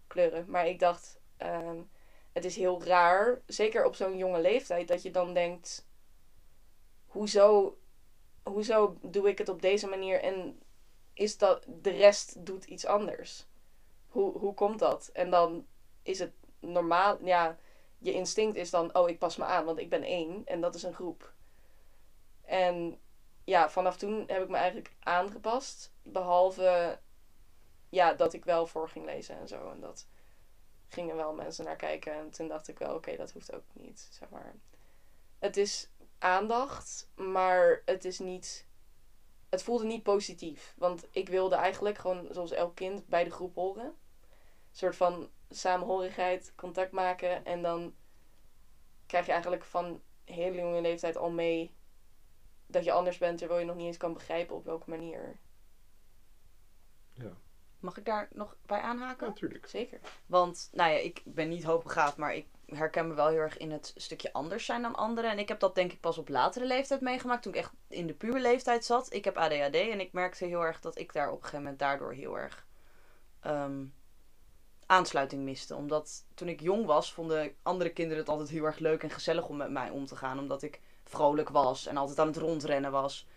kleuren. 0.08 0.46
Maar 0.48 0.68
ik 0.68 0.80
dacht, 0.80 1.20
ehm, 1.38 1.82
het 2.32 2.46
is 2.46 2.56
heel 2.56 2.84
raar, 2.84 3.42
zeker 3.46 3.86
op 3.86 3.96
zo'n 3.96 4.18
jonge 4.18 4.42
leeftijd, 4.42 4.88
dat 4.88 5.02
je 5.02 5.12
dan 5.12 5.34
denkt, 5.34 5.88
hoezo, 7.06 7.78
hoezo 8.44 8.98
doe 9.02 9.30
ik 9.30 9.38
het 9.38 9.50
op 9.50 9.62
deze 9.62 9.88
manier 9.88 10.22
en 10.22 10.62
is 11.14 11.38
dat 11.38 11.66
de 11.68 11.92
rest 11.92 12.46
doet 12.46 12.66
iets 12.66 12.86
anders? 12.86 13.48
Hoe, 14.08 14.38
hoe 14.38 14.54
komt 14.54 14.80
dat? 14.80 15.10
En 15.14 15.30
dan 15.30 15.68
is 16.02 16.20
het 16.20 16.34
normaal, 16.60 17.26
ja, 17.26 17.58
je 17.98 18.14
instinct 18.14 18.56
is 18.56 18.70
dan, 18.70 18.96
oh, 18.96 19.10
ik 19.10 19.20
pas 19.20 19.38
me 19.38 19.44
aan, 19.44 19.66
want 19.66 19.80
ik 19.80 19.90
ben 19.90 20.04
één 20.04 20.46
en 20.46 20.62
dat 20.62 20.76
is 20.76 20.84
een 20.84 20.94
groep. 20.94 21.34
En 22.42 23.00
ja, 23.52 23.70
vanaf 23.70 23.98
toen 23.98 24.24
heb 24.28 24.42
ik 24.42 24.50
me 24.50 24.58
eigenlijk 24.58 24.96
aangepast, 25.00 25.94
behalve 26.04 27.00
ja, 27.90 28.14
dat 28.14 28.34
ik 28.34 28.46
wel 28.46 28.68
voor 28.68 28.90
ging 28.90 29.06
lezen 29.06 29.38
en 29.38 29.48
zo. 29.48 29.70
En 29.70 29.80
dat 29.80 30.08
gingen 30.88 31.16
wel 31.16 31.34
mensen 31.34 31.66
naar 31.66 31.76
kijken. 31.76 32.14
En 32.14 32.30
toen 32.30 32.48
dacht 32.48 32.68
ik 32.68 32.80
wel, 32.80 32.96
oké, 32.96 33.16
dat 33.16 33.32
hoeft 33.32 33.54
ook 33.54 33.64
niet, 33.74 34.10
zeg 34.12 34.30
maar. 34.30 34.56
Het 35.40 35.58
is 35.58 35.90
aandacht, 36.20 37.12
maar 37.16 37.82
het 37.86 38.06
is 38.06 38.20
niet... 38.20 38.68
Het 39.50 39.64
voelde 39.64 39.86
niet 39.86 40.04
positief. 40.04 40.74
Want 40.78 41.08
ik 41.12 41.30
wilde 41.30 41.56
eigenlijk 41.56 41.98
gewoon, 41.98 42.28
zoals 42.30 42.52
elk 42.52 42.76
kind, 42.76 43.08
bij 43.08 43.24
de 43.24 43.32
groep 43.32 43.56
horen. 43.56 43.86
Een 43.86 43.96
soort 44.72 44.96
van 44.96 45.30
samenhorigheid, 45.50 46.54
contact 46.56 46.92
maken. 46.92 47.46
En 47.46 47.62
dan 47.62 47.96
krijg 49.06 49.26
je 49.26 49.32
eigenlijk 49.32 49.64
van 49.64 50.02
hele 50.24 50.58
jonge 50.58 50.82
leeftijd 50.82 51.18
al 51.18 51.30
mee 51.30 51.76
dat 52.72 52.84
je 52.84 52.92
anders 52.92 53.18
bent, 53.18 53.38
terwijl 53.38 53.60
je 53.60 53.66
nog 53.66 53.76
niet 53.76 53.86
eens 53.86 53.98
kan 53.98 54.14
begrijpen 54.14 54.56
op 54.56 54.66
welke 54.66 54.90
manier. 54.90 55.40
Mag 57.82 57.98
ik 57.98 58.06
daar 58.06 58.28
nog 58.34 58.56
bij 58.66 58.80
aanhaken? 58.80 59.28
Natuurlijk. 59.28 59.68
Zeker. 59.68 60.00
Want, 60.26 60.70
nou 60.72 60.92
ja, 60.92 60.98
ik 60.98 61.22
ben 61.26 61.50
niet 61.50 61.64
hoogbegaafd, 61.64 62.18
maar 62.18 62.36
ik 62.36 62.48
herken 62.66 63.08
me 63.08 63.14
wel 63.14 63.28
heel 63.28 63.38
erg 63.38 63.58
in 63.58 63.72
het 63.72 63.94
stukje 63.96 64.34
anders 64.34 64.66
zijn 64.66 64.82
dan 64.82 64.96
anderen. 64.96 65.32
En 65.32 65.40
ik 65.40 65.48
heb 65.48 65.60
dat 65.60 65.76
denk 65.76 65.92
ik 65.92 66.00
pas 66.00 66.18
op 66.18 66.30
latere 66.30 66.66
leeftijd 66.66 67.02
meegemaakt, 67.02 67.44
toen 67.44 67.54
ik 67.54 67.60
echt 67.60 67.72
in 67.88 68.08
de 68.08 68.14
puberleeftijd 68.14 68.86
zat. 68.86 69.14
Ik 69.14 69.26
heb 69.26 69.38
ADHD 69.38 69.76
en 69.76 70.00
ik 70.00 70.14
merkte 70.14 70.46
heel 70.46 70.62
erg 70.62 70.80
dat 70.80 70.98
ik 70.98 71.14
daar 71.14 71.28
op 71.28 71.36
een 71.36 71.44
gegeven 71.44 71.62
moment 71.62 71.80
daardoor 71.80 72.14
heel 72.14 72.38
erg 72.38 72.68
ehm, 73.40 73.86
aansluiting 74.86 75.44
miste. 75.44 75.76
Omdat 75.76 76.26
toen 76.34 76.48
ik 76.48 76.62
jong 76.62 76.86
was, 76.86 77.14
vonden 77.14 77.56
andere 77.62 77.94
kinderen 77.94 78.20
het 78.20 78.30
altijd 78.30 78.50
heel 78.50 78.66
erg 78.66 78.80
leuk 78.80 79.04
en 79.04 79.10
gezellig 79.10 79.48
om 79.48 79.58
met 79.58 79.72
mij 79.72 79.90
om 79.90 80.06
te 80.06 80.16
gaan. 80.16 80.40
Omdat 80.40 80.62
ik 80.64 80.80
vrolijk 81.12 81.50
was 81.50 81.86
en 81.86 81.98
altijd 81.98 82.20
aan 82.20 82.28
het 82.28 82.38
rondrennen 82.38 82.92
was. 82.92 83.28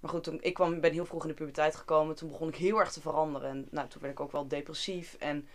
Maar 0.00 0.10
goed, 0.10 0.24
toen, 0.24 0.38
ik 0.42 0.54
kwam, 0.54 0.80
ben 0.80 0.92
heel 0.92 1.06
vroeg 1.06 1.22
in 1.22 1.28
de 1.28 1.34
puberteit 1.34 1.76
gekomen. 1.76 2.16
Toen 2.16 2.28
begon 2.28 2.48
ik 2.48 2.56
heel 2.56 2.78
erg 2.78 2.92
te 2.92 3.00
veranderen. 3.00 3.50
En 3.50 3.68
nou, 3.70 3.88
toen 3.88 4.00
werd 4.00 4.12
ik 4.12 4.20
ook 4.20 4.32
wel 4.32 4.48
depressief. 4.48 5.14
En 5.18 5.48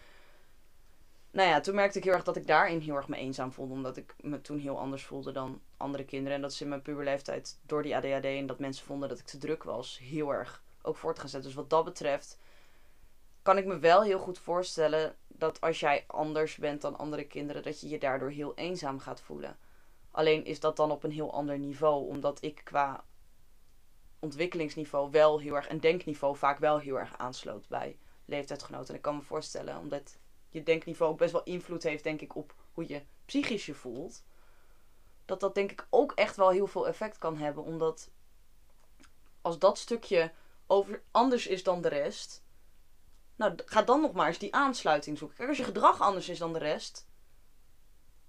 nou 1.31 1.49
ja, 1.49 1.59
toen 1.59 1.75
merkte 1.75 1.97
ik 1.97 2.03
heel 2.03 2.13
erg 2.13 2.23
dat 2.23 2.35
ik 2.35 2.47
daarin 2.47 2.79
heel 2.79 2.95
erg 2.95 3.07
me 3.07 3.17
eenzaam 3.17 3.51
voelde. 3.51 3.73
Omdat 3.73 3.97
ik 3.97 4.15
me 4.21 4.41
toen 4.41 4.57
heel 4.57 4.79
anders 4.79 5.03
voelde 5.03 5.31
dan 5.31 5.61
andere 5.77 6.05
kinderen. 6.05 6.35
En 6.35 6.41
dat 6.41 6.51
is 6.51 6.61
in 6.61 6.69
mijn 6.69 6.81
puberleeftijd 6.81 7.59
door 7.65 7.83
die 7.83 7.95
ADHD 7.95 8.25
en 8.25 8.47
dat 8.47 8.59
mensen 8.59 8.85
vonden 8.85 9.09
dat 9.09 9.19
ik 9.19 9.25
te 9.25 9.37
druk 9.37 9.63
was, 9.63 9.99
heel 9.99 10.33
erg 10.33 10.63
ook 10.81 10.95
voort 10.95 11.19
gaan 11.19 11.29
zetten. 11.29 11.49
Dus 11.49 11.59
wat 11.59 11.69
dat 11.69 11.85
betreft 11.85 12.37
kan 13.41 13.57
ik 13.57 13.65
me 13.65 13.79
wel 13.79 14.03
heel 14.03 14.19
goed 14.19 14.39
voorstellen 14.39 15.15
dat 15.27 15.61
als 15.61 15.79
jij 15.79 16.03
anders 16.07 16.55
bent 16.55 16.81
dan 16.81 16.97
andere 16.97 17.23
kinderen, 17.23 17.63
dat 17.63 17.81
je 17.81 17.89
je 17.89 17.99
daardoor 17.99 18.29
heel 18.29 18.55
eenzaam 18.55 18.99
gaat 18.99 19.21
voelen. 19.21 19.57
Alleen 20.11 20.45
is 20.45 20.59
dat 20.59 20.75
dan 20.75 20.91
op 20.91 21.03
een 21.03 21.11
heel 21.11 21.33
ander 21.33 21.59
niveau, 21.59 22.07
omdat 22.07 22.43
ik 22.43 22.61
qua 22.63 23.03
ontwikkelingsniveau 24.19 25.11
wel 25.11 25.39
heel 25.39 25.55
erg 25.55 25.67
en 25.67 25.79
denkniveau 25.79 26.37
vaak 26.37 26.59
wel 26.59 26.79
heel 26.79 26.99
erg 26.99 27.17
aansloot 27.17 27.67
bij 27.67 27.97
leeftijdsgenoten. 28.25 28.89
En 28.89 28.95
ik 28.95 29.01
kan 29.01 29.15
me 29.15 29.21
voorstellen, 29.21 29.77
omdat 29.77 30.17
je 30.49 30.63
denkniveau 30.63 31.11
ook 31.11 31.17
best 31.17 31.31
wel 31.31 31.43
invloed 31.43 31.83
heeft, 31.83 32.03
denk 32.03 32.21
ik, 32.21 32.35
op 32.35 32.55
hoe 32.71 32.87
je 32.87 33.01
psychisch 33.25 33.65
je 33.65 33.73
voelt. 33.73 34.23
Dat 35.25 35.39
dat 35.39 35.55
denk 35.55 35.71
ik 35.71 35.87
ook 35.89 36.11
echt 36.11 36.35
wel 36.35 36.49
heel 36.49 36.67
veel 36.67 36.87
effect 36.87 37.17
kan 37.17 37.37
hebben. 37.37 37.63
Omdat 37.63 38.09
als 39.41 39.59
dat 39.59 39.77
stukje 39.77 40.31
over 40.67 41.03
anders 41.11 41.47
is 41.47 41.63
dan 41.63 41.81
de 41.81 41.89
rest. 41.89 42.43
Nou, 43.35 43.53
ga 43.65 43.81
dan 43.81 44.01
nog 44.01 44.11
maar 44.11 44.27
eens 44.27 44.37
die 44.37 44.55
aansluiting 44.55 45.17
zoeken. 45.17 45.37
Kijk, 45.37 45.49
als 45.49 45.57
je 45.57 45.63
gedrag 45.63 46.01
anders 46.01 46.29
is 46.29 46.37
dan 46.37 46.53
de 46.53 46.59
rest. 46.59 47.07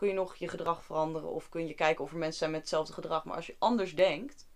Kun 0.03 0.11
je 0.11 0.17
nog 0.17 0.37
je 0.37 0.49
gedrag 0.49 0.85
veranderen. 0.85 1.29
Of 1.29 1.49
kun 1.49 1.67
je 1.67 1.75
kijken 1.75 2.05
of 2.05 2.13
er 2.13 2.19
mensen 2.19 2.39
zijn 2.39 2.51
met 2.51 2.61
hetzelfde 2.61 2.93
gedrag. 2.93 3.25
Maar 3.25 3.37
als 3.37 3.47
je 3.47 3.57
anders 3.59 3.95
denkt, 3.95 4.47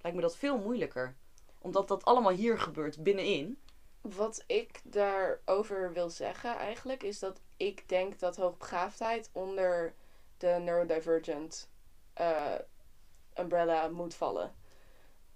lijkt 0.00 0.16
me 0.16 0.22
dat 0.22 0.36
veel 0.36 0.58
moeilijker. 0.58 1.16
Omdat 1.58 1.88
dat 1.88 2.04
allemaal 2.04 2.32
hier 2.32 2.58
gebeurt, 2.58 3.02
binnenin. 3.02 3.60
Wat 4.00 4.44
ik 4.46 4.80
daarover 4.84 5.92
wil 5.92 6.10
zeggen 6.10 6.56
eigenlijk 6.56 7.02
is 7.02 7.18
dat 7.18 7.40
ik 7.56 7.88
denk 7.88 8.18
dat 8.18 8.36
hoogbegaafdheid 8.36 9.30
onder 9.32 9.94
de 10.36 10.56
neurodivergent 10.60 11.70
eh, 12.12 12.54
umbrella 13.38 13.88
moet 13.88 14.14
vallen. 14.14 14.54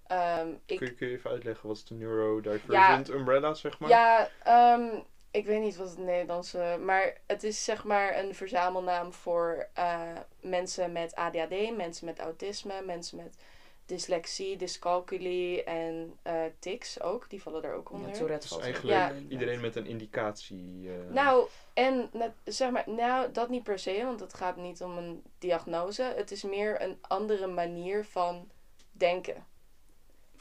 Ehm, 0.07 0.53
ik, 0.65 0.77
Kun 0.77 0.87
je, 0.87 0.93
kun 0.93 1.07
je 1.07 1.13
even 1.13 1.29
uitleggen 1.29 1.67
wat 1.67 1.77
is 1.77 1.85
de 1.85 1.95
neurodivergent 1.95 3.09
umbrella, 3.09 3.53
zeg 3.53 3.79
maar? 3.79 3.89
Ja, 3.89 4.29
ehm, 4.43 5.01
ik 5.31 5.45
weet 5.45 5.61
niet 5.61 5.75
wat 5.75 5.89
het 5.89 5.97
Nederlandse. 5.97 6.77
Maar 6.85 7.17
het 7.27 7.43
is 7.43 7.63
zeg 7.63 7.83
maar 7.83 8.17
een 8.17 8.35
verzamelnaam 8.35 9.13
voor 9.13 9.67
eh, 9.73 10.01
mensen 10.39 10.91
met 10.91 11.15
ADHD, 11.15 11.75
mensen 11.77 12.05
met 12.05 12.19
autisme, 12.19 12.81
mensen 12.85 13.17
met 13.17 13.37
dyslexie, 13.85 14.57
dyscalculie 14.57 15.63
en 15.63 16.17
eh 16.21 16.43
tics 16.59 17.01
ook. 17.01 17.29
Die 17.29 17.41
vallen 17.41 17.63
er 17.63 17.73
ook 17.73 17.89
Ja, 17.89 17.95
onder. 17.95 18.13
Tourette 18.13 18.47
Dus 18.47 18.57
eigenlijk 18.57 19.11
ook 19.11 19.17
in, 19.17 19.31
iedereen 19.31 19.61
met 19.61 19.75
een 19.75 19.85
indicatie. 19.85 20.89
eh, 20.89 21.13
Nou, 21.13 21.47
en 21.73 22.09
zeg 22.43 22.69
maar, 22.71 22.89
nou, 22.89 23.31
dat 23.31 23.49
niet 23.49 23.63
per 23.63 23.79
se, 23.79 24.01
want 24.03 24.19
het 24.19 24.33
gaat 24.33 24.57
niet 24.57 24.81
om 24.81 24.97
een 24.97 25.23
diagnose. 25.39 26.13
Het 26.15 26.31
is 26.31 26.43
meer 26.43 26.81
een 26.81 26.97
andere 27.01 27.47
manier 27.47 28.05
van 28.05 28.49
denken. 28.91 29.45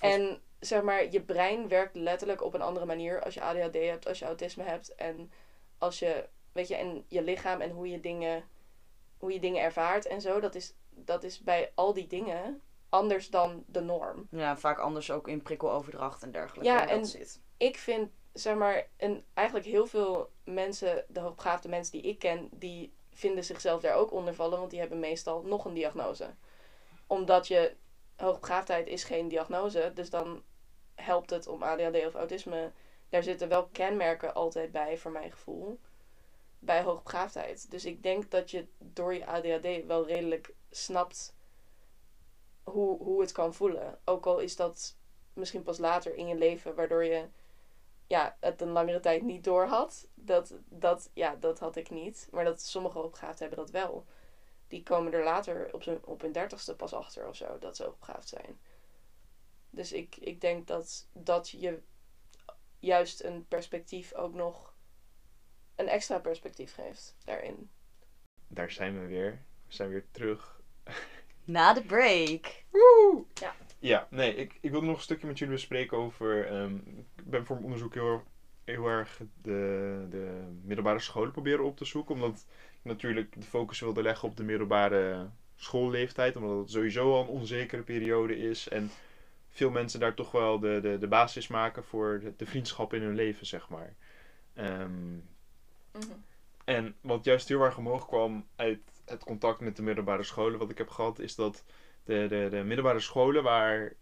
En 0.00 0.40
zeg 0.60 0.82
maar, 0.82 1.10
je 1.10 1.20
brein 1.20 1.68
werkt 1.68 1.96
letterlijk 1.96 2.42
op 2.42 2.54
een 2.54 2.62
andere 2.62 2.86
manier 2.86 3.22
als 3.22 3.34
je 3.34 3.42
ADHD 3.42 3.74
hebt, 3.74 4.06
als 4.06 4.18
je 4.18 4.24
autisme 4.24 4.62
hebt 4.62 4.94
en 4.94 5.32
als 5.78 5.98
je, 5.98 6.28
weet 6.52 6.68
je, 6.68 6.74
en 6.74 7.04
je 7.08 7.22
lichaam 7.22 7.60
en 7.60 7.70
hoe 7.70 7.88
je 7.88 8.00
dingen, 8.00 8.44
hoe 9.18 9.32
je 9.32 9.40
dingen 9.40 9.62
ervaart 9.62 10.06
en 10.06 10.20
zo. 10.20 10.40
Dat 10.40 10.54
is, 10.54 10.74
dat 10.90 11.24
is 11.24 11.38
bij 11.38 11.72
al 11.74 11.92
die 11.92 12.06
dingen 12.06 12.62
anders 12.88 13.30
dan 13.30 13.64
de 13.66 13.80
norm. 13.80 14.26
Ja, 14.30 14.56
vaak 14.56 14.78
anders 14.78 15.10
ook 15.10 15.28
in 15.28 15.42
prikkeloverdracht 15.42 16.22
en 16.22 16.30
dergelijke. 16.30 16.68
Ja, 16.68 16.88
en- 16.88 17.06
zit. 17.06 17.40
ik 17.56 17.76
vind, 17.76 18.10
zeg 18.32 18.56
maar, 18.56 18.86
en 18.96 19.24
eigenlijk 19.34 19.66
heel 19.66 19.86
veel 19.86 20.30
mensen, 20.44 21.04
de 21.08 21.20
hoogbegaafde 21.20 21.68
mensen 21.68 21.92
die 21.92 22.10
ik 22.10 22.18
ken, 22.18 22.48
die 22.52 22.92
vinden 23.12 23.44
zichzelf 23.44 23.80
daar 23.80 23.94
ook 23.94 24.12
onder 24.12 24.34
vallen, 24.34 24.58
want 24.58 24.70
die 24.70 24.80
hebben 24.80 25.00
meestal 25.00 25.42
nog 25.42 25.64
een 25.64 25.74
diagnose. 25.74 26.34
Omdat 27.06 27.48
je, 27.48 27.76
hoogbegaafdheid 28.16 28.86
is 28.86 29.04
geen 29.04 29.28
diagnose, 29.28 29.90
dus 29.94 30.10
dan 30.10 30.42
helpt 31.00 31.30
het 31.30 31.46
om 31.46 31.62
ADHD 31.62 32.06
of 32.06 32.14
autisme. 32.14 32.72
Daar 33.08 33.22
zitten 33.22 33.48
wel 33.48 33.66
kenmerken 33.66 34.34
altijd 34.34 34.72
bij, 34.72 34.98
voor 34.98 35.10
mijn 35.10 35.30
gevoel, 35.30 35.78
bij 36.58 36.82
hoogbegaafdheid. 36.82 37.70
Dus 37.70 37.84
ik 37.84 38.02
denk 38.02 38.30
dat 38.30 38.50
je 38.50 38.66
door 38.78 39.14
je 39.14 39.26
ADHD 39.26 39.86
wel 39.86 40.06
redelijk 40.06 40.54
snapt 40.70 41.34
hoe, 42.62 43.02
hoe 43.02 43.20
het 43.20 43.32
kan 43.32 43.54
voelen. 43.54 43.98
Ook 44.04 44.26
al 44.26 44.38
is 44.38 44.56
dat 44.56 44.96
misschien 45.32 45.62
pas 45.62 45.78
later 45.78 46.14
in 46.14 46.26
je 46.26 46.34
leven, 46.34 46.74
waardoor 46.74 47.04
je 47.04 47.28
ja, 48.06 48.36
het 48.40 48.60
een 48.60 48.70
langere 48.70 49.00
tijd 49.00 49.22
niet 49.22 49.44
door 49.44 49.66
had. 49.66 50.08
Dat, 50.14 50.54
dat, 50.68 51.10
ja, 51.12 51.36
dat 51.36 51.58
had 51.58 51.76
ik 51.76 51.90
niet. 51.90 52.28
Maar 52.30 52.44
dat 52.44 52.62
sommige 52.62 52.98
hoogbegaafden 52.98 53.38
hebben 53.38 53.58
dat 53.58 53.70
wel. 53.70 54.04
Die 54.68 54.82
komen 54.82 55.12
er 55.12 55.24
later 55.24 55.74
op, 55.74 55.82
zijn, 55.82 56.04
op 56.04 56.20
hun 56.20 56.32
dertigste 56.32 56.76
pas 56.76 56.92
achter 56.92 57.28
of 57.28 57.36
zo, 57.36 57.58
dat 57.58 57.76
ze 57.76 57.84
hoogbegaafd 57.84 58.28
zijn. 58.28 58.60
Dus 59.70 59.92
ik, 59.92 60.16
ik 60.16 60.40
denk 60.40 60.66
dat 60.66 61.08
dat 61.12 61.50
je 61.50 61.78
juist 62.78 63.24
een 63.24 63.46
perspectief 63.48 64.14
ook 64.14 64.34
nog 64.34 64.74
een 65.76 65.88
extra 65.88 66.18
perspectief 66.18 66.74
geeft 66.74 67.16
daarin. 67.24 67.70
Daar 68.48 68.70
zijn 68.70 69.00
we 69.00 69.06
weer. 69.06 69.42
We 69.66 69.74
zijn 69.74 69.88
weer 69.88 70.04
terug. 70.10 70.60
Na 71.44 71.72
de 71.72 71.82
break. 71.82 72.64
Ja, 73.78 74.06
nee, 74.10 74.34
ik, 74.34 74.58
ik 74.60 74.70
wil 74.70 74.82
nog 74.82 74.96
een 74.96 75.02
stukje 75.02 75.26
met 75.26 75.38
jullie 75.38 75.54
bespreken 75.54 75.98
over. 75.98 76.46
ehm, 76.46 76.74
ik 77.16 77.24
ben 77.24 77.44
voor 77.44 77.54
mijn 77.54 77.66
onderzoek 77.66 77.94
heel, 77.94 78.22
heel 78.64 78.86
erg 78.86 79.20
de, 79.42 80.06
de 80.10 80.48
middelbare 80.62 80.98
scholen 80.98 81.32
proberen 81.32 81.64
op 81.64 81.76
te 81.76 81.84
zoeken. 81.84 82.14
Omdat 82.14 82.46
ik 82.70 82.78
natuurlijk 82.82 83.34
de 83.34 83.46
focus 83.46 83.80
wilde 83.80 84.02
leggen 84.02 84.28
op 84.28 84.36
de 84.36 84.42
middelbare 84.42 85.30
schoolleeftijd. 85.56 86.36
Omdat 86.36 86.58
het 86.58 86.70
sowieso 86.70 87.14
al 87.14 87.22
een 87.22 87.28
onzekere 87.28 87.82
periode 87.82 88.36
is. 88.38 88.68
En 88.68 88.90
veel 89.60 89.70
mensen 89.70 90.00
daar 90.00 90.14
toch 90.14 90.30
wel 90.30 90.58
de, 90.58 90.78
de, 90.82 90.98
de 90.98 91.08
basis 91.08 91.48
maken 91.48 91.84
voor 91.84 92.20
de, 92.20 92.36
de 92.36 92.46
vriendschap 92.46 92.94
in 92.94 93.02
hun 93.02 93.14
leven, 93.14 93.46
zeg 93.46 93.68
maar. 93.68 93.94
Ehm, 94.54 95.18
En 96.64 96.96
wat 97.00 97.24
juist 97.24 97.48
heel 97.48 97.62
erg 97.62 97.78
omhoog 97.78 98.06
kwam 98.06 98.46
uit 98.56 98.80
het 99.04 99.24
contact 99.24 99.60
met 99.60 99.76
de 99.76 99.82
middelbare 99.82 100.22
scholen 100.22 100.58
wat 100.58 100.70
ik 100.70 100.78
heb 100.78 100.88
gehad, 100.88 101.18
is 101.18 101.34
dat 101.34 101.64
de, 102.04 102.26
de, 102.28 102.48
de 102.50 102.62
middelbare 102.64 103.00
scholen 103.00 103.42
waar 103.42 103.92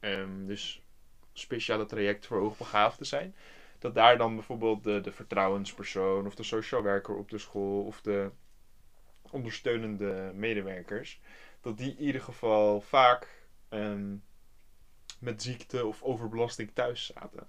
ehm, 0.00 0.46
dus 0.46 0.82
speciale 1.32 1.84
trajecten 1.86 2.28
voor 2.28 2.40
hoogbegaafden 2.40 3.06
zijn, 3.06 3.34
dat 3.78 3.94
daar 3.94 4.18
dan 4.18 4.34
bijvoorbeeld 4.34 4.84
de, 4.84 5.00
de 5.00 5.12
vertrouwenspersoon 5.12 6.26
of 6.26 6.34
de 6.34 6.42
sociaal 6.42 6.82
werker 6.82 7.16
op 7.16 7.30
de 7.30 7.38
school 7.38 7.84
of 7.84 8.00
de 8.00 8.30
ondersteunende 9.30 10.32
medewerkers, 10.34 11.20
dat 11.60 11.78
die 11.78 11.90
in 11.96 12.04
ieder 12.04 12.20
geval 12.20 12.80
vaak 12.80 13.28
ehm, 13.68 14.16
met 15.18 15.42
ziekte 15.42 15.86
of 15.86 16.02
overbelasting 16.02 16.70
thuis 16.74 17.06
zaten. 17.06 17.48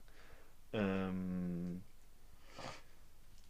Ehm, 0.70 1.76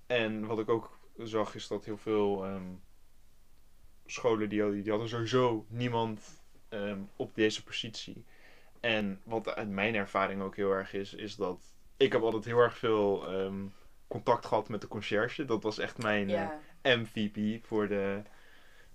en 0.07 0.45
wat 0.45 0.59
ik 0.59 0.69
ook 0.69 0.99
zag 1.17 1.55
is 1.55 1.67
dat 1.67 1.85
heel 1.85 1.97
veel 1.97 2.45
ehm, 2.45 2.67
scholen 4.05 4.49
die, 4.49 4.61
hadden- 4.61 4.81
die 4.81 4.91
hadden 4.91 5.09
sowieso 5.09 5.65
niemand 5.69 6.41
ehm, 6.69 6.99
op 7.15 7.35
deze 7.35 7.63
positie. 7.63 8.25
En 8.79 9.21
wat 9.23 9.55
uit 9.55 9.69
mijn 9.69 9.95
ervaring 9.95 10.41
ook 10.41 10.55
heel 10.55 10.71
erg 10.71 10.93
is, 10.93 11.13
is 11.13 11.35
dat 11.35 11.75
ik 11.97 12.11
heb 12.11 12.21
altijd 12.21 12.45
heel 12.45 12.59
erg 12.59 12.77
veel 12.77 13.25
contact 14.07 14.45
gehad 14.45 14.69
met 14.69 14.81
de 14.81 14.87
conciërge. 14.87 15.45
Dat 15.45 15.63
was 15.63 15.77
echt 15.77 15.97
mijn 15.97 16.29
eh, 16.29 16.95
MVP 16.97 17.65
voor 17.65 17.87
de, 17.87 18.21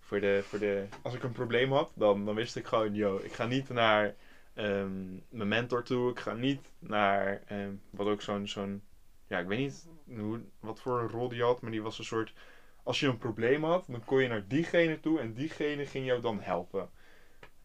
voor 0.00 0.20
de, 0.20 0.42
voor 0.48 0.58
de... 0.58 0.86
Als 1.02 1.14
ik 1.14 1.22
een 1.22 1.32
probleem 1.32 1.72
had, 1.72 1.92
dan, 1.94 2.24
dan 2.24 2.34
wist 2.34 2.56
ik 2.56 2.66
gewoon... 2.66 2.94
Yo, 2.94 3.16
ik 3.16 3.32
ga 3.32 3.46
niet 3.46 3.68
naar 3.68 4.14
ehm, 4.54 5.12
mijn 5.28 5.48
mentor 5.48 5.82
toe. 5.82 6.10
Ik 6.10 6.18
ga 6.18 6.32
niet 6.32 6.72
naar... 6.78 7.42
ehm, 7.46 7.74
wat 7.90 8.06
ook 8.06 8.22
zo'n... 8.22 8.48
zo'n 8.48 8.82
ja, 9.26 9.38
ik 9.38 9.46
weet 9.46 9.58
niet 9.58 9.88
hoe, 10.18 10.40
wat 10.60 10.80
voor 10.80 11.00
een 11.00 11.08
rol 11.08 11.28
die 11.28 11.42
had. 11.42 11.60
Maar 11.60 11.70
die 11.70 11.82
was 11.82 11.98
een 11.98 12.04
soort... 12.04 12.32
Als 12.82 13.00
je 13.00 13.06
een 13.06 13.18
probleem 13.18 13.64
had, 13.64 13.86
dan 13.88 14.04
kon 14.04 14.22
je 14.22 14.28
naar 14.28 14.48
diegene 14.48 15.00
toe. 15.00 15.20
En 15.20 15.34
diegene 15.34 15.86
ging 15.86 16.06
jou 16.06 16.20
dan 16.20 16.40
helpen. 16.40 16.90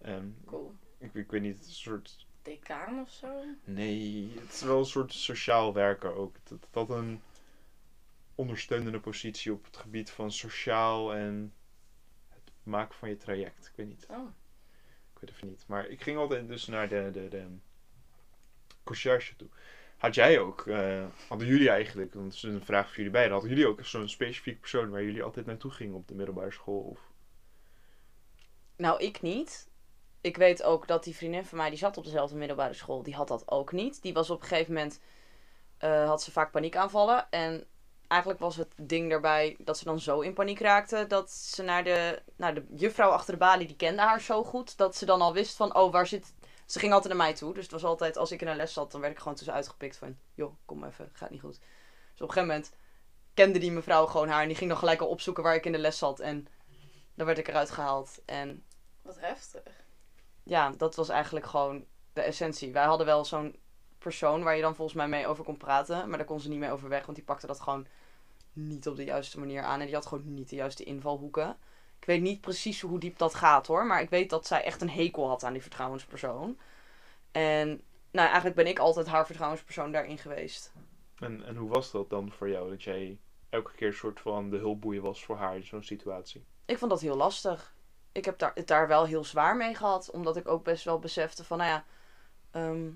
Ehm, 0.02 0.28
cool. 0.46 0.74
ik, 0.98 1.14
ik 1.14 1.32
weet 1.32 1.42
niet, 1.42 1.58
een 1.58 1.72
soort... 1.72 2.26
Decaan 2.42 3.02
of 3.02 3.10
zo? 3.10 3.44
Nee, 3.64 4.32
het 4.40 4.54
is 4.54 4.62
wel 4.62 4.80
een 4.80 4.86
soort 4.86 5.14
sociaal 5.14 5.74
werken 5.74 6.16
ook. 6.16 6.36
Dat 6.44 6.68
had 6.72 6.90
een 6.90 7.22
ondersteunende 8.36 9.00
positie 9.00 9.52
op 9.54 9.66
het 9.66 9.78
gebied 9.78 10.10
van 10.10 10.32
sociaal 10.32 11.14
en 11.14 11.54
het 12.30 12.52
maken 12.64 12.96
van 12.96 13.10
je 13.10 13.18
traject. 13.18 13.68
Ik 13.68 13.74
weet 13.76 13.88
niet. 13.88 14.06
Oh. 14.10 14.28
Ik 15.18 15.28
weet 15.28 15.36
even 15.36 15.48
niet. 15.48 15.64
Maar 15.68 15.88
ik 15.88 16.02
ging 16.02 16.18
altijd 16.18 16.48
dus 16.48 16.68
naar 16.68 16.90
de, 16.90 17.10
de, 17.14 17.28
de 17.28 17.46
conciërge 18.84 19.36
toe. 19.36 19.48
Had 19.98 20.16
jij 20.16 20.40
ook, 20.40 20.68
eh, 20.68 21.06
hadden 21.28 21.48
jullie 21.48 21.70
eigenlijk, 21.70 22.14
want 22.14 22.26
het 22.26 22.34
is 22.36 22.44
een 22.44 22.66
vraag 22.66 22.88
voor 22.88 22.96
jullie 22.96 23.12
beiden, 23.12 23.34
hadden 23.34 23.50
jullie 23.50 23.68
ook 23.68 23.86
zo'n 23.86 24.10
specifiek 24.10 24.60
persoon 24.60 24.90
waar 24.90 25.04
jullie 25.04 25.24
altijd 25.24 25.46
naartoe 25.46 25.72
gingen 25.72 25.96
op 25.96 26.08
de 26.08 26.16
middelbare 26.16 26.52
school? 26.52 26.80
Of... 26.80 27.00
Nou, 28.76 29.04
ik 29.04 29.22
niet. 29.22 29.70
Ik 30.22 30.38
weet 30.38 30.64
ook 30.64 30.88
dat 30.88 31.04
die 31.04 31.16
vriendin 31.16 31.46
van 31.46 31.58
mij, 31.58 31.70
die 31.70 31.78
zat 31.78 31.98
op 31.98 32.04
dezelfde 32.04 32.36
middelbare 32.36 32.74
school, 32.74 33.04
die 33.04 33.16
had 33.16 33.28
dat 33.28 33.52
ook 33.52 33.72
niet. 33.72 34.02
Die 34.02 34.14
was 34.14 34.30
op 34.30 34.42
een 34.42 34.48
gegeven 34.48 34.74
moment, 34.74 35.02
eh, 35.78 36.08
had 36.08 36.24
ze 36.24 36.32
vaak 36.32 36.52
paniekaanvallen. 36.52 37.30
En 37.30 37.68
eigenlijk 38.08 38.40
was 38.42 38.56
het 38.56 38.74
ding 38.82 39.10
daarbij 39.10 39.56
dat 39.60 39.78
ze 39.78 39.84
dan 39.84 40.00
zo 40.00 40.20
in 40.20 40.34
paniek 40.34 40.60
raakte, 40.60 41.06
dat 41.08 41.32
ze 41.32 41.64
naar 41.64 41.84
de, 41.84 42.22
nou, 42.36 42.54
de 42.54 42.66
juffrouw 42.76 43.10
achter 43.10 43.34
de 43.34 43.40
balie, 43.40 43.68
die 43.68 43.76
kende 43.76 44.02
haar 44.02 44.22
zo 44.22 44.44
goed, 44.44 44.78
dat 44.78 44.96
ze 44.96 45.06
dan 45.06 45.22
al 45.22 45.34
wist 45.34 45.56
van, 45.56 45.76
oh, 45.76 45.92
waar 45.92 46.08
zit... 46.08 46.34
Ze 46.66 46.80
ging 46.80 46.94
altijd 46.94 47.14
naar 47.14 47.24
mij 47.24 47.34
toe, 47.34 47.54
dus 47.54 47.64
het 47.64 47.72
was 47.72 47.84
altijd, 47.84 48.18
als 48.18 48.32
ik 48.32 48.42
in 48.42 48.48
een 48.48 48.56
les 48.56 48.74
zat, 48.74 48.92
dan 48.92 49.02
werd 49.02 49.14
ik 49.14 49.20
gewoon 49.20 49.36
tussen 49.36 49.54
uitgepikt 49.54 49.98
van, 49.98 50.18
joh, 50.34 50.54
kom 50.66 50.84
even, 50.84 51.10
gaat 51.14 51.30
niet 51.30 51.42
goed. 51.42 51.60
Dus 51.60 52.22
op 52.22 52.28
een 52.28 52.34
gegeven 52.34 52.48
moment 52.48 52.74
kende 53.34 53.60
die 53.60 53.72
mevrouw 53.72 54.06
gewoon 54.06 54.28
haar 54.28 54.42
en 54.42 54.48
die 54.48 54.58
ging 54.58 54.70
dan 54.70 54.80
gelijk 54.80 55.02
al 55.02 55.08
opzoeken 55.08 55.44
waar 55.44 55.56
ik 55.56 55.66
in 55.66 55.72
de 55.72 55.78
les 55.78 55.98
zat. 55.98 56.20
En 56.20 56.48
dan 57.16 57.26
werd 57.26 57.38
ik 57.38 57.48
eruit 57.48 57.72
gehaald. 57.72 58.22
En 58.26 58.64
Wat 59.02 59.20
heftig. 59.20 59.62
ja, 60.44 60.70
dat 60.78 60.96
was 60.96 61.10
eigenlijk 61.10 61.46
gewoon 61.46 61.86
de 62.14 62.22
essentie. 62.22 62.74
Wij 62.74 62.86
hadden 62.86 63.06
wel 63.06 63.26
zo'n 63.26 63.56
persoon 64.08 64.44
waar 64.44 64.56
je 64.56 64.62
dan 64.62 64.76
volgens 64.76 64.98
mij 64.98 65.08
mee 65.08 65.28
over 65.28 65.44
kon 65.44 65.58
praten. 65.58 66.10
Maar 66.10 66.18
daar 66.18 66.28
kon 66.28 66.40
ze 66.40 66.50
niet 66.50 66.60
mee 66.60 66.72
overweg, 66.72 67.06
want 67.06 67.18
die 67.18 67.26
pakte 67.26 67.48
dat 67.48 67.60
gewoon 67.60 67.88
niet 68.54 68.88
op 68.88 68.96
de 68.96 69.04
juiste 69.04 69.40
manier 69.40 69.62
aan. 69.62 69.80
En 69.80 69.86
die 69.86 69.96
had 69.96 70.06
gewoon 70.06 70.34
niet 70.34 70.50
de 70.50 70.56
juiste 70.56 70.84
invalhoeken. 70.84 71.58
Ik 72.00 72.06
weet 72.06 72.22
niet 72.22 72.42
precies 72.42 72.82
hoe 72.82 73.00
diep 73.00 73.18
dat 73.18 73.36
gaat 73.36 73.68
hoor. 73.68 73.86
Maar 73.86 74.02
ik 74.02 74.10
weet 74.10 74.30
dat 74.30 74.48
zij 74.48 74.64
echt 74.64 74.82
een 74.82 74.90
hekel 74.90 75.28
had 75.28 75.44
aan 75.44 75.54
die 75.54 75.62
vertrouwenspersoon. 75.62 76.58
En 77.32 77.68
nou, 78.12 78.26
eigenlijk 78.26 78.56
ben 78.56 78.68
ik 78.68 78.80
altijd 78.80 79.08
haar 79.08 79.26
vertrouwenspersoon 79.26 79.92
daarin 79.92 80.18
geweest. 80.18 80.74
En, 81.20 81.46
en 81.46 81.56
hoe 81.56 81.70
was 81.70 81.92
dat 81.92 82.10
dan 82.10 82.32
voor 82.32 82.50
jou? 82.50 82.70
Dat 82.70 82.84
jij 82.84 83.20
elke 83.50 83.72
keer 83.76 83.88
een 83.88 83.94
soort 83.94 84.20
van 84.20 84.50
de 84.50 84.58
hulpboei 84.58 85.02
was 85.02 85.26
voor 85.26 85.38
haar 85.38 85.56
in 85.56 85.66
zo'n 85.66 85.84
situatie? 85.84 86.46
Ik 86.66 86.78
vond 86.78 86.92
dat 86.92 87.02
heel 87.02 87.16
lastig. 87.16 87.76
Ik 88.12 88.26
heb 88.26 88.38
daar, 88.38 88.52
het 88.54 88.68
daar 88.68 88.88
wel 88.88 89.06
heel 89.06 89.24
zwaar 89.24 89.56
mee 89.58 89.76
gehad. 89.76 90.12
Omdat 90.12 90.38
ik 90.38 90.48
ook 90.48 90.64
best 90.64 90.84
wel 90.84 91.00
besefte 91.00 91.44
van, 91.44 91.58
nou 91.58 91.70
ja... 91.70 91.86
ehm, 92.52 92.90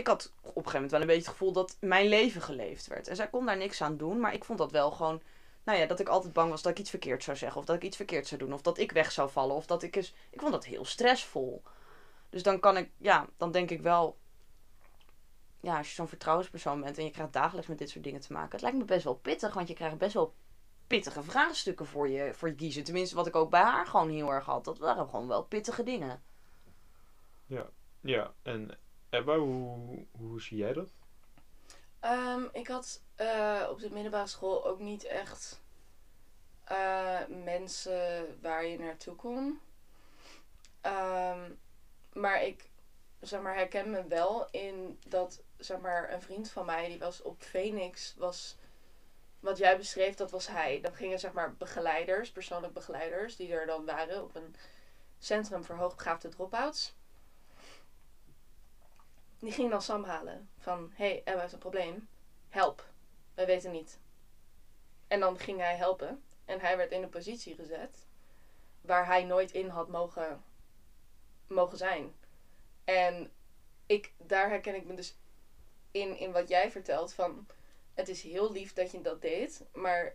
ik 0.00 0.06
had 0.06 0.32
op 0.40 0.44
een 0.44 0.52
gegeven 0.52 0.72
moment 0.72 0.90
wel 0.90 1.00
een 1.00 1.06
beetje 1.06 1.22
het 1.22 1.30
gevoel 1.30 1.52
dat 1.52 1.76
mijn 1.80 2.08
leven 2.08 2.42
geleefd 2.42 2.86
werd. 2.86 3.08
En 3.08 3.16
zij 3.16 3.28
kon 3.28 3.46
daar 3.46 3.56
niks 3.56 3.82
aan 3.82 3.96
doen. 3.96 4.20
Maar 4.20 4.34
ik 4.34 4.44
vond 4.44 4.58
dat 4.58 4.72
wel 4.72 4.90
gewoon... 4.90 5.22
Nou 5.64 5.78
ja, 5.78 5.86
dat 5.86 6.00
ik 6.00 6.08
altijd 6.08 6.32
bang 6.32 6.50
was 6.50 6.62
dat 6.62 6.72
ik 6.72 6.78
iets 6.78 6.90
verkeerd 6.90 7.24
zou 7.24 7.36
zeggen. 7.36 7.60
Of 7.60 7.66
dat 7.66 7.76
ik 7.76 7.82
iets 7.82 7.96
verkeerd 7.96 8.26
zou 8.26 8.40
doen. 8.40 8.52
Of 8.52 8.62
dat 8.62 8.78
ik 8.78 8.92
weg 8.92 9.12
zou 9.12 9.30
vallen. 9.30 9.56
Of 9.56 9.66
dat 9.66 9.82
ik 9.82 9.96
eens... 9.96 10.14
Ik 10.30 10.40
vond 10.40 10.52
dat 10.52 10.64
heel 10.64 10.84
stressvol. 10.84 11.62
Dus 12.30 12.42
dan 12.42 12.60
kan 12.60 12.76
ik... 12.76 12.90
Ja, 12.96 13.26
dan 13.36 13.50
denk 13.50 13.70
ik 13.70 13.80
wel... 13.80 14.18
Ja, 15.60 15.76
als 15.76 15.88
je 15.88 15.94
zo'n 15.94 16.08
vertrouwenspersoon 16.08 16.80
bent 16.80 16.98
en 16.98 17.04
je 17.04 17.10
krijgt 17.10 17.32
dagelijks 17.32 17.68
met 17.68 17.78
dit 17.78 17.90
soort 17.90 18.04
dingen 18.04 18.20
te 18.20 18.32
maken. 18.32 18.50
Het 18.50 18.62
lijkt 18.62 18.78
me 18.78 18.84
best 18.84 19.04
wel 19.04 19.14
pittig. 19.14 19.54
Want 19.54 19.68
je 19.68 19.74
krijgt 19.74 19.98
best 19.98 20.14
wel 20.14 20.34
pittige 20.86 21.22
vraagstukken 21.22 21.86
voor 21.86 22.08
je, 22.08 22.34
voor 22.34 22.48
je 22.48 22.54
kiezen. 22.54 22.84
Tenminste, 22.84 23.14
wat 23.14 23.26
ik 23.26 23.36
ook 23.36 23.50
bij 23.50 23.62
haar 23.62 23.86
gewoon 23.86 24.10
heel 24.10 24.32
erg 24.32 24.44
had. 24.44 24.64
Dat 24.64 24.78
waren 24.78 25.08
gewoon 25.08 25.28
wel 25.28 25.44
pittige 25.44 25.82
dingen. 25.82 26.22
Ja, 28.00 28.32
en 28.42 28.78
Ebba, 29.10 29.36
hoe, 29.36 30.06
hoe 30.10 30.40
zie 30.40 30.56
jij 30.56 30.72
dat? 30.72 30.92
Ehm, 32.00 32.42
ik 32.52 32.66
had 32.66 33.02
eh, 33.14 33.66
op 33.70 33.80
de 33.80 33.90
middelbare 33.90 34.26
school 34.26 34.66
ook 34.66 34.78
niet 34.78 35.04
echt 35.04 35.60
eh, 36.64 37.20
mensen 37.28 38.38
waar 38.40 38.66
je 38.66 38.78
naartoe 38.78 39.14
kon. 39.14 39.60
Ehm, 40.80 41.50
maar 42.12 42.44
ik 42.44 42.70
zeg 43.20 43.40
maar, 43.40 43.54
herken 43.54 43.90
me 43.90 44.06
wel 44.06 44.48
in 44.50 44.98
dat 45.08 45.42
zeg 45.58 45.80
maar, 45.80 46.12
een 46.12 46.22
vriend 46.22 46.50
van 46.50 46.66
mij 46.66 46.88
die 46.88 46.98
was 46.98 47.22
op 47.22 47.42
Phoenix 47.42 48.14
was 48.16 48.56
wat 49.40 49.58
jij 49.58 49.76
beschreef, 49.76 50.14
dat 50.14 50.30
was 50.30 50.46
hij. 50.46 50.80
Dan 50.80 50.94
gingen 50.94 51.18
zeg 51.18 51.32
maar 51.32 51.54
begeleiders, 51.54 52.30
persoonlijk 52.30 52.72
begeleiders, 52.72 53.36
die 53.36 53.52
er 53.52 53.66
dan 53.66 53.84
waren 53.84 54.22
op 54.22 54.34
een 54.34 54.54
centrum 55.18 55.64
voor 55.64 55.76
hoogbegaafde 55.76 56.28
dropouts. 56.28 56.94
Die 59.40 59.52
ging 59.52 59.70
dan 59.70 59.82
Sam 59.82 60.04
halen. 60.04 60.50
Van, 60.58 60.92
hé, 60.94 61.04
hey, 61.04 61.22
er 61.24 61.44
is 61.44 61.52
een 61.52 61.58
probleem. 61.58 62.08
Help. 62.48 62.84
Wij 63.34 63.46
weten 63.46 63.70
niet. 63.70 63.98
En 65.08 65.20
dan 65.20 65.38
ging 65.38 65.58
hij 65.58 65.76
helpen. 65.76 66.22
En 66.44 66.60
hij 66.60 66.76
werd 66.76 66.92
in 66.92 67.02
een 67.02 67.08
positie 67.08 67.54
gezet 67.54 68.06
waar 68.80 69.06
hij 69.06 69.24
nooit 69.24 69.52
in 69.52 69.68
had 69.68 69.88
mogen, 69.88 70.42
mogen 71.46 71.78
zijn. 71.78 72.14
En 72.84 73.32
ik, 73.86 74.12
daar 74.16 74.48
herken 74.48 74.74
ik 74.74 74.84
me 74.84 74.94
dus 74.94 75.16
in, 75.90 76.16
in 76.16 76.32
wat 76.32 76.48
jij 76.48 76.70
vertelt. 76.70 77.12
Van, 77.12 77.46
het 77.94 78.08
is 78.08 78.22
heel 78.22 78.52
lief 78.52 78.72
dat 78.72 78.90
je 78.90 79.00
dat 79.00 79.22
deed. 79.22 79.64
Maar, 79.72 80.14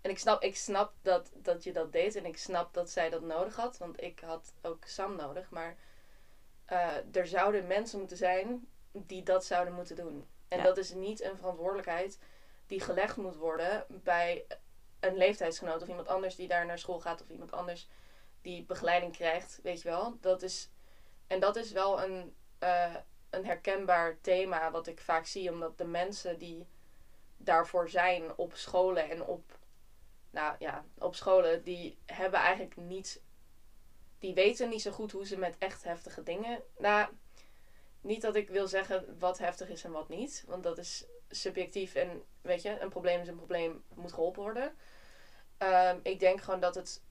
en 0.00 0.10
ik 0.10 0.18
snap, 0.18 0.42
ik 0.42 0.56
snap 0.56 0.92
dat, 1.02 1.30
dat 1.34 1.64
je 1.64 1.72
dat 1.72 1.92
deed. 1.92 2.14
En 2.14 2.24
ik 2.24 2.38
snap 2.38 2.74
dat 2.74 2.90
zij 2.90 3.10
dat 3.10 3.22
nodig 3.22 3.56
had. 3.56 3.78
Want 3.78 4.02
ik 4.02 4.20
had 4.20 4.54
ook 4.62 4.84
Sam 4.84 5.16
nodig. 5.16 5.50
Maar 5.50 5.76
eh, 6.66 7.16
er 7.16 7.26
zouden 7.26 7.66
mensen 7.66 7.98
moeten 7.98 8.16
zijn 8.16 8.68
die 8.92 9.22
dat 9.22 9.44
zouden 9.44 9.74
moeten 9.74 9.96
doen. 9.96 10.26
En 10.48 10.58
Ja. 10.58 10.64
dat 10.64 10.76
is 10.76 10.92
niet 10.92 11.22
een 11.22 11.36
verantwoordelijkheid 11.36 12.18
die 12.66 12.80
gelegd 12.80 13.16
moet 13.16 13.36
worden 13.36 13.84
bij 13.88 14.46
een 15.00 15.16
leeftijdsgenoot 15.16 15.82
of 15.82 15.88
iemand 15.88 16.08
anders 16.08 16.36
die 16.36 16.48
daar 16.48 16.66
naar 16.66 16.78
school 16.78 17.00
gaat 17.00 17.22
of 17.22 17.28
iemand 17.28 17.52
anders 17.52 17.88
die 18.40 18.64
begeleiding 18.64 19.12
krijgt, 19.12 19.60
weet 19.62 19.82
je 19.82 19.88
wel. 19.88 20.16
Dat 20.20 20.42
is, 20.42 20.70
en 21.26 21.40
dat 21.40 21.56
is 21.56 21.72
wel 21.72 22.02
een, 22.02 22.34
eh, 22.58 22.94
een 23.30 23.44
herkenbaar 23.46 24.20
thema 24.20 24.70
wat 24.70 24.86
ik 24.86 25.00
vaak 25.00 25.26
zie, 25.26 25.50
omdat 25.50 25.78
de 25.78 25.84
mensen 25.84 26.38
die 26.38 26.66
daarvoor 27.36 27.88
zijn 27.88 28.36
op 28.36 28.54
scholen 28.56 29.10
en 29.10 29.22
op, 29.24 29.58
nou 30.30 30.56
ja, 30.58 30.84
op 30.98 31.14
scholen, 31.14 31.62
die 31.64 31.98
hebben 32.06 32.40
eigenlijk 32.40 32.76
niet, 32.76 33.22
die 34.18 34.34
weten 34.34 34.68
niet 34.68 34.82
zo 34.82 34.90
goed 34.90 35.12
hoe 35.12 35.26
ze 35.26 35.38
met 35.38 35.58
echt 35.58 35.84
heftige 35.84 36.22
dingen, 36.22 36.62
nou, 36.78 37.08
niet 38.00 38.22
dat 38.22 38.36
ik 38.36 38.48
wil 38.48 38.68
zeggen 38.68 39.18
wat 39.18 39.38
heftig 39.38 39.68
is 39.68 39.84
en 39.84 39.90
wat 39.90 40.08
niet, 40.08 40.44
want 40.46 40.62
dat 40.62 40.78
is 40.78 41.04
subjectief 41.28 41.94
en 41.94 42.22
weet 42.40 42.62
je, 42.62 42.80
een 42.80 42.88
probleem 42.88 43.20
is 43.20 43.28
een 43.28 43.36
probleem, 43.36 43.84
moet 43.94 44.12
geholpen 44.12 44.42
worden. 44.42 44.74
Ehm, 45.58 45.98
ik 46.02 46.20
denk 46.20 46.40
gewoon 46.40 46.60
dat 46.60 46.74
het, 46.74 47.02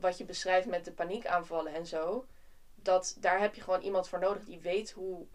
wat 0.00 0.18
je 0.18 0.24
beschrijft 0.24 0.66
met 0.66 0.84
de 0.84 0.92
paniekaanvallen 0.92 1.74
en 1.74 1.86
zo, 1.86 2.26
dat 2.74 3.16
daar 3.20 3.40
heb 3.40 3.54
je 3.54 3.60
gewoon 3.60 3.80
iemand 3.80 4.08
voor 4.08 4.18
nodig 4.18 4.44
die 4.44 4.60
weet 4.60 4.90
hoe, 4.90 5.26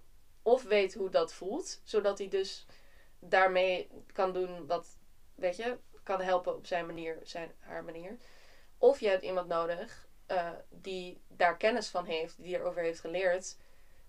of 0.42 0.64
weet 0.64 0.94
hoe 0.94 1.10
dat 1.10 1.34
voelt, 1.34 1.82
zodat 1.84 2.18
hij 2.18 2.28
dus 2.28 2.66
daarmee 3.20 3.90
kan 4.14 4.34
doen 4.34 4.68
wat, 4.68 4.98
weet 5.36 5.56
je, 5.56 5.78
kan 6.04 6.22
helpen 6.22 6.56
op 6.56 6.66
zijn 6.66 6.86
manier, 6.86 7.20
zijn, 7.24 7.52
haar 7.60 7.84
manier. 7.84 8.18
Of 8.78 9.00
je 9.00 9.08
hebt 9.08 9.24
iemand 9.24 9.48
nodig 9.48 10.07
eh, 10.28 10.52
die 10.70 11.22
daar 11.28 11.58
kennis 11.58 11.90
van 11.90 12.06
heeft, 12.06 12.42
die 12.42 12.56
erover 12.56 12.82
heeft 12.82 13.00
geleerd, 13.00 13.58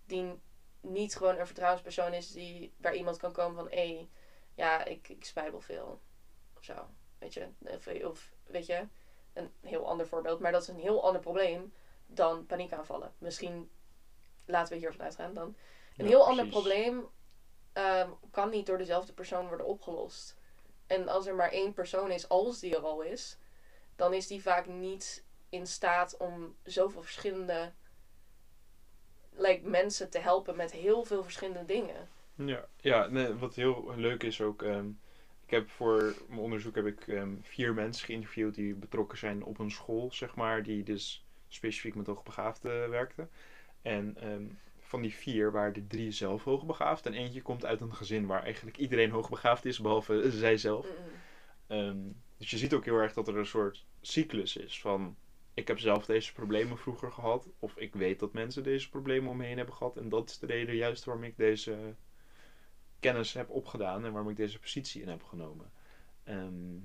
die 0.04 0.40
niet 0.80 1.16
gewoon 1.16 1.38
een 1.38 1.46
vertrouwenspersoon 1.46 2.12
is 2.12 2.32
die, 2.32 2.72
waar 2.76 2.94
iemand 2.94 3.16
kan 3.16 3.32
komen 3.32 3.54
van, 3.56 3.70
hé, 3.70 3.94
hey, 3.94 4.08
ja, 4.54 4.84
ik, 4.84 5.08
ik 5.08 5.24
spijbel 5.24 5.60
veel. 5.60 6.00
Of 6.56 6.64
zo, 6.64 6.88
weet 7.18 7.34
je. 7.34 7.48
Of, 7.60 7.86
of, 7.86 8.32
weet 8.46 8.66
je, 8.66 8.86
een 9.32 9.52
heel 9.62 9.88
ander 9.88 10.06
voorbeeld. 10.06 10.40
Maar 10.40 10.52
dat 10.52 10.62
is 10.62 10.68
een 10.68 10.78
heel 10.78 11.04
ander 11.04 11.20
probleem 11.20 11.72
dan 12.06 12.46
paniekaanvallen. 12.46 13.12
Misschien 13.18 13.70
laten 14.44 14.72
we 14.72 14.78
hiervan 14.78 15.02
uitgaan 15.02 15.34
dan. 15.34 15.56
Een 15.96 16.04
Ja, 16.04 16.10
heel 16.10 16.26
ander 16.26 16.46
probleem 16.46 17.08
ehm, 17.72 18.10
kan 18.30 18.50
niet 18.50 18.66
door 18.66 18.78
dezelfde 18.78 19.12
persoon 19.12 19.48
worden 19.48 19.66
opgelost. 19.66 20.36
En 20.86 21.08
als 21.08 21.26
er 21.26 21.34
maar 21.34 21.50
één 21.50 21.72
persoon 21.72 22.10
is, 22.10 22.28
als 22.28 22.58
die 22.58 22.76
er 22.76 22.82
al 22.82 23.02
is, 23.02 23.38
dan 23.96 24.14
is 24.14 24.26
die 24.26 24.42
vaak 24.42 24.66
niet 24.66 25.24
in 25.48 25.66
staat 25.66 26.16
om 26.16 26.56
zoveel 26.62 27.02
verschillende 27.02 27.72
like, 29.30 29.68
mensen 29.68 30.10
te 30.10 30.18
helpen 30.18 30.56
met 30.56 30.72
heel 30.72 31.04
veel 31.04 31.22
verschillende 31.22 31.64
dingen. 31.64 32.08
Ja, 32.34 32.68
ja 32.76 33.06
nee, 33.06 33.34
wat 33.34 33.54
heel 33.54 33.92
leuk 33.96 34.22
is 34.22 34.40
ook. 34.40 34.62
ehm, 34.62 34.88
ik 35.44 35.50
heb 35.50 35.70
voor 35.70 36.14
mijn 36.28 36.40
onderzoek 36.40 36.74
heb 36.74 36.86
ik 36.86 37.08
ehm, 37.08 37.34
vier 37.40 37.74
mensen 37.74 38.06
geïnterviewd 38.06 38.54
die 38.54 38.74
betrokken 38.74 39.18
zijn 39.18 39.44
op 39.44 39.58
een 39.58 39.70
school, 39.70 40.12
zeg 40.12 40.34
maar, 40.34 40.62
die 40.62 40.82
dus 40.82 41.24
specifiek 41.48 41.94
met 41.94 42.06
hoogbegaafden 42.06 42.90
werkten. 42.90 43.30
En 43.82 44.16
ehm, 44.20 44.44
van 44.80 45.02
die 45.02 45.14
vier 45.14 45.52
waren 45.52 45.74
er 45.74 45.86
drie 45.86 46.10
zelf 46.10 46.44
hoogbegaafd. 46.44 47.06
En 47.06 47.12
eentje 47.14 47.42
komt 47.42 47.64
uit 47.64 47.80
een 47.80 47.94
gezin 47.94 48.26
waar 48.26 48.42
eigenlijk 48.42 48.76
iedereen 48.76 49.10
hoogbegaafd 49.10 49.64
is, 49.64 49.80
behalve 49.80 50.30
zijzelf. 50.46 50.86
Ehm, 51.66 51.98
dus 52.36 52.50
je 52.50 52.58
ziet 52.58 52.74
ook 52.74 52.84
heel 52.84 52.96
erg 52.98 53.12
dat 53.12 53.28
er 53.28 53.36
een 53.36 53.46
soort 53.46 53.86
cyclus 54.00 54.56
is 54.56 54.80
van 54.80 55.16
ik 55.58 55.68
heb 55.68 55.78
zelf 55.78 56.06
deze 56.06 56.32
problemen 56.32 56.78
vroeger 56.78 57.12
gehad 57.12 57.48
of 57.58 57.76
ik 57.76 57.94
weet 57.94 58.18
dat 58.18 58.32
mensen 58.32 58.62
deze 58.62 58.88
problemen 58.88 59.30
om 59.30 59.36
me 59.36 59.44
heen 59.44 59.56
hebben 59.56 59.74
gehad 59.74 59.96
en 59.96 60.08
dat 60.08 60.30
is 60.30 60.38
de 60.38 60.46
reden 60.46 60.74
juist 60.74 61.04
waarom 61.04 61.24
ik 61.24 61.36
deze 61.36 61.94
kennis 63.00 63.32
heb 63.32 63.50
opgedaan 63.50 64.04
en 64.04 64.12
waarom 64.12 64.30
ik 64.30 64.36
deze 64.36 64.58
positie 64.58 65.02
in 65.02 65.08
heb 65.08 65.22
genomen. 65.22 65.70
Ehm, 66.24 66.78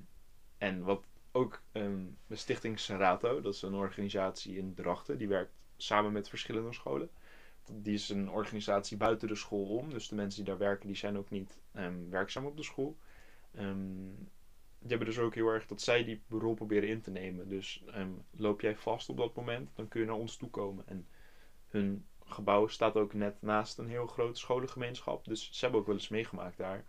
en 0.58 0.84
wat 0.84 1.06
ook 1.32 1.62
ehm, 1.72 2.04
de 2.26 2.36
Stichting 2.36 2.78
Serato, 2.78 3.40
dat 3.40 3.54
is 3.54 3.62
een 3.62 3.74
organisatie 3.74 4.56
in 4.56 4.74
Drachten, 4.74 5.18
die 5.18 5.28
werkt 5.28 5.54
samen 5.76 6.12
met 6.12 6.28
verschillende 6.28 6.72
scholen. 6.72 7.10
Die 7.72 7.94
is 7.94 8.08
een 8.08 8.30
organisatie 8.30 8.96
buiten 8.96 9.28
de 9.28 9.34
school 9.34 9.66
om, 9.66 9.90
dus 9.90 10.08
de 10.08 10.14
mensen 10.14 10.44
die 10.44 10.52
daar 10.52 10.66
werken, 10.66 10.86
die 10.86 10.96
zijn 10.96 11.18
ook 11.18 11.30
niet 11.30 11.58
ehm, 11.72 12.08
werkzaam 12.08 12.46
op 12.46 12.56
de 12.56 12.62
school. 12.62 12.96
Die 14.84 14.96
hebben 14.96 15.14
dus 15.14 15.24
ook 15.24 15.34
heel 15.34 15.48
erg 15.48 15.66
dat 15.66 15.80
zij 15.80 16.04
die 16.04 16.22
rol 16.28 16.54
proberen 16.54 16.88
in 16.88 17.00
te 17.00 17.10
nemen. 17.10 17.48
Dus 17.48 17.82
ehm, 17.86 18.10
loop 18.30 18.60
jij 18.60 18.76
vast 18.76 19.08
op 19.08 19.16
dat 19.16 19.34
moment, 19.34 19.70
dan 19.76 19.88
kun 19.88 20.00
je 20.00 20.06
naar 20.06 20.16
ons 20.16 20.36
toe 20.36 20.50
komen. 20.50 20.84
En 20.86 21.06
hun 21.68 22.06
gebouw 22.24 22.66
staat 22.66 22.96
ook 22.96 23.14
net 23.14 23.42
naast 23.42 23.78
een 23.78 23.88
heel 23.88 24.06
grote 24.06 24.38
scholengemeenschap. 24.40 25.24
Dus 25.24 25.48
ze 25.52 25.60
hebben 25.60 25.80
ook 25.80 25.86
wel 25.86 25.94
eens 25.94 26.08
meegemaakt 26.08 26.56
daar. 26.56 26.84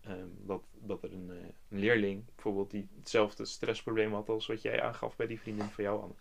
ehm, 0.00 0.28
dat, 0.36 0.62
dat 0.72 1.02
er 1.02 1.12
een, 1.12 1.30
eh, 1.30 1.36
een 1.68 1.78
leerling 1.78 2.24
bijvoorbeeld 2.34 2.70
die 2.70 2.88
hetzelfde 2.98 3.44
stressprobleem 3.44 4.12
had 4.12 4.28
als 4.28 4.46
wat 4.46 4.62
jij 4.62 4.82
aangaf 4.82 5.16
bij 5.16 5.26
die 5.26 5.40
vriendin 5.40 5.68
van 5.68 5.84
jou, 5.84 6.02
Anne. 6.02 6.14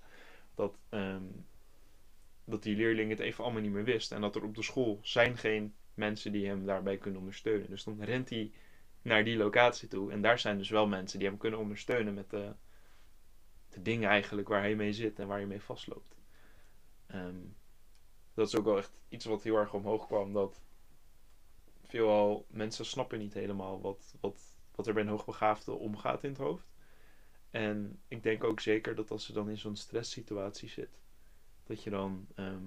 Dat, 0.55 0.77
ehm, 0.89 1.23
dat 2.45 2.63
die 2.63 2.75
leerling 2.75 3.09
het 3.09 3.19
even 3.19 3.43
allemaal 3.43 3.61
niet 3.61 3.71
meer 3.71 3.83
wist. 3.83 4.11
En 4.11 4.21
dat 4.21 4.35
er 4.35 4.43
op 4.43 4.55
de 4.55 4.63
school 4.63 4.99
zijn 5.01 5.37
geen 5.37 5.73
mensen 5.93 6.31
die 6.31 6.47
hem 6.47 6.65
daarbij 6.65 6.97
kunnen 6.97 7.19
ondersteunen. 7.19 7.69
Dus 7.69 7.83
dan 7.83 8.03
rent 8.03 8.29
hij 8.29 8.51
naar 9.07 9.23
die 9.23 9.37
locatie 9.37 9.87
toe. 9.87 10.11
En 10.11 10.21
daar 10.21 10.39
zijn 10.39 10.57
dus 10.57 10.69
wel 10.69 10.87
mensen 10.87 11.19
die 11.19 11.27
hem 11.27 11.37
kunnen 11.37 11.59
ondersteunen 11.59 12.13
met 12.13 12.29
de, 12.29 12.53
de 13.69 13.81
dingen 13.81 14.09
eigenlijk 14.09 14.47
waar 14.47 14.61
hij 14.61 14.75
mee 14.75 14.93
zit 14.93 15.19
en 15.19 15.27
waar 15.27 15.37
hij 15.37 15.47
mee 15.47 15.61
vastloopt. 15.61 16.15
Ehm, 17.07 17.39
dat 18.33 18.47
is 18.47 18.55
ook 18.55 18.65
wel 18.65 18.77
echt 18.77 19.01
iets 19.09 19.25
wat 19.25 19.43
heel 19.43 19.55
erg 19.57 19.73
omhoog 19.73 20.07
kwam. 20.07 20.33
Dat 20.33 20.61
veelal 21.83 22.45
mensen 22.49 22.85
snappen 22.85 23.19
niet 23.19 23.33
helemaal 23.33 23.81
wat, 23.81 24.15
wat, 24.19 24.57
wat 24.75 24.87
er 24.87 24.93
bij 24.93 25.03
een 25.03 25.09
hoogbegaafde 25.09 25.71
omgaat 25.71 26.23
in 26.23 26.29
het 26.29 26.39
hoofd. 26.39 26.67
En 27.49 28.01
ik 28.07 28.23
denk 28.23 28.43
ook 28.43 28.59
zeker 28.59 28.95
dat 28.95 29.11
als 29.11 29.25
ze 29.25 29.33
dan 29.33 29.49
in 29.49 29.57
zo'n 29.57 29.75
stresssituatie 29.75 30.69
zit, 30.69 31.01
dat 31.63 31.83
je 31.83 31.89
dan 31.89 32.27
ehm, 32.35 32.65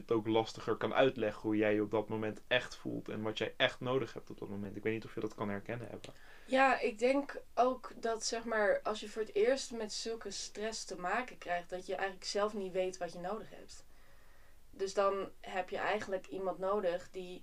het 0.00 0.12
ook 0.12 0.26
lastiger 0.26 0.76
kan 0.76 0.94
uitleggen 0.94 1.42
hoe 1.42 1.56
jij 1.56 1.74
je 1.74 1.82
op 1.82 1.90
dat 1.90 2.08
moment 2.08 2.40
echt 2.46 2.76
voelt 2.76 3.08
en 3.08 3.22
wat 3.22 3.38
jij 3.38 3.54
echt 3.56 3.80
nodig 3.80 4.12
hebt 4.12 4.30
op 4.30 4.38
dat 4.38 4.48
moment. 4.48 4.76
Ik 4.76 4.82
weet 4.82 4.92
niet 4.92 5.04
of 5.04 5.14
je 5.14 5.20
dat 5.20 5.34
kan 5.34 5.48
herkennen 5.48 5.88
hebben. 5.88 6.14
Ja, 6.46 6.80
ik 6.80 6.98
denk 6.98 7.40
ook 7.54 7.92
dat 7.96 8.24
zeg 8.24 8.44
maar 8.44 8.80
als 8.82 9.00
je 9.00 9.08
voor 9.08 9.22
het 9.22 9.34
eerst 9.34 9.72
met 9.72 9.92
zulke 9.92 10.30
stress 10.30 10.84
te 10.84 10.98
maken 10.98 11.38
krijgt, 11.38 11.70
dat 11.70 11.86
je 11.86 11.94
eigenlijk 11.94 12.26
zelf 12.26 12.54
niet 12.54 12.72
weet 12.72 12.98
wat 12.98 13.12
je 13.12 13.18
nodig 13.18 13.50
hebt. 13.50 13.86
Dus 14.70 14.94
dan 14.94 15.30
heb 15.40 15.70
je 15.70 15.78
eigenlijk 15.78 16.26
iemand 16.26 16.58
nodig 16.58 17.10
die 17.10 17.42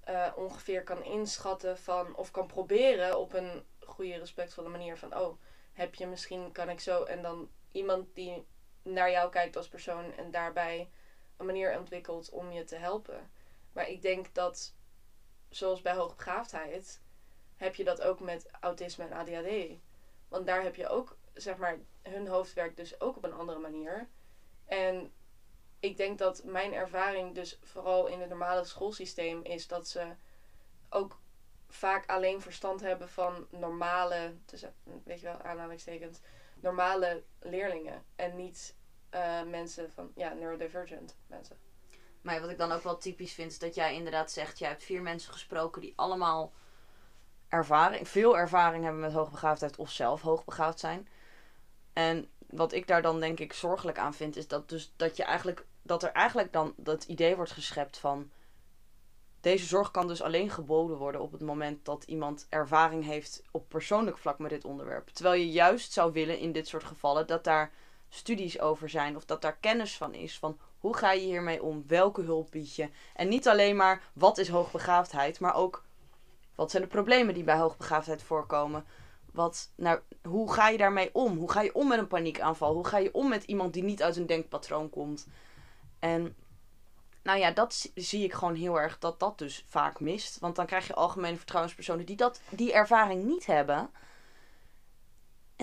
eh, 0.00 0.32
ongeveer 0.36 0.82
kan 0.82 1.04
inschatten 1.04 1.78
van 1.78 2.16
of 2.16 2.30
kan 2.30 2.46
proberen 2.46 3.18
op 3.18 3.32
een 3.32 3.64
goede 3.80 4.16
respectvolle 4.18 4.68
manier 4.68 4.96
van 4.96 5.16
oh 5.16 5.38
heb 5.72 5.94
je 5.94 6.06
misschien 6.06 6.52
kan 6.52 6.68
ik 6.68 6.80
zo 6.80 7.02
en 7.02 7.22
dan 7.22 7.50
iemand 7.72 8.14
die 8.14 8.46
naar 8.82 9.10
jou 9.10 9.30
kijkt 9.30 9.56
als 9.56 9.68
persoon 9.68 10.12
en 10.12 10.30
daarbij 10.30 10.90
een 11.36 11.46
manier 11.46 11.78
ontwikkelt 11.78 12.30
om 12.30 12.52
je 12.52 12.64
te 12.64 12.76
helpen. 12.76 13.30
Maar 13.72 13.88
ik 13.88 14.02
denk 14.02 14.34
dat 14.34 14.74
zoals 15.48 15.82
bij 15.82 15.94
hoogbegaafdheid 15.94 17.02
heb 17.56 17.74
je 17.74 17.84
dat 17.84 18.02
ook 18.02 18.20
met 18.20 18.48
autisme 18.60 19.04
en 19.04 19.12
ADHD. 19.12 19.78
Want 20.28 20.46
daar 20.46 20.62
heb 20.62 20.74
je 20.74 20.88
ook 20.88 21.16
zeg 21.34 21.56
maar 21.56 21.78
hun 22.02 22.26
hoofd 22.26 22.52
werkt 22.52 22.76
dus 22.76 23.00
ook 23.00 23.16
op 23.16 23.24
een 23.24 23.32
andere 23.32 23.58
manier. 23.58 24.08
En 24.64 25.12
ik 25.80 25.96
denk 25.96 26.18
dat 26.18 26.44
mijn 26.44 26.72
ervaring 26.72 27.34
dus 27.34 27.58
vooral 27.62 28.06
in 28.06 28.20
het 28.20 28.28
normale 28.28 28.64
schoolsysteem 28.64 29.42
is 29.42 29.66
dat 29.66 29.88
ze 29.88 30.14
ook 30.88 31.18
vaak 31.68 32.06
alleen 32.06 32.40
verstand 32.40 32.80
hebben 32.80 33.08
van 33.08 33.46
normale, 33.50 34.34
weet 35.04 35.20
je 35.20 35.26
wel, 35.26 35.42
aanhalingstekens, 35.42 36.20
normale 36.54 37.22
leerlingen. 37.38 38.04
En 38.16 38.36
niet 38.36 38.74
uh, 39.14 39.42
mensen 39.50 39.92
van, 39.92 40.12
ja, 40.14 40.32
neurodivergent 40.32 41.16
mensen. 41.26 41.56
Maar 42.22 42.40
wat 42.40 42.50
ik 42.50 42.58
dan 42.58 42.72
ook 42.72 42.82
wel 42.82 42.98
typisch 42.98 43.32
vind, 43.32 43.50
is 43.50 43.58
dat 43.58 43.74
jij 43.74 43.94
inderdaad 43.94 44.30
zegt, 44.30 44.58
jij 44.58 44.68
hebt 44.68 44.84
vier 44.84 45.02
mensen 45.02 45.32
gesproken 45.32 45.80
die 45.80 45.92
allemaal 45.96 46.52
ervaring, 47.48 48.08
veel 48.08 48.38
ervaring 48.38 48.84
hebben 48.84 49.00
met 49.00 49.12
hoogbegaafdheid 49.12 49.76
of 49.76 49.90
zelf 49.90 50.22
hoogbegaafd 50.22 50.78
zijn. 50.78 51.08
En 51.92 52.28
wat 52.50 52.72
ik 52.72 52.86
daar 52.86 53.02
dan 53.02 53.20
denk 53.20 53.40
ik 53.40 53.52
zorgelijk 53.52 53.98
aan 53.98 54.14
vind, 54.14 54.36
is 54.36 54.48
dat, 54.48 54.68
dus, 54.68 54.92
dat, 54.96 55.16
je 55.16 55.24
eigenlijk, 55.24 55.66
dat 55.82 56.02
er 56.02 56.12
eigenlijk 56.12 56.52
dan 56.52 56.74
dat 56.76 57.04
idee 57.04 57.36
wordt 57.36 57.50
geschept 57.50 57.98
van 57.98 58.30
deze 59.40 59.66
zorg 59.66 59.90
kan 59.90 60.06
dus 60.06 60.22
alleen 60.22 60.50
geboden 60.50 60.96
worden 60.96 61.20
op 61.20 61.32
het 61.32 61.40
moment 61.40 61.84
dat 61.84 62.04
iemand 62.04 62.46
ervaring 62.48 63.04
heeft 63.04 63.42
op 63.50 63.68
persoonlijk 63.68 64.18
vlak 64.18 64.38
met 64.38 64.50
dit 64.50 64.64
onderwerp. 64.64 65.08
Terwijl 65.08 65.40
je 65.40 65.50
juist 65.50 65.92
zou 65.92 66.12
willen 66.12 66.38
in 66.38 66.52
dit 66.52 66.68
soort 66.68 66.84
gevallen 66.84 67.26
dat 67.26 67.44
daar 67.44 67.72
studies 68.14 68.60
over 68.60 68.88
zijn 68.88 69.16
of 69.16 69.24
dat 69.24 69.42
daar 69.42 69.56
kennis 69.56 69.96
van 69.96 70.14
is 70.14 70.38
van 70.38 70.58
hoe 70.78 70.96
ga 70.96 71.12
je 71.12 71.20
hiermee 71.20 71.62
om, 71.62 71.84
welke 71.86 72.22
hulp 72.22 72.50
bied 72.50 72.74
je. 72.74 72.88
En 73.14 73.28
niet 73.28 73.48
alleen 73.48 73.76
maar 73.76 74.02
wat 74.12 74.38
is 74.38 74.48
hoogbegaafdheid, 74.48 75.40
maar 75.40 75.54
ook 75.54 75.84
wat 76.54 76.70
zijn 76.70 76.82
de 76.82 76.88
problemen 76.88 77.34
die 77.34 77.44
bij 77.44 77.56
hoogbegaafdheid 77.56 78.22
voorkomen. 78.22 78.84
Wat, 79.32 79.70
nou, 79.74 80.00
hoe 80.22 80.52
ga 80.52 80.68
je 80.68 80.78
daarmee 80.78 81.10
om? 81.12 81.36
Hoe 81.36 81.50
ga 81.50 81.60
je 81.60 81.74
om 81.74 81.88
met 81.88 81.98
een 81.98 82.06
paniekaanval? 82.06 82.74
Hoe 82.74 82.86
ga 82.86 82.98
je 82.98 83.14
om 83.14 83.28
met 83.28 83.44
iemand 83.44 83.72
die 83.72 83.82
niet 83.82 84.02
uit 84.02 84.16
een 84.16 84.26
denkpatroon 84.26 84.90
komt? 84.90 85.26
En 85.98 86.36
nou 87.22 87.38
ja, 87.38 87.50
dat 87.50 87.90
zie 87.94 88.24
ik 88.24 88.32
gewoon 88.32 88.54
heel 88.54 88.80
erg 88.80 88.98
dat 88.98 89.20
dat 89.20 89.38
dus 89.38 89.64
vaak 89.68 90.00
mist. 90.00 90.38
Want 90.38 90.56
dan 90.56 90.66
krijg 90.66 90.86
je 90.86 90.94
algemene 90.94 91.36
vertrouwenspersonen 91.36 92.06
die 92.06 92.16
dat, 92.16 92.40
die 92.48 92.72
ervaring 92.72 93.24
niet 93.24 93.46
hebben. 93.46 93.90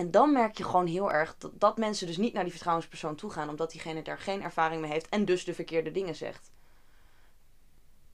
En 0.02 0.10
dan 0.10 0.32
merk 0.32 0.56
je 0.56 0.64
gewoon 0.64 0.86
heel 0.86 1.12
erg 1.12 1.36
dat, 1.38 1.60
dat 1.60 1.78
mensen 1.78 2.06
dus 2.06 2.16
niet 2.16 2.32
naar 2.32 2.42
die 2.42 2.52
vertrouwenspersoon 2.52 3.14
toe 3.14 3.30
gaan, 3.30 3.48
omdat 3.48 3.70
diegene 3.70 4.02
daar 4.02 4.18
geen 4.18 4.42
ervaring 4.42 4.80
mee 4.80 4.90
heeft 4.90 5.08
en 5.08 5.24
dus 5.24 5.44
de 5.44 5.54
verkeerde 5.54 5.90
dingen 5.90 6.14
zegt. 6.14 6.52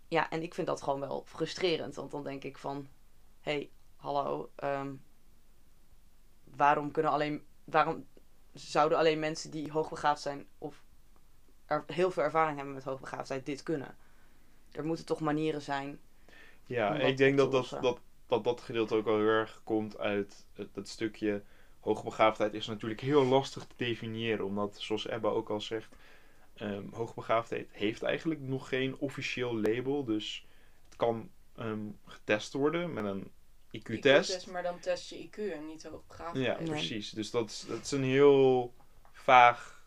Ja, 0.09 0.31
en 0.31 0.43
ik 0.43 0.55
vind 0.55 0.67
dat 0.67 0.83
gewoon 0.83 1.01
wel 1.01 1.23
frustrerend, 1.27 1.95
want 1.95 2.11
dan 2.11 2.23
denk 2.23 2.45
ik 2.45 2.59
van, 2.59 2.89
hé, 3.41 3.53
hey, 3.53 3.71
hallo, 3.97 4.51
ehm, 4.55 4.95
waarom 6.45 6.91
kunnen 6.91 7.13
alleen, 7.13 7.47
waarom 7.65 8.07
zouden 8.53 8.99
alleen 8.99 9.19
mensen 9.19 9.51
die 9.51 9.71
hoogbegaafd 9.71 10.23
zijn 10.23 10.47
of 10.59 10.85
er 11.67 11.85
heel 11.87 12.11
veel 12.11 12.23
ervaring 12.23 12.57
hebben 12.57 12.75
met 12.75 12.85
hoogbegaafdheid 12.85 13.47
dit 13.47 13.63
kunnen? 13.63 13.97
Er 14.73 14.85
moeten 14.85 15.07
toch 15.07 15.21
manieren 15.21 15.63
zijn. 15.63 16.01
Ja, 16.67 16.95
ik 16.95 17.17
denk 17.17 17.37
dat 17.37 17.53
dat, 17.53 17.79
dat, 17.81 18.01
dat 18.27 18.45
dat 18.45 18.61
gedeelte 18.61 18.95
ook 18.95 19.05
wel 19.05 19.19
heel 19.19 19.27
erg 19.27 19.61
komt 19.65 19.99
uit 19.99 20.47
het, 20.53 20.75
het 20.75 20.89
stukje 20.89 21.43
hoogbegaafdheid 21.89 22.55
is 22.55 22.67
natuurlijk 22.67 23.01
heel 23.01 23.25
lastig 23.25 23.65
te 23.65 23.75
definiëren. 23.77 24.45
Omdat, 24.45 24.77
zoals 24.79 25.09
Ebba 25.09 25.29
ook 25.29 25.51
al 25.51 25.61
zegt, 25.61 25.89
um, 26.61 26.89
hoogbegaafdheid 26.93 27.69
heeft 27.73 28.03
eigenlijk 28.03 28.41
nog 28.41 28.69
geen 28.69 28.97
officieel 28.99 29.61
label. 29.61 30.05
Dus 30.05 30.47
het 30.85 30.97
kan 30.97 31.31
ehm, 31.57 31.87
getest 32.07 32.53
worden 32.53 32.93
met 32.93 33.05
een 33.05 33.31
IQ-test. 33.71 34.47
IQ 34.47 34.51
maar 34.53 34.63
dan 34.63 34.81
test 34.81 35.11
je 35.11 35.29
IQ 35.29 35.37
en 35.53 35.67
niet 35.67 35.85
hoogbegaafdheid. 35.85 36.47
Ja, 36.47 36.65
precies. 36.65 37.11
Dus 37.11 37.31
dat, 37.31 37.65
dat 37.69 37.85
is 37.85 37.91
een 37.91 38.05
heel 38.05 38.75
vaag, 39.13 39.83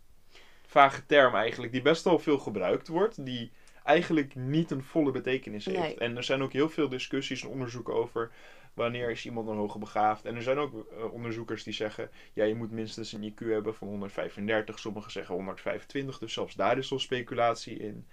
vage 0.65 1.05
term 1.05 1.35
eigenlijk, 1.35 1.71
die 1.71 1.81
best 1.81 2.03
wel 2.03 2.19
veel 2.19 2.39
gebruikt 2.39 2.87
wordt. 2.87 3.25
Die 3.25 3.51
eigenlijk 3.83 4.35
niet 4.35 4.71
een 4.71 4.83
volle 4.83 5.11
betekenis 5.11 5.65
heeft. 5.65 5.97
En 5.97 6.17
er 6.17 6.23
zijn 6.23 6.41
ook 6.41 6.53
heel 6.53 6.69
veel 6.69 6.89
discussies 6.89 7.43
en 7.43 7.49
onderzoeken 7.49 7.93
over 7.93 8.31
wanneer 8.73 9.09
is 9.09 9.25
iemand 9.25 9.47
een 9.47 9.57
hoge 9.57 9.79
begaafd. 9.79 10.25
En 10.25 10.35
er 10.35 10.41
zijn 10.41 10.57
ook 10.57 10.73
uh, 10.73 11.13
onderzoekers 11.13 11.63
die 11.63 11.73
zeggen, 11.73 12.09
ja, 12.33 12.43
je 12.43 12.55
moet 12.55 12.71
minstens 12.71 13.13
een 13.13 13.31
IQ 13.31 13.37
hebben 13.37 13.75
van 13.75 13.87
135, 13.87 14.79
sommigen 14.79 15.11
zeggen 15.11 15.35
125, 15.35 16.19
dus 16.19 16.33
zelfs 16.33 16.55
daar 16.55 16.77
is 16.77 16.91
al 16.91 16.99
speculatie 16.99 17.77
in. 17.77 18.07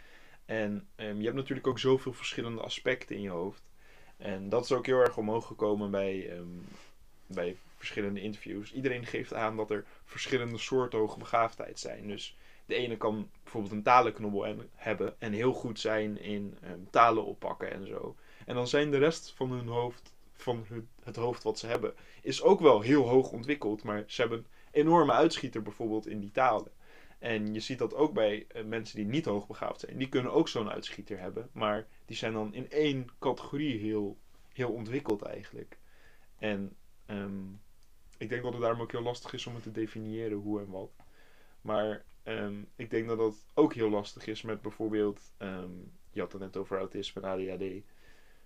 En 0.44 0.88
um, 0.96 1.18
je 1.18 1.24
hebt 1.24 1.36
natuurlijk 1.36 1.66
ook 1.66 1.78
zoveel 1.78 2.12
verschillende 2.12 2.60
aspecten 2.60 3.16
in 3.16 3.22
je 3.22 3.28
hoofd. 3.28 3.62
En 4.16 4.48
dat 4.48 4.64
is 4.64 4.72
ook 4.72 4.86
heel 4.86 5.00
erg 5.00 5.16
omhoog 5.16 5.46
gekomen 5.46 5.90
bij, 5.90 6.36
um, 6.36 6.64
bij 7.26 7.56
verschillende 7.76 8.20
interviews. 8.20 8.72
Iedereen 8.72 9.06
geeft 9.06 9.34
aan 9.34 9.56
dat 9.56 9.70
er 9.70 9.84
verschillende 10.04 10.58
soorten 10.58 10.98
hoogbegaafdheid 10.98 11.78
zijn. 11.78 12.06
Dus 12.06 12.36
de 12.66 12.74
ene 12.74 12.96
kan 12.96 13.30
bijvoorbeeld 13.42 13.72
een 13.72 13.82
talenknobbel 13.82 14.56
hebben 14.74 15.14
en 15.18 15.32
heel 15.32 15.52
goed 15.52 15.80
zijn 15.80 16.20
in 16.20 16.58
um, 16.64 16.90
talen 16.90 17.24
oppakken 17.24 17.72
en 17.72 17.86
zo. 17.86 18.16
En 18.46 18.54
dan 18.54 18.68
zijn 18.68 18.90
de 18.90 18.98
rest 18.98 19.32
van 19.36 19.50
hun 19.50 19.66
hoofd 19.66 20.16
van 20.42 20.64
het 21.02 21.16
hoofd 21.16 21.42
wat 21.42 21.58
ze 21.58 21.66
hebben, 21.66 21.94
is 22.22 22.42
ook 22.42 22.60
wel 22.60 22.80
heel 22.80 23.08
hoog 23.08 23.30
ontwikkeld. 23.30 23.82
Maar 23.82 24.04
ze 24.06 24.20
hebben 24.20 24.38
een 24.38 24.46
enorme 24.70 25.12
uitschieter 25.12 25.62
bijvoorbeeld 25.62 26.06
in 26.06 26.20
die 26.20 26.30
talen. 26.30 26.72
En 27.18 27.54
je 27.54 27.60
ziet 27.60 27.78
dat 27.78 27.94
ook 27.94 28.12
bij 28.12 28.46
uh, 28.56 28.64
mensen 28.64 28.96
die 28.96 29.06
niet 29.06 29.24
hoogbegaafd 29.24 29.80
zijn. 29.80 29.98
Die 29.98 30.08
kunnen 30.08 30.32
ook 30.32 30.48
zo'n 30.48 30.70
uitschieter 30.70 31.18
hebben. 31.18 31.48
Maar 31.52 31.86
die 32.04 32.16
zijn 32.16 32.32
dan 32.32 32.54
in 32.54 32.70
één 32.70 33.06
categorie 33.18 33.78
heel, 33.78 34.18
heel 34.52 34.72
ontwikkeld 34.72 35.22
eigenlijk. 35.22 35.78
En 36.38 36.76
um, 37.06 37.60
ik 38.18 38.28
denk 38.28 38.42
dat 38.42 38.52
het 38.52 38.62
daarom 38.62 38.80
ook 38.80 38.92
heel 38.92 39.02
lastig 39.02 39.32
is 39.32 39.46
om 39.46 39.54
het 39.54 39.62
te 39.62 39.70
definiëren 39.70 40.38
hoe 40.38 40.60
en 40.60 40.70
wat. 40.70 40.90
Maar 41.60 42.04
um, 42.24 42.68
ik 42.76 42.90
denk 42.90 43.08
dat 43.08 43.18
dat 43.18 43.46
ook 43.54 43.74
heel 43.74 43.90
lastig 43.90 44.26
is 44.26 44.42
met 44.42 44.62
bijvoorbeeld... 44.62 45.32
Um, 45.38 45.92
je 46.10 46.20
had 46.20 46.32
het 46.32 46.40
net 46.40 46.56
over 46.56 46.78
autisme 46.78 47.22
en 47.22 47.28
ADHD. 47.28 47.84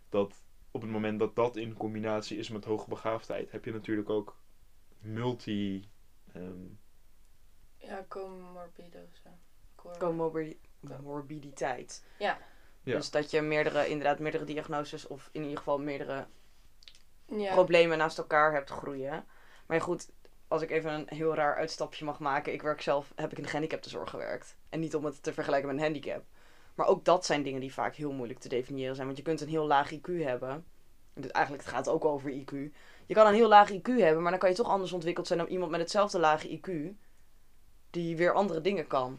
Dat 0.09 0.43
op 0.73 0.83
het 0.83 0.91
moment 0.91 1.19
dat 1.19 1.37
dat 1.37 1.57
in 1.57 1.77
combinatie 1.77 2.39
is 2.39 2.49
met 2.49 2.65
hoogbegaafdheid, 2.65 3.51
heb 3.51 3.65
je 3.65 3.73
natuurlijk 3.73 4.11
ook 4.11 4.37
multi. 4.99 5.89
Um, 6.37 6.79
ja. 7.77 8.05
Comorbiditeit. 10.89 12.05
Ja. 12.19 12.39
ja. 12.83 12.97
Dus 12.97 13.11
dat 13.11 13.31
je 13.31 13.41
meerdere, 13.41 13.89
inderdaad, 13.89 14.19
meerdere 14.19 14.45
diagnoses 14.45 15.07
of 15.07 15.29
in 15.33 15.43
ieder 15.43 15.59
geval 15.59 15.79
meerdere 15.79 16.27
ja. 17.27 17.53
problemen 17.53 17.99
naast 17.99 18.19
elkaar 18.19 18.53
hebt 18.53 18.71
groeien. 18.71 19.25
Maar 19.67 19.81
goed, 19.81 20.11
als 20.49 20.63
ik 20.63 20.71
even 20.71 20.93
een 20.93 21.07
heel 21.09 21.35
raar 21.35 21.57
uitstapje 21.57 22.05
mag 22.05 22.19
maken. 22.19 22.53
Ik 22.53 22.63
werk 22.63 22.81
zelf, 22.81 23.13
heb 23.15 23.31
ik 23.31 23.37
in 23.37 23.43
de 23.43 23.49
gehandicaptenzorg 23.49 24.11
gewerkt. 24.11 24.57
En 24.69 24.81
niet 24.81 24.95
om 24.95 25.05
het 25.05 25.23
te 25.23 25.33
vergelijken 25.33 25.69
met 25.69 25.77
een 25.77 25.83
handicap. 25.83 26.25
Maar 26.75 26.87
ook 26.87 27.05
dat 27.05 27.27
zijn 27.27 27.43
dingen 27.43 27.61
die 27.61 27.73
vaak 27.73 27.95
heel 27.95 28.13
moeilijk 28.13 28.41
te 28.41 28.49
definiëren 28.49 28.95
zijn. 28.95 29.07
Want 29.07 29.19
je 29.19 29.25
kunt 29.25 29.41
een 29.41 29.49
heel 29.49 29.67
laag 29.67 29.95
IQ 29.95 30.23
hebben. 30.23 30.65
Dus 31.15 31.31
eigenlijk 31.31 31.65
het 31.65 31.75
gaat 31.75 31.87
het 31.87 31.95
ook 31.95 32.05
over 32.05 32.31
IQ. 32.31 32.73
Je 33.07 33.15
kan 33.15 33.27
een 33.27 33.35
heel 33.35 33.49
laag 33.49 33.73
IQ 33.73 33.83
hebben, 33.83 34.23
maar 34.23 34.31
dan 34.31 34.41
kan 34.41 34.49
je 34.49 34.57
toch 34.57 34.69
anders 34.69 34.93
ontwikkeld 34.93 35.27
zijn 35.27 35.39
dan 35.39 35.49
iemand 35.49 35.71
met 35.71 35.81
hetzelfde 35.81 36.19
lage 36.19 36.61
IQ. 36.61 36.97
Die 37.91 38.17
weer 38.17 38.33
andere 38.33 38.61
dingen 38.61 38.87
kan. 38.87 39.19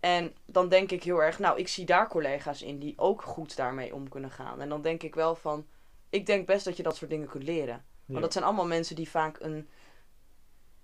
En 0.00 0.34
dan 0.44 0.68
denk 0.68 0.90
ik 0.90 1.02
heel 1.02 1.22
erg, 1.22 1.38
nou, 1.38 1.58
ik 1.58 1.68
zie 1.68 1.84
daar 1.84 2.08
collega's 2.08 2.62
in 2.62 2.78
die 2.78 2.98
ook 2.98 3.22
goed 3.22 3.56
daarmee 3.56 3.94
om 3.94 4.08
kunnen 4.08 4.30
gaan. 4.30 4.60
En 4.60 4.68
dan 4.68 4.82
denk 4.82 5.02
ik 5.02 5.14
wel 5.14 5.34
van, 5.34 5.66
ik 6.10 6.26
denk 6.26 6.46
best 6.46 6.64
dat 6.64 6.76
je 6.76 6.82
dat 6.82 6.96
soort 6.96 7.10
dingen 7.10 7.28
kunt 7.28 7.44
leren. 7.44 7.84
Want 8.06 8.20
dat 8.20 8.32
zijn 8.32 8.44
allemaal 8.44 8.66
mensen 8.66 8.96
die 8.96 9.10
vaak 9.10 9.40
een, 9.40 9.68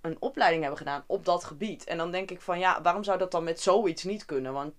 een 0.00 0.16
opleiding 0.20 0.60
hebben 0.62 0.78
gedaan 0.78 1.04
op 1.06 1.24
dat 1.24 1.44
gebied. 1.44 1.84
En 1.84 1.96
dan 1.96 2.10
denk 2.10 2.30
ik 2.30 2.40
van 2.40 2.58
ja, 2.58 2.82
waarom 2.82 3.04
zou 3.04 3.18
dat 3.18 3.30
dan 3.30 3.44
met 3.44 3.60
zoiets 3.60 4.04
niet 4.04 4.24
kunnen? 4.24 4.52
Want 4.52 4.74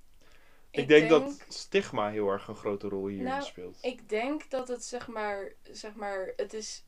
Ik, 0.76 0.88
denk, 0.88 1.09
dat 1.09 1.43
stigma 1.47 2.09
heel 2.09 2.30
erg 2.30 2.47
een 2.47 2.55
grote 2.55 2.88
rol 2.88 3.07
hierin 3.07 3.28
Nou, 3.28 3.43
speelt. 3.43 3.78
Ik 3.82 4.09
denk 4.09 4.49
dat 4.49 4.67
het 4.67 4.86
zeg 4.86 5.07
maar, 5.07 5.53
zeg 5.71 5.95
maar, 5.95 6.34
het 6.36 6.53
is 6.53 6.86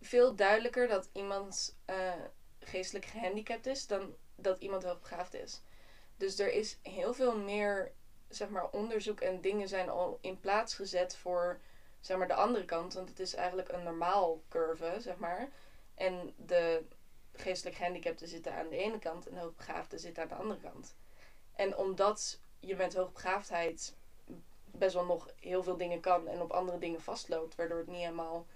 veel 0.00 0.34
duidelijker 0.34 0.88
dat 0.88 1.10
iemand 1.12 1.78
eh, 1.84 2.12
geestelijk 2.60 3.04
gehandicapt 3.04 3.66
is 3.66 3.86
dan 3.86 4.14
dat 4.36 4.58
iemand 4.60 4.84
hoogbegaafd 4.84 5.34
is. 5.34 5.62
Dus 6.16 6.38
er 6.38 6.52
is 6.52 6.78
heel 6.82 7.14
veel 7.14 7.38
meer, 7.38 7.92
zeg 8.28 8.48
maar, 8.48 8.70
onderzoek 8.70 9.20
en 9.20 9.40
dingen 9.40 9.68
zijn 9.68 9.88
al 9.88 10.18
in 10.20 10.40
plaats 10.40 10.74
gezet 10.74 11.16
voor, 11.16 11.60
zeg 12.00 12.16
maar, 12.16 12.28
de 12.28 12.34
andere 12.34 12.64
kant. 12.64 12.94
Want 12.94 13.08
het 13.08 13.20
is 13.20 13.34
eigenlijk 13.34 13.68
een 13.68 13.82
normaal 13.82 14.42
curve, 14.48 14.96
zeg 14.98 15.16
maar. 15.16 15.48
En 15.94 16.34
de 16.36 16.84
geestelijk 17.32 17.76
gehandicapten 17.76 18.28
zitten 18.28 18.54
aan 18.54 18.68
de 18.68 18.76
ene 18.76 18.98
kant 18.98 19.26
en 19.26 19.34
de 19.34 19.40
hoogbegaafden 19.40 19.98
zitten 19.98 20.22
aan 20.22 20.28
de 20.28 20.34
andere 20.34 20.60
kant. 20.60 20.94
En 21.54 21.76
omdat 21.76 22.40
je 22.64 22.76
met 22.76 22.94
hoogbegaafdheid 22.94 23.94
best 24.64 24.94
wel 24.94 25.04
nog 25.04 25.28
heel 25.40 25.62
veel 25.62 25.76
dingen 25.76 26.00
kan 26.00 26.28
en 26.28 26.40
op 26.40 26.50
andere 26.50 26.78
dingen 26.78 27.00
vastloopt, 27.00 27.54
waardoor 27.54 27.78
het 27.78 27.86
niet 27.86 28.00
helemaal, 28.00 28.46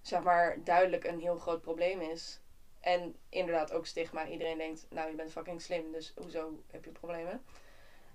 zeg 0.00 0.22
maar, 0.22 0.64
duidelijk 0.64 1.04
een 1.04 1.20
heel 1.20 1.36
groot 1.36 1.60
probleem 1.60 2.00
is. 2.00 2.40
En 2.80 3.16
inderdaad 3.28 3.72
ook 3.72 3.86
stigma. 3.86 4.26
Iedereen 4.26 4.58
denkt, 4.58 4.86
nou, 4.90 5.10
je 5.10 5.16
bent 5.16 5.32
fucking 5.32 5.62
slim, 5.62 5.92
dus 5.92 6.12
hoezo 6.16 6.62
heb 6.70 6.84
je 6.84 6.90
problemen? 6.90 7.44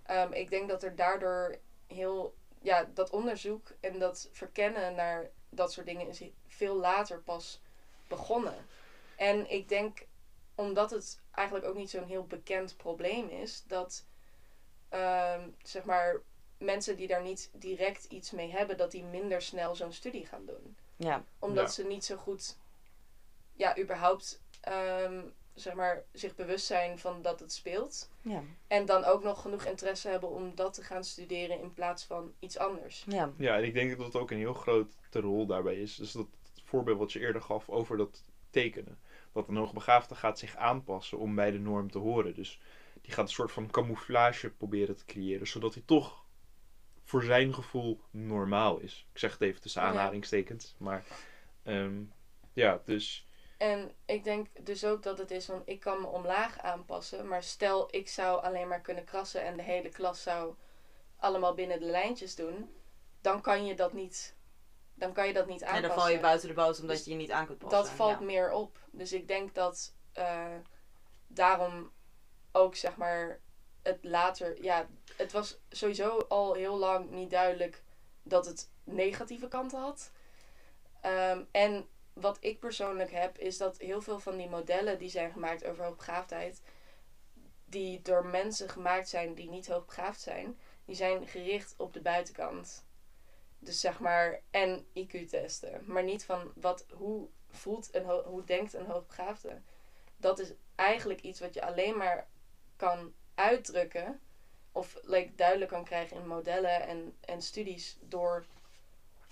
Ehm, 0.03 0.31
ik 0.31 0.49
denk 0.49 0.69
dat 0.69 0.83
er 0.83 0.95
daardoor 0.95 1.55
heel, 1.87 2.35
ja, 2.61 2.89
dat 2.93 3.09
onderzoek 3.09 3.71
en 3.79 3.99
dat 3.99 4.29
verkennen 4.31 4.95
naar 4.95 5.29
dat 5.49 5.71
soort 5.71 5.85
dingen 5.85 6.07
is 6.07 6.23
veel 6.47 6.75
later 6.75 7.21
pas 7.21 7.61
begonnen. 8.07 8.65
En 9.15 9.51
ik 9.51 9.69
denk, 9.69 10.05
omdat 10.55 10.91
het 10.91 11.21
eigenlijk 11.31 11.67
ook 11.67 11.75
niet 11.75 11.89
zo'n 11.89 12.03
heel 12.03 12.25
bekend 12.25 12.77
probleem 12.77 13.29
is, 13.29 13.63
dat, 13.67 14.05
ehm, 14.91 15.49
zeg 15.63 15.83
maar, 15.83 16.21
mensen 16.57 16.95
die 16.97 17.07
daar 17.07 17.21
niet 17.21 17.49
direct 17.53 18.03
iets 18.05 18.31
mee 18.31 18.51
hebben, 18.51 18.77
dat 18.77 18.91
die 18.91 19.03
minder 19.03 19.41
snel 19.41 19.75
zo'n 19.75 19.91
studie 19.93 20.25
gaan 20.25 20.45
doen. 20.45 20.75
ja, 20.95 21.23
Omdat 21.39 21.63
Ja. 21.65 21.69
ze 21.71 21.83
niet 21.83 22.05
zo 22.05 22.15
goed, 22.17 22.57
ja, 23.53 23.77
überhaupt, 23.77 24.41
ehm, 24.61 25.21
zeg 25.53 25.73
maar, 25.73 26.03
zich 26.11 26.35
bewust 26.35 26.65
zijn 26.65 26.99
van 26.99 27.21
dat 27.21 27.39
het 27.39 27.53
speelt. 27.53 28.09
ja, 28.21 28.43
En 28.67 28.85
dan 28.85 29.03
ook 29.03 29.23
nog 29.23 29.41
genoeg 29.41 29.63
interesse 29.65 30.07
hebben 30.09 30.29
om 30.29 30.55
dat 30.55 30.73
te 30.73 30.83
gaan 30.83 31.03
studeren 31.03 31.59
in 31.61 31.73
plaats 31.73 32.03
van 32.03 32.33
iets 32.39 32.57
anders. 32.57 33.03
ja, 33.07 33.31
Ja, 33.37 33.57
en 33.57 33.63
ik 33.63 33.73
denk 33.73 33.97
dat 33.97 34.05
het 34.05 34.15
ook 34.15 34.31
een 34.31 34.37
heel 34.37 34.53
grote 34.53 35.19
rol 35.19 35.45
daarbij 35.45 35.75
is. 35.81 35.95
Dus 35.95 36.11
dat 36.11 36.27
voorbeeld 36.63 36.97
wat 36.99 37.11
je 37.11 37.19
eerder 37.19 37.41
gaf 37.41 37.69
over 37.69 37.97
dat 37.97 38.23
tekenen. 38.49 38.99
Dat 39.33 39.47
een 39.47 39.55
hoogbegaafde 39.55 40.15
gaat 40.15 40.39
zich 40.39 40.55
aanpassen 40.55 41.17
om 41.17 41.35
bij 41.35 41.51
de 41.51 41.59
norm 41.59 41.91
te 41.91 41.97
horen. 41.97 42.33
Dus 42.33 42.59
die 43.01 43.13
gaat 43.13 43.25
een 43.25 43.33
soort 43.33 43.51
van 43.51 43.69
camouflage 43.71 44.49
proberen 44.49 44.95
te 44.95 45.05
creëren. 45.05 45.47
Zodat 45.47 45.73
hij 45.73 45.83
toch 45.85 46.25
voor 47.03 47.23
zijn 47.23 47.53
gevoel 47.53 48.01
normaal 48.11 48.77
is. 48.77 49.07
Ik 49.13 49.19
zeg 49.19 49.31
het 49.31 49.41
even 49.41 49.61
tussen 49.61 49.81
Ja. 49.81 49.87
aanhalingstekens. 49.87 50.75
Maar 50.77 51.03
ehm, 51.63 52.03
ja, 52.53 52.81
dus 52.85 53.27
En 53.57 53.91
ik 54.05 54.23
denk 54.23 54.65
dus 54.65 54.85
ook 54.85 55.03
dat 55.03 55.17
het 55.17 55.31
is 55.31 55.45
van 55.45 55.61
ik 55.65 55.79
kan 55.79 56.01
me 56.01 56.07
omlaag 56.07 56.59
aanpassen, 56.59 57.27
maar 57.27 57.43
stel 57.43 57.95
ik 57.95 58.09
zou 58.09 58.43
alleen 58.43 58.67
maar 58.67 58.81
kunnen 58.81 59.03
krassen 59.03 59.43
en 59.43 59.57
de 59.57 59.63
hele 59.63 59.89
klas 59.89 60.21
zou 60.21 60.55
allemaal 61.17 61.53
binnen 61.53 61.79
de 61.79 61.85
lijntjes 61.85 62.35
doen, 62.35 62.69
dan 63.21 63.41
kan 63.41 63.65
je 63.65 63.75
dat 63.75 63.93
niet, 63.93 64.35
dan 64.93 65.13
kan 65.13 65.27
je 65.27 65.33
dat 65.33 65.47
niet 65.47 65.61
en 65.61 65.67
aanpassen. 65.67 65.89
dan 65.89 65.99
val 65.99 66.09
je 66.09 66.19
buiten 66.19 66.47
de 66.47 66.53
boot 66.53 66.79
omdat 66.79 66.95
Dus 66.95 67.05
je 67.05 67.11
je 67.11 67.17
niet 67.17 67.31
aan 67.31 67.45
kunt 67.45 67.57
passen. 67.57 67.79
dat 67.79 67.89
valt 67.89 68.19
ja. 68.19 68.25
meer 68.25 68.51
op. 68.51 68.79
Dus 68.91 69.13
ik 69.13 69.27
denk 69.27 69.55
dat 69.55 69.95
eh, 70.13 70.55
daarom 71.27 71.91
ook 72.51 72.75
zeg 72.75 72.95
maar 72.97 73.39
het 73.81 74.03
later, 74.03 74.63
ja, 74.63 74.87
het 75.15 75.31
was 75.31 75.59
sowieso 75.69 76.17
al 76.17 76.53
heel 76.53 76.77
lang 76.77 77.09
niet 77.09 77.29
duidelijk 77.29 77.83
dat 78.23 78.45
het 78.45 78.69
negatieve 78.83 79.47
kanten 79.47 79.79
had. 79.79 80.11
Ehm, 81.01 81.43
en 81.51 81.87
wat 82.13 82.37
ik 82.39 82.59
persoonlijk 82.59 83.11
heb, 83.11 83.37
is 83.37 83.57
dat 83.57 83.77
heel 83.77 84.01
veel 84.01 84.19
van 84.19 84.37
die 84.37 84.49
modellen 84.49 84.97
die 84.97 85.09
zijn 85.09 85.31
gemaakt 85.31 85.65
over 85.65 85.85
hoogbegaafdheid, 85.85 86.61
die 87.65 88.01
door 88.01 88.25
mensen 88.25 88.69
gemaakt 88.69 89.09
zijn 89.09 89.33
die 89.33 89.49
niet 89.49 89.67
hoogbegaafd 89.67 90.21
zijn, 90.21 90.59
die 90.85 90.95
zijn 90.95 91.27
gericht 91.27 91.73
op 91.77 91.93
de 91.93 92.01
buitenkant. 92.01 92.85
Dus 93.59 93.79
zeg 93.79 93.99
maar, 93.99 94.41
en 94.51 94.85
IQ-testen. 94.93 95.83
Maar 95.85 96.03
niet 96.03 96.25
van 96.25 96.51
wat, 96.55 96.85
hoe 96.91 97.27
voelt 97.49 97.91
en 97.91 98.03
hoe 98.03 98.43
denkt 98.43 98.73
een 98.73 98.85
hoogbegaafde. 98.85 99.61
Dat 100.17 100.39
is 100.39 100.53
eigenlijk 100.75 101.21
iets 101.21 101.39
wat 101.39 101.53
je 101.53 101.65
alleen 101.65 101.97
maar 101.97 102.27
kan 102.81 103.13
uitdrukken. 103.35 104.19
Of 104.71 104.97
like, 105.01 105.35
duidelijk 105.35 105.71
kan 105.71 105.83
krijgen 105.83 106.17
in 106.17 106.27
modellen 106.27 106.87
en, 106.87 107.15
en 107.21 107.41
studies. 107.41 107.97
Door 108.01 108.45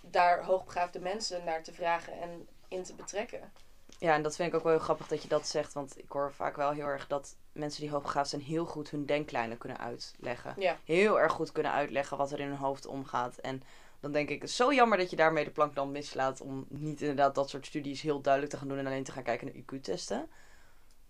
daar 0.01 0.43
hoogbegaafde 0.43 0.99
mensen 0.99 1.43
naar 1.43 1.63
te 1.63 1.73
vragen 1.73 2.21
en 2.21 2.47
in 2.67 2.83
te 2.83 2.93
betrekken. 2.93 3.51
Ja, 3.99 4.13
en 4.13 4.21
dat 4.21 4.35
vind 4.35 4.49
ik 4.49 4.55
ook 4.55 4.63
wel 4.63 4.71
heel 4.71 4.81
grappig 4.81 5.07
dat 5.07 5.21
je 5.21 5.27
dat 5.27 5.47
zegt. 5.47 5.73
Want 5.73 5.97
ik 5.97 6.11
hoor 6.11 6.33
vaak 6.33 6.55
wel 6.55 6.71
heel 6.71 6.85
erg 6.85 7.07
dat 7.07 7.35
mensen 7.51 7.81
die 7.81 7.89
hoogbegaafd 7.89 8.29
zijn 8.29 8.41
heel 8.41 8.65
goed 8.65 8.89
hun 8.89 9.05
denklijnen 9.05 9.57
kunnen 9.57 9.79
uitleggen. 9.79 10.53
Ja. 10.57 10.77
Heel 10.85 11.19
erg 11.19 11.31
goed 11.31 11.51
kunnen 11.51 11.71
uitleggen 11.71 12.17
wat 12.17 12.31
er 12.31 12.39
in 12.39 12.47
hun 12.47 12.57
hoofd 12.57 12.85
omgaat. 12.85 13.37
En 13.37 13.61
dan 13.99 14.11
denk 14.11 14.29
ik, 14.29 14.41
het 14.41 14.49
is 14.49 14.55
zo 14.55 14.73
jammer 14.73 14.97
dat 14.97 15.09
je 15.09 15.15
daarmee 15.15 15.43
de 15.43 15.51
plank 15.51 15.75
dan 15.75 15.91
mislaat. 15.91 16.41
Om 16.41 16.65
niet 16.69 17.01
inderdaad 17.01 17.35
dat 17.35 17.49
soort 17.49 17.65
studies 17.65 18.01
heel 18.01 18.21
duidelijk 18.21 18.53
te 18.53 18.59
gaan 18.59 18.67
doen 18.67 18.77
en 18.77 18.85
alleen 18.85 19.03
te 19.03 19.11
gaan 19.11 19.23
kijken 19.23 19.47
naar 19.47 19.55
IQ-testen. 19.55 20.29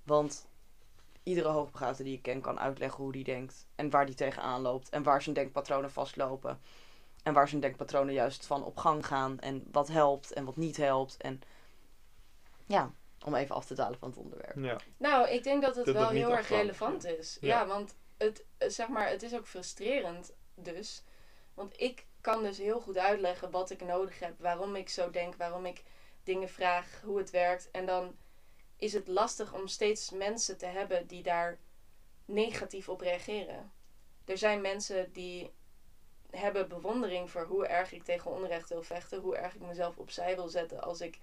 Want 0.04 0.48
iedere 1.24 1.48
hoogbegaafde 1.48 2.04
die 2.04 2.16
ik 2.16 2.22
ken 2.22 2.42
kan 2.42 2.60
uitleggen 2.60 3.04
hoe 3.04 3.12
die 3.12 3.24
denkt. 3.24 3.68
En 3.76 3.90
waar 3.90 4.06
die 4.06 4.16
tegenaan 4.16 4.62
loopt. 4.62 4.90
En 4.90 5.04
waar 5.04 5.22
zijn 5.22 5.36
denkpatronen 5.36 5.92
vastlopen. 5.92 6.62
En 7.24 7.34
waar 7.34 7.48
zijn 7.48 7.62
denkpatronen 7.62 8.14
juist 8.14 8.46
van 8.46 8.64
op 8.64 8.78
gang 8.78 9.06
gaan. 9.06 9.40
En 9.40 9.68
wat 9.72 9.88
helpt 9.88 10.34
en 10.34 10.46
wat 10.46 10.56
niet 10.58 10.78
helpt. 10.78 11.18
En 11.18 11.42
ja, 12.66 12.92
om 13.26 13.36
even 13.36 13.56
af 13.56 13.66
te 13.66 13.74
dalen 13.74 14.00
van 14.00 14.10
het 14.10 14.18
onderwerp. 14.18 14.58
ja. 14.58 14.78
Nou, 14.98 15.30
ik 15.30 15.44
denk 15.44 15.62
dat 15.62 15.76
het 15.76 15.86
Dat 15.86 15.94
wel 15.94 16.04
dat 16.04 16.14
heel 16.14 16.36
erg 16.36 16.50
relevant 16.50 17.06
is. 17.06 17.38
Ja. 17.42 17.60
Ja, 17.60 17.68
want 17.68 17.96
het, 18.18 18.46
zeg 18.58 18.88
maar, 18.88 19.10
het 19.10 19.24
is 19.24 19.36
ook 19.36 19.48
frustrerend 19.48 20.34
dus. 20.56 21.04
Want 21.54 21.82
ik 21.82 22.06
kan 22.22 22.44
dus 22.44 22.58
heel 22.58 22.80
goed 22.82 22.98
uitleggen 22.98 23.52
wat 23.52 23.70
ik 23.70 23.84
nodig 23.84 24.20
heb. 24.20 24.40
Waarom 24.40 24.76
ik 24.76 24.90
zo 24.90 25.10
denk, 25.10 25.36
waarom 25.36 25.66
ik 25.66 25.84
dingen 26.24 26.50
vraag, 26.50 27.02
hoe 27.04 27.18
het 27.18 27.30
werkt. 27.30 27.72
En 27.72 27.86
dan 27.86 28.16
is 28.80 28.94
het 28.94 29.08
lastig 29.08 29.54
om 29.54 29.68
steeds 29.68 30.10
mensen 30.10 30.58
te 30.58 30.66
hebben 30.66 31.08
die 31.08 31.24
daar 31.24 31.60
negatief 32.26 32.90
op 32.90 33.02
reageren. 33.02 33.72
Er 34.26 34.38
zijn 34.38 34.62
mensen 34.62 35.12
die 35.12 35.52
hebben 36.30 36.68
bewondering 36.68 37.30
voor 37.30 37.46
hoe 37.46 37.68
erg 37.68 37.92
ik 37.92 38.04
tegen 38.04 38.32
onrecht 38.32 38.70
wil 38.70 38.84
vechten. 38.84 39.20
Hoe 39.20 39.36
erg 39.36 39.56
ik 39.56 39.62
mezelf 39.62 39.98
opzij 39.98 40.36
wil 40.36 40.48
zetten 40.48 40.82
als 40.82 41.02
ik, 41.02 41.20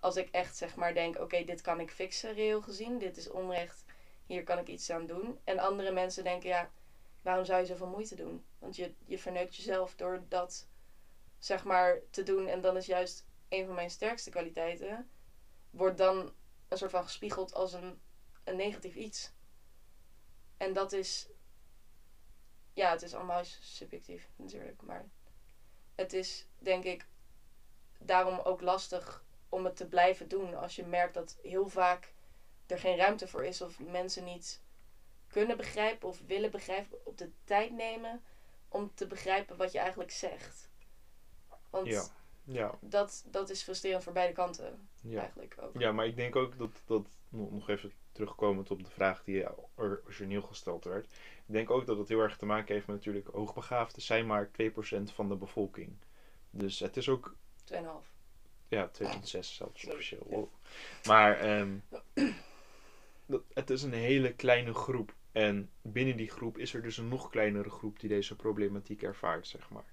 als 0.00 0.16
ik 0.16 0.28
echt 0.30 0.56
zeg 0.56 0.76
maar 0.76 0.94
denk... 0.94 1.18
Oké, 1.18 1.44
dit 1.44 1.60
kan 1.60 1.80
ik 1.80 1.90
fixen 1.90 2.34
reëel 2.34 2.62
gezien. 2.62 2.98
Dit 2.98 3.16
is 3.16 3.30
onrecht. 3.30 3.84
Hier 4.26 4.42
kan 4.42 4.58
ik 4.58 4.68
iets 4.68 4.90
aan 4.90 5.06
doen. 5.06 5.38
En 5.44 5.58
andere 5.58 5.92
mensen 5.92 6.24
denken, 6.24 6.48
ja, 6.48 6.70
waarom 7.22 7.44
zou 7.44 7.60
je 7.60 7.66
zoveel 7.66 7.86
moeite 7.86 8.14
doen? 8.14 8.44
Want 8.58 8.76
je, 8.76 8.94
je 9.04 9.18
verneukt 9.18 9.56
jezelf 9.56 9.94
door 9.94 10.24
dat 10.28 10.66
zeg 11.38 11.64
maar 11.64 12.00
te 12.10 12.22
doen. 12.22 12.46
En 12.46 12.60
dan 12.60 12.76
is 12.76 12.86
juist 12.86 13.26
een 13.48 13.66
van 13.66 13.74
mijn 13.74 13.90
sterkste 13.90 14.30
kwaliteiten... 14.30 15.10
wordt 15.70 15.98
dan 15.98 16.32
een 16.72 16.78
soort 16.78 16.90
van 16.90 17.02
gespiegeld 17.02 17.54
als 17.54 17.72
een, 17.72 18.00
een 18.44 18.56
negatief 18.56 18.94
iets. 18.94 19.32
En 20.56 20.72
dat 20.72 20.92
is... 20.92 21.28
Ja, 22.74 22.90
het 22.90 23.02
is 23.02 23.14
allemaal 23.14 23.44
subjectief 23.60 24.28
natuurlijk. 24.36 24.82
Maar 24.82 25.08
het 25.94 26.12
is 26.12 26.46
denk 26.58 26.84
ik 26.84 27.06
daarom 27.98 28.38
ook 28.38 28.60
lastig 28.60 29.24
om 29.48 29.64
het 29.64 29.76
te 29.76 29.88
blijven 29.88 30.28
doen. 30.28 30.54
Als 30.54 30.76
je 30.76 30.84
merkt 30.84 31.14
dat 31.14 31.38
heel 31.42 31.68
vaak 31.68 32.14
er 32.66 32.78
geen 32.78 32.96
ruimte 32.96 33.26
voor 33.26 33.44
is. 33.44 33.60
Of 33.60 33.80
mensen 33.80 34.24
niet 34.24 34.62
kunnen 35.26 35.56
begrijpen 35.56 36.08
of 36.08 36.20
willen 36.26 36.50
begrijpen. 36.50 37.06
Op 37.06 37.18
de 37.18 37.30
tijd 37.44 37.70
nemen 37.72 38.24
om 38.68 38.94
te 38.94 39.06
begrijpen 39.06 39.56
wat 39.56 39.72
je 39.72 39.78
eigenlijk 39.78 40.10
zegt. 40.10 40.70
Want 41.70 41.86
Ja. 41.86 42.21
Ja, 42.44 42.78
dat, 42.80 43.24
dat 43.26 43.50
is 43.50 43.62
frustrerend 43.62 44.04
voor 44.04 44.12
beide 44.12 44.32
kanten 44.32 44.88
ja. 45.00 45.20
eigenlijk 45.20 45.56
ook. 45.60 45.78
Ja, 45.78 45.92
maar 45.92 46.06
ik 46.06 46.16
denk 46.16 46.36
ook 46.36 46.58
dat, 46.58 46.82
dat 46.86 47.06
nog 47.28 47.68
even 47.68 47.92
terugkomend 48.12 48.70
op 48.70 48.84
de 48.84 48.90
vraag 48.90 49.24
die 49.24 49.44
origineel 49.74 50.42
gesteld 50.42 50.84
werd. 50.84 51.04
Ik 51.46 51.54
denk 51.54 51.70
ook 51.70 51.86
dat 51.86 51.98
het 51.98 52.08
heel 52.08 52.20
erg 52.20 52.36
te 52.36 52.46
maken 52.46 52.74
heeft 52.74 52.86
met 52.86 52.96
natuurlijk 52.96 53.28
hoogbegaafden 53.28 54.02
zijn 54.02 54.26
maar 54.26 54.50
2% 54.62 55.02
van 55.02 55.28
de 55.28 55.36
bevolking. 55.36 55.96
Dus 56.50 56.78
het 56.78 56.96
is 56.96 57.08
ook, 57.08 57.34
2,5. 57.72 57.76
ja, 58.68 58.88
2006 58.88 59.54
zelfs 59.54 59.86
officieel. 59.86 60.26
wow. 60.28 60.48
Maar 61.04 61.38
ehm, 61.38 61.78
dat, 63.26 63.42
het 63.52 63.70
is 63.70 63.82
een 63.82 63.92
hele 63.92 64.34
kleine 64.34 64.74
groep. 64.74 65.14
En 65.32 65.70
binnen 65.82 66.16
die 66.16 66.30
groep 66.30 66.58
is 66.58 66.74
er 66.74 66.82
dus 66.82 66.96
een 66.96 67.08
nog 67.08 67.30
kleinere 67.30 67.70
groep 67.70 68.00
die 68.00 68.08
deze 68.08 68.36
problematiek 68.36 69.02
ervaart, 69.02 69.46
zeg 69.46 69.70
maar. 69.70 69.92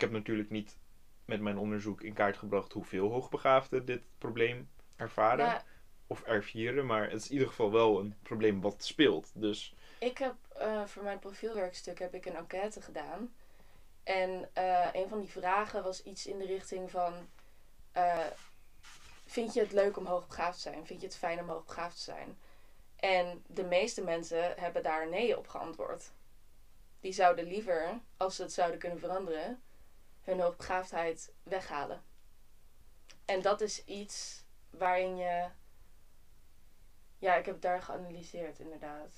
Ik, 0.00 0.06
heb 0.06 0.14
natuurlijk 0.14 0.50
niet 0.50 0.78
met 1.24 1.40
mijn 1.40 1.58
onderzoek 1.58 2.02
in 2.02 2.12
kaart 2.12 2.36
gebracht 2.36 2.72
hoeveel 2.72 3.10
hoogbegaafden 3.10 3.84
dit 3.84 4.02
probleem 4.18 4.70
ervaren 4.96 5.62
of 6.06 6.22
ervieren. 6.22 6.86
Maar 6.86 7.10
het 7.10 7.20
is 7.20 7.26
in 7.26 7.32
ieder 7.32 7.48
geval 7.48 7.72
wel 7.72 7.98
een 8.00 8.14
probleem 8.22 8.60
wat 8.60 8.84
speelt. 8.84 9.30
Dus 9.34 9.74
Ik 9.98 10.18
heb 10.18 10.34
eh, 10.56 10.84
voor 10.84 11.02
mijn 11.02 11.18
profielwerkstuk 11.18 11.98
heb 11.98 12.14
ik 12.14 12.26
een 12.26 12.36
enquête 12.36 12.82
gedaan. 12.82 13.34
En 14.02 14.48
eh, 14.52 14.88
een 14.92 15.08
van 15.08 15.20
die 15.20 15.30
vragen 15.30 15.82
was 15.82 16.02
iets 16.02 16.26
in 16.26 16.38
de 16.38 16.46
richting 16.46 16.90
van... 16.90 17.28
eh, 17.92 18.26
vind 19.26 19.54
je 19.54 19.60
het 19.60 19.72
leuk 19.72 19.96
om 19.96 20.06
hoogbegaafd 20.06 20.56
te 20.56 20.70
zijn? 20.70 20.86
Vind 20.86 21.00
je 21.00 21.06
het 21.06 21.16
fijn 21.16 21.40
om 21.40 21.48
hoogbegaafd 21.48 21.96
te 21.96 22.02
zijn? 22.02 22.38
En 22.96 23.44
de 23.46 23.64
meeste 23.64 24.02
mensen 24.02 24.54
hebben 24.56 24.82
daar 24.82 25.08
nee 25.08 25.38
op 25.38 25.48
geantwoord. 25.48 26.12
Die 27.00 27.12
zouden 27.12 27.44
liever, 27.44 28.00
als 28.16 28.36
ze 28.36 28.42
het 28.42 28.52
zouden 28.52 28.78
kunnen 28.78 28.98
veranderen, 28.98 29.62
hun 30.30 30.40
hoogbegaafdheid 30.40 31.32
weghalen. 31.42 32.02
En 33.24 33.42
dat 33.42 33.60
is 33.60 33.84
iets 33.84 34.44
waarin 34.70 35.16
je... 35.16 35.48
Ja, 37.18 37.34
ik 37.34 37.46
heb 37.46 37.60
daar 37.60 37.82
geanalyseerd 37.82 38.58
inderdaad 38.58 39.12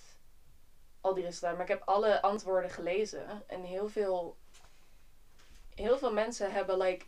al 1.00 1.14
die 1.14 1.24
resultaten. 1.24 1.56
Maar 1.56 1.66
ik 1.66 1.72
heb 1.72 1.88
alle 1.88 2.22
antwoorden 2.22 2.70
gelezen. 2.70 3.48
En 3.48 3.62
heel 3.62 3.88
veel, 3.88 4.36
heel 5.74 5.98
veel 5.98 6.12
mensen 6.12 6.52
hebben 6.52 6.78
like, 6.78 7.04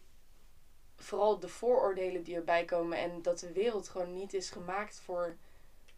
vooral 0.96 1.38
de 1.38 1.48
vooroordelen 1.48 2.22
die 2.22 2.36
erbij 2.36 2.64
komen. 2.64 2.98
En 2.98 3.22
dat 3.22 3.38
de 3.38 3.52
wereld 3.52 3.88
gewoon 3.88 4.12
niet 4.12 4.34
is 4.34 4.50
gemaakt 4.50 5.00
voor, 5.00 5.36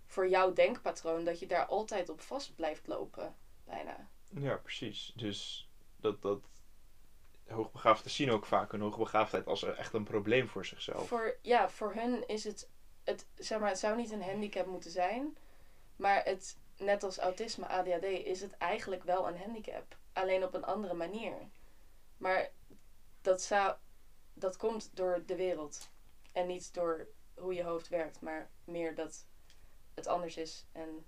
voor 0.07 0.29
jouw 0.29 0.53
denkpatroon. 0.53 1.25
Dat 1.25 1.39
je 1.39 1.47
daar 1.47 1.67
altijd 1.67 2.09
op 2.09 2.21
vast 2.21 2.55
blijft 2.55 2.87
lopen. 2.87 3.35
Bijna. 3.65 4.09
ja, 4.29 4.57
precies. 4.57 5.13
Dus 5.17 5.69
dat, 5.97 6.23
dat 6.23 6.41
hoogbegaafden 7.49 8.11
zien 8.11 8.31
ook 8.31 8.47
vaak 8.47 8.71
hun 8.71 8.81
hoogbegaafdheid 8.81 9.47
als 9.47 9.63
echt 9.63 9.93
een 9.93 10.05
probleem 10.05 10.49
voor 10.49 10.65
zichzelf. 10.65 11.09
Voor, 11.09 11.37
ja, 11.43 11.69
voor 11.69 11.95
hun 11.95 12.29
is 12.29 12.45
het, 12.45 12.69
het, 13.05 13.27
zeg 13.35 13.59
maar, 13.59 13.69
het 13.69 13.79
zou 13.79 13.97
niet 13.97 14.11
een 14.11 14.23
handicap 14.23 14.67
moeten 14.67 14.91
zijn. 14.91 15.37
Maar 15.97 16.25
het, 16.25 16.59
net 16.77 17.03
als 17.03 17.19
autisme, 17.19 17.67
ADHD, 17.67 18.05
is 18.05 18.41
het 18.41 18.57
eigenlijk 18.57 19.03
wel 19.03 19.29
een 19.29 19.39
handicap. 19.39 19.97
Alleen 20.13 20.45
op 20.45 20.55
een 20.55 20.65
andere 20.65 20.95
manier. 20.95 21.35
Maar 22.17 22.51
dat, 23.23 23.43
zou, 23.43 23.77
dat 24.35 24.57
komt 24.57 24.91
door 24.97 25.23
de 25.27 25.37
wereld. 25.37 25.91
En 26.33 26.47
niet 26.47 26.75
door 26.75 27.07
hoe 27.35 27.55
je 27.55 27.63
hoofd 27.63 27.89
werkt, 27.89 28.21
maar 28.21 28.51
meer 28.65 28.95
dat 28.95 29.27
het 29.95 30.07
anders 30.07 30.37
is. 30.37 30.67
En 30.73 31.07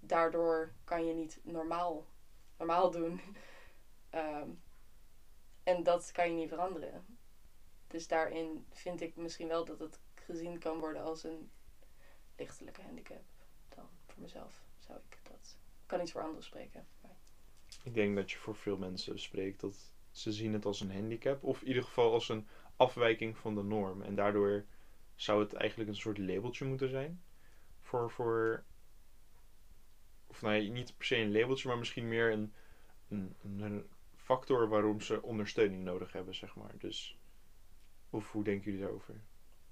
daardoor 0.00 0.72
kan 0.84 1.06
je 1.06 1.14
niet 1.14 1.40
normaal, 1.42 2.06
normaal 2.56 2.90
doen. 2.90 3.20
Ehm, 4.10 4.48
en 5.68 5.82
dat 5.82 6.12
kan 6.12 6.28
je 6.28 6.34
niet 6.34 6.48
veranderen. 6.48 7.18
Dus 7.86 8.08
daarin 8.08 8.66
vind 8.70 9.00
ik 9.00 9.16
misschien 9.16 9.48
wel 9.48 9.64
dat 9.64 9.78
het 9.78 10.00
gezien 10.14 10.58
kan 10.58 10.78
worden 10.78 11.02
als 11.02 11.24
een 11.24 11.50
lichtelijke 12.36 12.82
handicap. 12.82 13.22
Dan 13.68 13.88
voor 14.06 14.22
mezelf 14.22 14.64
zou 14.78 14.98
ik 15.08 15.18
dat. 15.22 15.58
Ik 15.82 15.86
kan 15.86 15.98
niet 15.98 16.12
voor 16.12 16.22
anderen 16.22 16.42
spreken. 16.42 16.86
Ik 17.82 17.94
denk 17.94 18.16
dat 18.16 18.30
je 18.30 18.38
voor 18.38 18.56
veel 18.56 18.76
mensen 18.76 19.18
spreekt 19.18 19.60
dat 19.60 19.92
ze 20.10 20.32
zien 20.32 20.52
het 20.52 20.64
als 20.64 20.80
een 20.80 20.92
handicap. 20.92 21.44
Of 21.44 21.60
in 21.60 21.68
ieder 21.68 21.82
geval 21.82 22.12
als 22.12 22.28
een 22.28 22.48
afwijking 22.76 23.36
van 23.36 23.54
de 23.54 23.62
norm. 23.62 24.02
En 24.02 24.14
daardoor 24.14 24.64
zou 25.14 25.40
het 25.40 25.52
eigenlijk 25.52 25.90
een 25.90 25.96
soort 25.96 26.18
labeltje 26.18 26.64
moeten 26.64 26.88
zijn. 26.88 27.22
Voor, 27.80 28.10
voor 28.10 28.64
of 30.26 30.42
nee, 30.42 30.70
niet 30.70 30.96
per 30.96 31.06
se 31.06 31.16
een 31.16 31.32
labeltje, 31.32 31.68
maar 31.68 31.78
misschien 31.78 32.08
meer 32.08 32.32
een, 32.32 32.52
een, 33.08 33.36
een 33.42 33.88
factor 34.28 34.68
waarom 34.68 35.00
ze 35.00 35.22
ondersteuning 35.22 35.84
nodig 35.84 36.12
hebben, 36.12 36.34
zeg 36.34 36.54
maar. 36.54 36.78
Dus, 36.78 37.18
of 38.10 38.32
hoe 38.32 38.44
denken 38.44 38.64
jullie 38.64 38.80
daarover? 38.80 39.20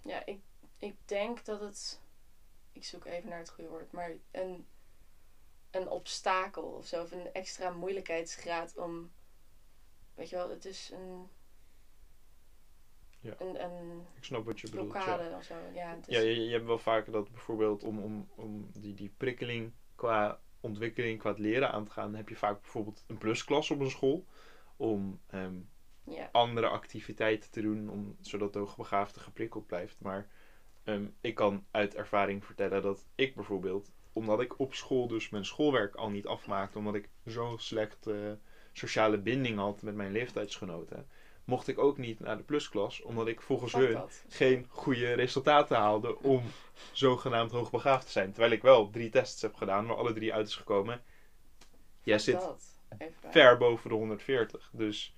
ja, 0.04 0.26
ik, 0.26 0.40
ik 0.78 0.96
denk 1.04 1.44
dat 1.44 1.60
het. 1.60 2.00
Ik 2.72 2.84
zoek 2.84 3.04
even 3.04 3.28
naar 3.28 3.38
het 3.38 3.50
goede 3.50 3.70
woord. 3.70 3.92
Maar 3.92 4.12
een, 4.30 4.66
een 5.70 5.88
obstakel 5.88 6.62
of 6.62 6.86
zo. 6.86 7.02
Of 7.02 7.12
een 7.12 7.32
extra 7.32 7.70
moeilijkheidsgraad 7.70 8.76
om. 8.76 9.12
Weet 10.14 10.28
je 10.28 10.36
wel, 10.36 10.50
het 10.50 10.64
is 10.64 10.90
een. 10.90 11.28
Ja. 13.20 13.34
Een, 13.38 13.64
een 13.64 14.06
Ik 14.14 14.24
snap 14.24 14.44
wat 14.44 14.60
je 14.60 14.70
bedoelt. 14.70 14.92
ja. 14.92 15.36
of 15.36 15.44
zo. 15.44 15.54
Ja, 15.74 15.94
het 15.94 16.08
is, 16.08 16.16
Ja, 16.16 16.22
je, 16.22 16.44
je 16.44 16.52
hebt 16.52 16.66
wel 16.66 16.78
vaker 16.78 17.12
dat 17.12 17.30
bijvoorbeeld 17.30 17.84
om, 17.84 17.98
om, 17.98 18.28
om 18.34 18.70
die, 18.72 18.94
die 18.94 19.14
prikkeling 19.16 19.72
qua 19.94 20.40
ontwikkeling, 20.66 21.18
qua 21.18 21.30
het 21.30 21.38
leren 21.38 21.72
aan 21.72 21.84
te 21.84 21.90
gaan, 21.90 22.14
heb 22.14 22.28
je 22.28 22.36
vaak 22.36 22.60
bijvoorbeeld 22.60 23.04
een 23.06 23.18
plusklas 23.18 23.70
op 23.70 23.80
een 23.80 23.90
school. 23.90 24.26
Om 24.76 25.20
ehm, 25.26 25.54
ja. 26.04 26.28
andere 26.32 26.66
activiteiten 26.66 27.50
te 27.50 27.60
doen, 27.60 27.88
om, 27.88 28.16
zodat 28.20 28.52
de 28.52 28.58
hoogbegaafde 28.58 29.20
geprikkeld 29.20 29.66
blijft. 29.66 29.96
Maar 30.00 30.28
ehm, 30.84 31.06
ik 31.20 31.34
kan 31.34 31.64
uit 31.70 31.94
ervaring 31.94 32.44
vertellen 32.44 32.82
dat 32.82 33.06
ik 33.14 33.34
bijvoorbeeld, 33.34 33.92
omdat 34.12 34.40
ik 34.40 34.58
op 34.58 34.74
school 34.74 35.08
dus 35.08 35.28
mijn 35.28 35.44
schoolwerk 35.44 35.94
al 35.94 36.10
niet 36.10 36.26
afmaakte, 36.26 36.78
omdat 36.78 36.94
ik 36.94 37.08
zo'n 37.24 37.58
slecht 37.58 38.06
eh, 38.06 38.32
sociale 38.72 39.18
binding 39.18 39.58
had 39.58 39.82
met 39.82 39.94
mijn 39.94 40.12
leeftijdsgenoten, 40.12 41.08
mocht 41.46 41.68
ik 41.68 41.78
ook 41.78 41.98
niet 41.98 42.20
naar 42.20 42.36
de 42.36 42.42
plusklas, 42.42 43.02
omdat 43.02 43.26
ik 43.26 43.40
volgens 43.40 43.72
Fuck 43.72 43.82
hun 43.82 43.92
dat. 43.92 44.24
geen 44.28 44.66
goede 44.68 45.12
resultaten 45.12 45.76
haalde 45.76 46.18
om 46.18 46.42
zogenaamd 46.92 47.50
hoogbegaafd 47.50 48.06
te 48.06 48.12
zijn. 48.12 48.30
Terwijl 48.32 48.52
ik 48.52 48.62
wel 48.62 48.90
drie 48.90 49.10
tests 49.10 49.42
heb 49.42 49.54
gedaan, 49.54 49.86
waar 49.86 49.96
alle 49.96 50.12
drie 50.12 50.34
uit 50.34 50.46
is 50.48 50.54
gekomen. 50.54 51.02
Jij 52.02 52.18
zit 52.18 52.48
ver 53.30 53.56
boven 53.56 53.88
de 53.90 53.94
140. 53.96 54.70
Dus. 54.72 55.14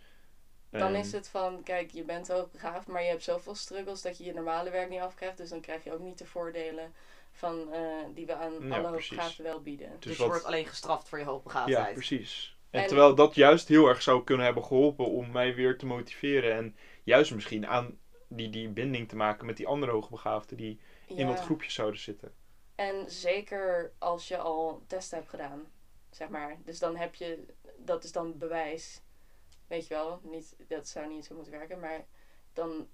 Dan 0.71 0.81
ehm, 0.81 0.95
is 0.95 1.13
het 1.13 1.29
van, 1.29 1.63
kijk, 1.63 1.91
je 1.91 2.05
bent 2.05 2.29
hoogbegaafd, 2.29 2.87
maar 2.87 3.03
je 3.03 3.09
hebt 3.09 3.23
zoveel 3.23 3.55
struggles 3.55 4.03
dat 4.03 4.19
je 4.19 4.25
je 4.25 4.33
normale 4.33 4.71
werk 4.71 4.89
niet 4.91 5.01
afkrijgt. 5.01 5.37
Dus 5.37 5.49
dan 5.51 5.61
krijg 5.61 5.85
je 5.85 5.93
ook 5.93 6.01
niet 6.01 6.19
de 6.19 6.27
voordelen 6.27 6.93
van, 7.33 7.73
eh, 7.73 7.81
die 8.15 8.27
we 8.27 8.35
aan 8.35 8.53
Ja, 8.53 8.79
alle 8.79 8.89
precies. 8.91 9.09
hoogbegaafden 9.11 9.45
wel 9.45 9.63
bieden. 9.63 9.91
Dus 9.91 9.99
Dus, 10.01 10.13
je 10.17 10.19
wat- 10.19 10.29
wordt 10.31 10.45
alleen 10.45 10.67
gestraft 10.67 11.09
voor 11.09 11.19
je 11.19 11.25
Ja, 11.25 11.31
hoogbegaafdheid. 11.31 11.95
precies. 11.95 12.57
En, 12.71 12.81
En- 12.81 12.87
terwijl 12.87 13.15
dat 13.15 13.35
juist 13.35 13.69
heel 13.69 13.89
erg 13.89 14.03
zou 14.03 14.25
kunnen 14.25 14.45
hebben 14.45 14.65
geholpen 14.65 15.07
om 15.07 15.31
mij 15.31 15.55
weer 15.55 15.79
te 15.79 15.87
motiveren. 15.87 16.55
En 16.55 16.77
juist 17.03 17.35
misschien 17.35 17.67
aan 17.67 17.99
die, 18.29 18.51
die 18.51 18.69
binding 18.69 19.09
te 19.09 19.17
maken 19.17 19.47
met 19.47 19.57
die 19.57 19.67
andere 19.67 19.93
hoogbegaafden 19.93 20.57
die 20.57 20.81
in 21.07 21.27
dat 21.27 21.41
groepje 21.41 21.71
zouden 21.71 22.01
zitten. 22.01 22.35
En 22.75 23.11
zeker 23.11 23.93
als 23.99 24.29
je 24.29 24.39
al 24.39 24.83
testen 24.87 25.19
hebt 25.19 25.31
gedaan, 25.31 25.71
zeg 26.11 26.29
maar. 26.29 26.57
Dus 26.65 26.79
dan 26.79 26.97
heb 26.97 27.15
je, 27.15 27.47
dat 27.77 28.05
is 28.05 28.13
dan 28.13 28.39
bewijs. 28.39 29.03
Weet 29.67 29.87
je 29.87 29.95
wel, 29.95 30.21
niet, 30.23 30.57
dat 30.69 30.89
zou 30.89 31.09
niet 31.09 31.25
zo 31.25 31.35
moeten 31.35 31.53
werken, 31.53 31.81
maar 31.81 32.07
dan, 32.53 32.89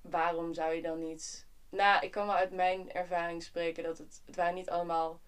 waarom 0.00 0.54
zou 0.54 0.74
je 0.74 0.82
dan 0.82 0.98
niet... 0.98 1.48
Nou, 1.70 2.04
ik 2.04 2.10
kan 2.10 2.26
wel 2.26 2.36
uit 2.36 2.52
mijn 2.52 2.92
ervaring 2.92 3.42
spreken 3.42 3.82
dat 3.82 3.98
het, 3.98 4.22
het 4.26 4.36
waren 4.36 4.54
niet 4.54 4.70
allemaal, 4.70 5.20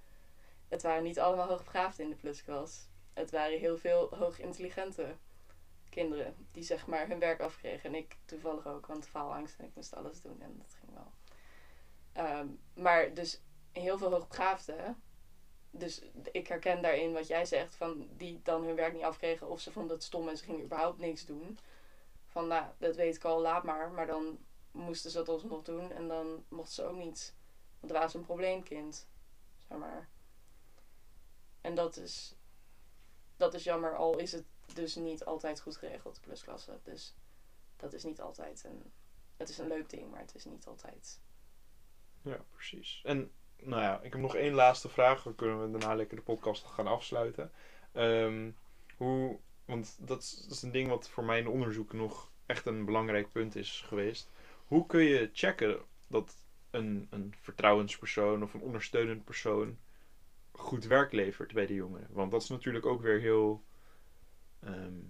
het 0.68 0.82
waren 0.82 1.02
niet 1.02 1.20
allemaal 1.20 1.48
hoogbegaafden 1.48 2.04
in 2.04 2.10
de 2.10 2.16
plusklas. 2.16 2.88
Het 3.12 3.30
waren 3.30 3.58
heel 3.58 3.78
veel 3.78 4.16
hoogintelligente 4.16 5.16
kinderen 5.88 6.46
die 6.52 6.62
zeg 6.62 6.86
maar 6.86 7.08
hun 7.08 7.18
werk 7.18 7.40
afkregen. 7.40 7.88
En 7.88 7.94
ik 7.94 8.16
toevallig 8.24 8.66
ook, 8.66 8.86
want 8.86 9.06
faalangst 9.06 9.58
en 9.58 9.64
ik 9.64 9.74
moest 9.74 9.94
alles 9.94 10.20
doen 10.20 10.40
en 10.40 10.54
dat 10.58 10.74
ging 10.80 10.92
wel. 10.94 11.12
Ehm, 12.12 12.46
maar 12.74 13.14
dus 13.14 13.40
heel 13.72 13.98
veel 13.98 14.10
hoogbegaafden. 14.10 15.02
Dus 15.70 16.02
ik 16.32 16.46
herken 16.46 16.82
daarin 16.82 17.12
wat 17.12 17.26
jij 17.26 17.44
zegt, 17.44 17.74
van 17.74 18.08
die 18.16 18.40
dan 18.42 18.64
hun 18.64 18.74
werk 18.74 18.92
niet 18.92 19.02
afkregen 19.02 19.48
of 19.48 19.60
ze 19.60 19.72
vonden 19.72 19.96
het 19.96 20.04
stom 20.04 20.28
en 20.28 20.36
ze 20.36 20.44
gingen 20.44 20.64
überhaupt 20.64 20.98
niks 20.98 21.26
doen. 21.26 21.58
Van 22.26 22.46
nou, 22.46 22.64
dat 22.78 22.96
weet 22.96 23.16
ik 23.16 23.24
al, 23.24 23.40
laat 23.40 23.64
maar. 23.64 23.90
Maar 23.90 24.06
dan 24.06 24.38
moesten 24.70 25.10
ze 25.10 25.16
dat 25.16 25.28
alsnog 25.28 25.62
doen 25.62 25.92
en 25.92 26.08
dan 26.08 26.44
mochten 26.48 26.74
ze 26.74 26.84
ook 26.84 26.96
niet. 26.96 27.34
Want 27.80 27.92
er 27.92 27.98
was 27.98 28.14
een 28.14 28.24
probleemkind, 28.24 29.08
zeg 29.68 29.78
maar. 29.78 30.08
En 31.60 31.74
dat 31.74 31.96
is, 31.96 32.34
dat 33.42 33.54
is 33.54 33.64
jammer, 33.64 33.96
al 33.96 34.18
is 34.18 34.32
het 34.32 34.44
dus 34.74 34.94
niet 34.94 35.24
altijd 35.24 35.60
goed 35.60 35.76
geregeld, 35.76 36.14
de 36.14 36.20
plusklasse. 36.20 36.78
Dus 36.82 37.14
dat 37.76 37.92
is 37.92 38.04
niet 38.04 38.20
altijd 38.20 38.64
een, 38.64 38.92
het 39.36 39.48
is 39.48 39.58
een 39.58 39.66
leuk 39.66 39.90
ding, 39.90 40.10
maar 40.10 40.20
het 40.20 40.34
is 40.34 40.44
niet 40.44 40.66
altijd. 40.66 41.20
Ja, 42.22 42.44
precies. 42.50 43.00
En 43.04 43.30
nou 43.56 43.82
ja, 43.82 44.00
ik 44.02 44.12
heb 44.12 44.20
nog 44.20 44.34
één 44.34 44.54
laatste 44.54 44.88
vraag. 44.88 45.22
Dan 45.22 45.34
kunnen 45.34 45.62
we 45.62 45.78
daarna 45.78 45.94
lekker 45.94 46.16
de 46.16 46.22
podcast 46.22 46.64
gaan 46.64 46.86
afsluiten. 46.86 47.52
Ehm, 47.92 48.50
hoe, 48.96 49.38
want 49.64 49.96
dat 49.98 50.46
is, 50.48 50.62
een 50.62 50.72
ding 50.72 50.88
wat 50.88 51.08
voor 51.08 51.24
mijn 51.24 51.48
onderzoek 51.48 51.92
nog 51.92 52.30
echt 52.46 52.66
een 52.66 52.84
belangrijk 52.84 53.32
punt 53.32 53.56
is 53.56 53.84
geweest. 53.86 54.30
Hoe 54.66 54.86
kun 54.86 55.02
je 55.02 55.30
checken 55.32 55.80
dat 56.08 56.36
een, 56.70 57.06
een 57.10 57.34
vertrouwenspersoon 57.40 58.42
of 58.42 58.54
een 58.54 58.62
ondersteunend 58.62 59.24
persoon 59.24 59.78
goed 60.52 60.84
werk 60.84 61.12
levert 61.12 61.52
bij 61.52 61.66
de 61.66 61.74
jongeren? 61.74 62.08
Want 62.10 62.30
dat 62.30 62.42
is 62.42 62.48
natuurlijk 62.48 62.86
ook 62.86 63.02
weer 63.02 63.20
heel, 63.20 63.64
ehm, 64.60 65.00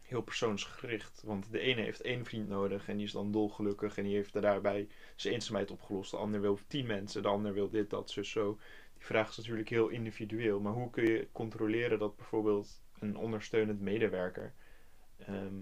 heel 0.00 0.22
persoonsgericht. 0.22 1.22
Want 1.22 1.52
de 1.52 1.58
ene 1.58 1.80
heeft 1.80 2.00
één 2.00 2.24
vriend 2.24 2.48
nodig 2.48 2.88
en 2.88 2.96
die 2.96 3.06
is 3.06 3.12
dan 3.12 3.32
dolgelukkig 3.32 3.98
en 3.98 4.04
die 4.04 4.14
heeft 4.14 4.34
er 4.34 4.40
daarbij 4.40 4.88
zijn 5.16 5.34
eenzaamheid 5.34 5.70
opgelost. 5.70 6.10
De 6.10 6.16
ander 6.16 6.40
wil 6.40 6.58
tien 6.66 6.86
mensen, 6.86 7.22
de 7.22 7.28
ander 7.28 7.52
wil 7.52 7.70
dit, 7.70 7.90
dat, 7.90 8.10
zus, 8.10 8.30
zo. 8.30 8.58
Die 8.94 9.06
vraag 9.06 9.30
is 9.30 9.36
natuurlijk 9.36 9.68
heel 9.68 9.88
individueel. 9.88 10.60
Maar 10.60 10.72
hoe 10.72 10.90
kun 10.90 11.04
je 11.04 11.28
controleren 11.32 11.98
dat 11.98 12.16
bijvoorbeeld 12.16 12.82
een 12.98 13.16
ondersteunend 13.16 13.80
medewerker 13.80 14.54
ehm, 15.18 15.60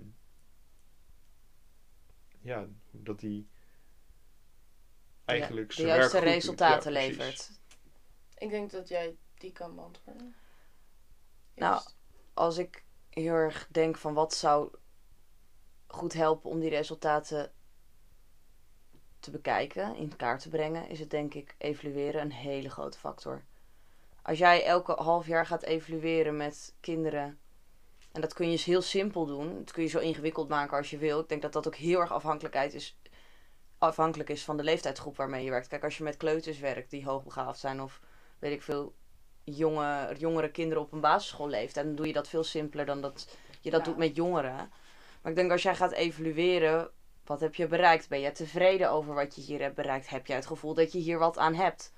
ja, 2.47 2.68
dat 2.91 3.20
die 3.20 3.49
eigenlijk 5.24 5.68
de 5.68 5.74
zijn 5.74 5.87
werk 5.87 5.99
juiste 5.99 6.18
resultaten 6.18 6.93
Ja, 6.93 6.99
levert. 6.99 7.51
Ik 8.39 8.51
denk 8.51 8.70
dat 8.70 8.89
jij 8.89 9.16
die 9.34 9.53
kan 9.53 9.74
beantwoorden. 9.74 10.34
Nou. 11.55 11.82
Als 12.34 12.59
ik 12.59 12.84
heel 13.11 13.32
erg 13.32 13.68
denk 13.70 13.97
van 13.97 14.14
wat 14.14 14.34
zou 14.34 14.74
goed 15.87 16.12
helpen 16.12 16.51
om 16.51 16.61
die 16.61 16.70
resultaten 16.70 17.53
te 19.20 19.30
bekijken, 19.30 19.97
in 19.97 20.16
kaart 20.16 20.41
te 20.41 20.49
brengen, 20.49 20.89
is 20.89 21.01
het 21.01 21.11
denk 21.11 21.34
ik 21.34 21.55
evalueren 21.59 22.20
een 22.20 22.32
hele 22.32 22.70
grote 22.70 22.99
factor. 22.99 23.45
Als 24.22 24.39
jij 24.39 24.64
elke 24.64 24.93
half 24.93 25.26
jaar 25.26 25.47
gaat 25.47 25.62
evalueren 25.62 26.37
met 26.37 26.74
kinderen, 26.80 27.39
en 28.12 28.20
dat 28.20 28.34
kun 28.34 28.47
je 28.47 28.53
dus 28.53 28.64
heel 28.64 28.82
simpel 28.82 29.26
doen, 29.26 29.55
dat 29.59 29.72
kun 29.72 29.82
je 29.82 29.89
zo 29.89 29.99
ingewikkeld 29.99 30.49
maken 30.49 30.76
als 30.76 30.91
je 30.91 30.99
wil. 30.99 31.20
Ik 31.20 31.28
denk 31.28 31.43
dat 31.43 31.53
dat 31.53 31.66
ook 31.66 31.74
heel 31.74 32.01
erg 32.01 32.12
afhankelijkheid 32.12 32.74
is, 32.74 32.99
afhankelijk 33.78 34.28
is 34.28 34.45
van 34.45 34.57
de 34.57 34.62
leeftijdsgroep 34.62 35.16
waarmee 35.16 35.45
je 35.45 35.51
werkt. 35.51 35.68
Kijk, 35.68 35.84
als 35.84 35.97
je 35.97 36.05
met 36.05 36.16
kleuters 36.16 36.59
werkt 36.59 36.91
die 36.91 37.05
hoogbegaafd 37.05 37.59
zijn 37.59 37.82
of 37.82 38.01
weet 38.39 38.53
ik 38.53 38.62
veel, 38.62 38.95
jonge, 39.45 40.14
jongere 40.18 40.51
kinderen 40.51 40.82
op 40.82 40.93
een 40.93 41.01
basisschoolleeftijd, 41.01 41.87
dan 41.87 41.95
doe 41.95 42.07
je 42.07 42.12
dat 42.12 42.28
veel 42.28 42.45
simpeler 42.45 42.87
dan 42.87 43.01
dat 43.01 43.37
je 43.61 43.70
dat 43.70 43.80
Ja. 43.80 43.87
doet 43.87 43.97
met 43.97 44.16
jongeren. 44.16 44.70
Maar 45.22 45.32
ik 45.32 45.37
denk 45.37 45.51
als 45.51 45.62
jij 45.62 45.74
gaat 45.74 45.93
evalueren, 45.93 46.91
wat 47.24 47.41
heb 47.41 47.55
je 47.55 47.66
bereikt? 47.66 48.09
Ben 48.09 48.20
je 48.20 48.32
tevreden 48.32 48.91
over 48.91 49.14
wat 49.14 49.34
je 49.34 49.41
hier 49.43 49.61
hebt 49.61 49.74
bereikt? 49.74 50.09
Heb 50.09 50.26
jij 50.26 50.37
het 50.37 50.47
gevoel 50.47 50.74
dat 50.74 50.93
je 50.93 50.99
hier 50.99 51.18
wat 51.18 51.39
aan 51.39 51.55
hebt? 51.55 51.93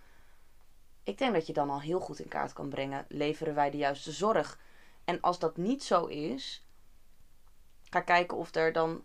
Ik 1.02 1.18
denk 1.18 1.32
dat 1.32 1.46
je 1.46 1.52
dan 1.52 1.70
al 1.70 1.80
heel 1.80 2.00
goed 2.00 2.18
in 2.18 2.28
kaart 2.28 2.52
kan 2.52 2.68
brengen, 2.68 3.04
leveren 3.08 3.54
wij 3.54 3.70
de 3.70 3.76
juiste 3.76 4.12
zorg? 4.12 4.58
En 5.04 5.20
als 5.20 5.38
dat 5.38 5.56
niet 5.56 5.84
zo 5.84 6.04
is, 6.06 6.64
ga 7.82 8.00
kijken 8.00 8.36
of 8.36 8.54
er 8.54 8.72
dan, 8.72 9.04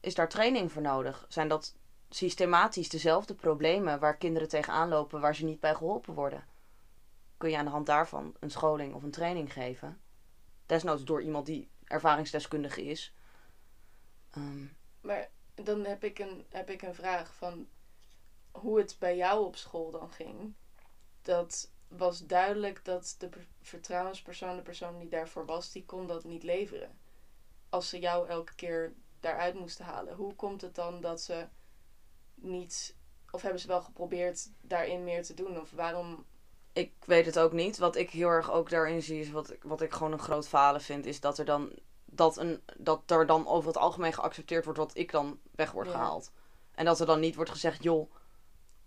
is 0.00 0.14
daar 0.14 0.28
training 0.28 0.72
voor 0.72 0.82
nodig? 0.82 1.26
Zijn 1.28 1.48
dat 1.48 1.76
systematisch 2.08 2.88
dezelfde 2.88 3.34
problemen 3.34 4.00
waar 4.00 4.16
kinderen 4.16 4.48
tegenaan 4.48 4.88
lopen 4.88 5.20
waar 5.20 5.34
ze 5.34 5.44
niet 5.44 5.60
bij 5.60 5.74
geholpen 5.74 6.14
worden? 6.14 6.44
Kun 7.36 7.50
je 7.50 7.56
aan 7.58 7.64
de 7.64 7.70
hand 7.70 7.86
daarvan 7.86 8.34
een 8.40 8.50
scholing 8.50 8.94
of 8.94 9.02
een 9.02 9.10
training 9.10 9.52
geven? 9.52 10.00
Desnoods 10.66 11.04
door 11.04 11.22
iemand 11.22 11.46
die 11.46 11.70
ervaringsdeskundige 11.84 12.84
is. 12.84 13.14
Ehm, 14.30 14.64
Maar 15.00 15.30
dan 15.54 15.84
heb 15.84 16.04
ik, 16.04 16.18
een, 16.18 16.46
heb 16.48 16.70
ik 16.70 16.82
een 16.82 16.94
vraag 16.94 17.34
van 17.34 17.68
hoe 18.50 18.78
het 18.78 18.96
bij 18.98 19.16
jou 19.16 19.44
op 19.46 19.56
school 19.56 19.90
dan 19.90 20.10
ging. 20.10 20.54
Dat 21.22 21.70
was 21.88 22.26
duidelijk 22.26 22.84
dat 22.84 23.14
de 23.18 23.28
per- 23.28 23.46
vertrouwenspersoon, 23.60 24.56
de 24.56 24.62
persoon 24.62 24.98
die 24.98 25.08
daarvoor 25.08 25.46
was, 25.46 25.72
die 25.72 25.84
kon 25.84 26.06
dat 26.06 26.24
niet 26.24 26.42
leveren. 26.42 26.98
Als 27.68 27.88
ze 27.88 27.98
jou 27.98 28.28
elke 28.28 28.54
keer 28.54 28.94
daaruit 29.20 29.54
moesten 29.54 29.84
halen. 29.84 30.14
Hoe 30.14 30.34
komt 30.34 30.60
het 30.60 30.74
dan 30.74 31.00
dat 31.00 31.20
ze 31.20 31.48
niet, 32.34 32.96
of 33.30 33.42
hebben 33.42 33.60
ze 33.60 33.66
wel 33.66 33.82
geprobeerd 33.82 34.50
daarin 34.60 35.04
meer 35.04 35.22
te 35.24 35.34
doen? 35.34 35.60
Of 35.60 35.70
waarom, 35.70 36.24
ik 36.74 36.92
weet 37.06 37.26
het 37.26 37.38
ook 37.38 37.52
niet. 37.52 37.78
Wat 37.78 37.96
ik 37.96 38.10
heel 38.10 38.28
erg 38.28 38.52
ook 38.52 38.70
daarin 38.70 39.02
zie, 39.02 39.20
is 39.20 39.30
wat, 39.30 39.50
ik- 39.52 39.62
wat 39.62 39.80
ik 39.80 39.92
gewoon 39.92 40.12
een 40.12 40.18
groot 40.18 40.48
falen 40.48 40.80
vind, 40.80 41.06
is 41.06 41.20
dat 41.20 41.38
er 41.38 41.44
dan 41.44 41.70
dat, 42.04 42.36
een, 42.36 42.62
dat 42.76 43.02
er 43.10 43.26
dan 43.26 43.46
over 43.46 43.68
het 43.68 43.76
algemeen 43.78 44.12
geaccepteerd 44.12 44.64
wordt 44.64 44.78
wat 44.78 44.90
ik 44.96 45.10
dan 45.12 45.38
weg 45.50 45.70
wordt 45.72 45.88
Ja. 45.90 45.94
gehaald. 45.96 46.32
En 46.74 46.84
dat 46.84 47.00
er 47.00 47.06
dan 47.06 47.20
niet 47.20 47.34
wordt 47.34 47.50
gezegd, 47.50 47.82
joh, 47.82 48.10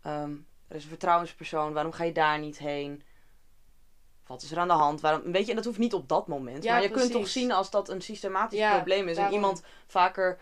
ehm, 0.02 0.32
er 0.68 0.76
is 0.76 0.84
een 0.84 0.90
vertrouwenspersoon, 0.90 1.74
waarom 1.74 1.92
ga 1.92 2.04
je 2.04 2.12
daar 2.12 2.40
niet 2.40 2.58
heen? 2.58 3.04
Wat 4.28 4.42
is 4.42 4.52
er 4.52 4.58
aan 4.58 4.68
de 4.68 4.74
hand? 4.74 5.02
Waarom, 5.02 5.32
weet 5.32 5.44
je, 5.44 5.50
en 5.50 5.56
dat 5.56 5.66
hoeft 5.66 5.78
niet 5.78 5.94
op 5.94 6.10
dat 6.10 6.28
moment. 6.28 6.64
Ja, 6.64 6.74
maar 6.74 6.82
je 6.82 6.90
kunt 6.90 7.12
toch 7.12 7.28
zien 7.28 7.52
als 7.52 7.70
dat 7.70 7.90
een 7.90 8.02
systematisch 8.02 8.60
Ja, 8.60 8.76
probleem 8.76 9.08
is. 9.08 9.16
daarom. 9.16 9.34
En 9.34 9.40
iemand 9.42 9.64
vaker 9.88 10.40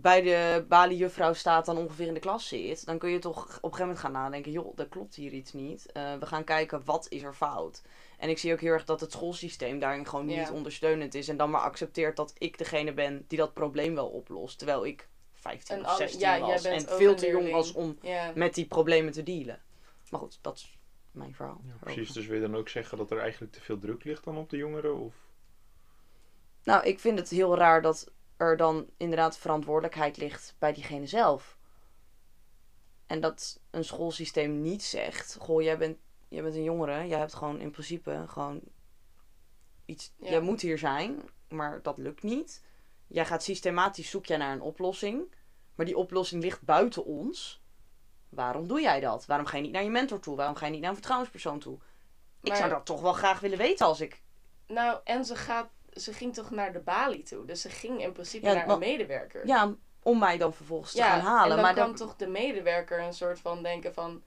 bij 0.00 0.22
de 0.22 0.64
baliejuffrouw 0.68 1.32
staat 1.32 1.66
dan 1.66 1.76
ongeveer 1.76 2.06
in 2.06 2.14
de 2.14 2.20
klas 2.20 2.48
zit. 2.48 2.86
Dan 2.86 2.98
kun 2.98 3.10
je 3.10 3.18
toch 3.18 3.38
op 3.42 3.46
een 3.46 3.54
gegeven 3.60 3.80
moment 3.80 3.98
gaan 3.98 4.12
nadenken. 4.12 4.52
Joh, 4.52 4.78
er 4.78 4.88
klopt 4.88 5.14
hier 5.14 5.32
iets 5.32 5.52
niet. 5.52 5.92
Eh, 5.92 6.14
we 6.16 6.26
gaan 6.26 6.44
kijken, 6.44 6.82
wat 6.84 7.06
is 7.08 7.22
er 7.22 7.34
fout? 7.34 7.82
En 8.18 8.28
ik 8.28 8.38
zie 8.38 8.52
ook 8.52 8.60
heel 8.60 8.72
erg 8.72 8.84
dat 8.84 9.00
het 9.00 9.12
schoolsysteem 9.12 9.78
daarin 9.78 10.06
gewoon 10.06 10.28
Ja. 10.28 10.38
niet 10.40 10.50
ondersteunend 10.50 11.14
is. 11.14 11.28
En 11.28 11.36
dan 11.36 11.50
maar 11.50 11.60
accepteert 11.60 12.16
dat 12.16 12.32
ik 12.38 12.58
degene 12.58 12.92
ben 12.92 13.24
die 13.28 13.38
dat 13.38 13.54
probleem 13.54 13.94
wel 13.94 14.08
oplost. 14.08 14.58
Terwijl 14.58 14.86
ik 14.86 15.08
15 15.34 15.74
Een 15.76 15.80
of 15.80 15.86
ander- 15.90 16.08
16 16.08 16.20
ja, 16.28 16.38
jij 16.38 16.46
was. 16.46 16.64
En 16.64 16.80
veel 16.80 17.14
te 17.14 17.26
jong 17.26 17.50
was 17.50 17.72
om 17.72 17.98
ja, 18.02 18.32
met 18.34 18.54
die 18.54 18.66
problemen 18.66 19.12
te 19.12 19.22
dealen. 19.22 19.62
Maar 20.10 20.20
goed, 20.20 20.38
dat 20.40 20.56
is 20.56 20.78
mijn 21.10 21.34
verhaal. 21.34 21.60
Ja, 21.66 21.72
precies, 21.80 22.12
dus 22.12 22.26
wil 22.26 22.34
je 22.40 22.46
dan 22.48 22.56
ook 22.56 22.68
zeggen 22.68 22.98
dat 22.98 23.10
er 23.10 23.18
eigenlijk 23.18 23.52
te 23.52 23.60
veel 23.60 23.78
druk 23.78 24.04
ligt 24.04 24.24
dan 24.24 24.36
op 24.36 24.50
de 24.50 24.56
jongeren? 24.56 24.98
Of? 25.00 25.14
Nou, 26.64 26.84
ik 26.84 26.98
vind 27.00 27.18
het 27.18 27.28
heel 27.28 27.56
raar 27.56 27.82
dat 27.82 28.10
er 28.40 28.56
dan 28.56 28.86
inderdaad 28.96 29.38
verantwoordelijkheid 29.38 30.16
ligt 30.16 30.54
bij 30.58 30.72
diegene 30.72 31.06
zelf. 31.06 31.58
En 33.06 33.20
dat 33.20 33.60
een 33.70 33.84
schoolsysteem 33.84 34.60
niet 34.60 34.82
zegt: 34.82 35.36
Goh, 35.40 35.62
jij 35.62 35.78
bent, 35.78 35.98
jij 36.28 36.42
bent 36.42 36.54
een 36.54 36.62
jongere, 36.62 37.06
jij 37.06 37.18
hebt 37.18 37.34
gewoon 37.34 37.60
in 37.60 37.70
principe 37.70 38.24
gewoon 38.26 38.60
iets. 39.84 40.12
Ja. 40.16 40.30
Jij 40.30 40.40
moet 40.40 40.60
hier 40.60 40.78
zijn, 40.78 41.22
maar 41.48 41.82
dat 41.82 41.98
lukt 41.98 42.22
niet. 42.22 42.64
Jij 43.06 43.26
gaat 43.26 43.42
systematisch 43.42 44.10
zoek 44.10 44.26
jij 44.26 44.36
naar 44.36 44.52
een 44.52 44.60
oplossing, 44.60 45.34
maar 45.74 45.86
die 45.86 45.96
oplossing 45.96 46.42
ligt 46.42 46.62
buiten 46.62 47.04
ons. 47.04 47.62
Waarom 48.28 48.66
doe 48.66 48.80
jij 48.80 49.00
dat? 49.00 49.26
Waarom 49.26 49.46
ga 49.46 49.56
je 49.56 49.62
niet 49.62 49.72
naar 49.72 49.82
je 49.82 49.90
mentor 49.90 50.20
toe? 50.20 50.36
Waarom 50.36 50.54
ga 50.56 50.66
je 50.66 50.72
niet 50.72 50.80
naar 50.80 50.88
een 50.88 50.96
vertrouwenspersoon 50.96 51.58
toe? 51.58 51.78
Ik 52.42 52.54
zou 52.54 52.70
dat 52.70 52.86
toch 52.86 53.00
wel 53.00 53.12
graag 53.12 53.40
willen 53.40 53.58
weten 53.58 53.86
als 53.86 54.00
ik 54.00 54.22
Nou, 54.66 55.00
en 55.04 55.24
ze, 55.24 55.36
gaat, 55.36 55.70
ze 56.00 56.12
ging 56.12 56.34
toch 56.34 56.50
naar 56.50 56.72
de 56.72 56.78
balie 56.80 57.22
toe. 57.22 57.44
Dus 57.44 57.60
ze 57.60 57.68
ging 57.68 58.02
in 58.02 58.12
principe 58.12 58.46
Ja, 58.46 58.52
naar 58.52 58.66
maar- 58.66 58.74
een 58.74 58.80
medewerker. 58.80 59.46
Ja, 59.46 59.74
om 60.02 60.18
mij 60.18 60.38
dan 60.38 60.54
vervolgens 60.54 60.92
te 60.92 60.98
Ja, 60.98 61.08
gaan 61.10 61.20
halen. 61.20 61.42
en 61.42 61.48
dan 61.48 61.60
maar 61.60 61.74
kan 61.74 61.86
dan, 61.86 61.94
toch 61.96 62.16
de 62.16 62.26
medewerker 62.26 63.00
een 63.00 63.12
soort 63.14 63.40
van 63.40 63.62
denken 63.62 63.94
van... 63.94 64.22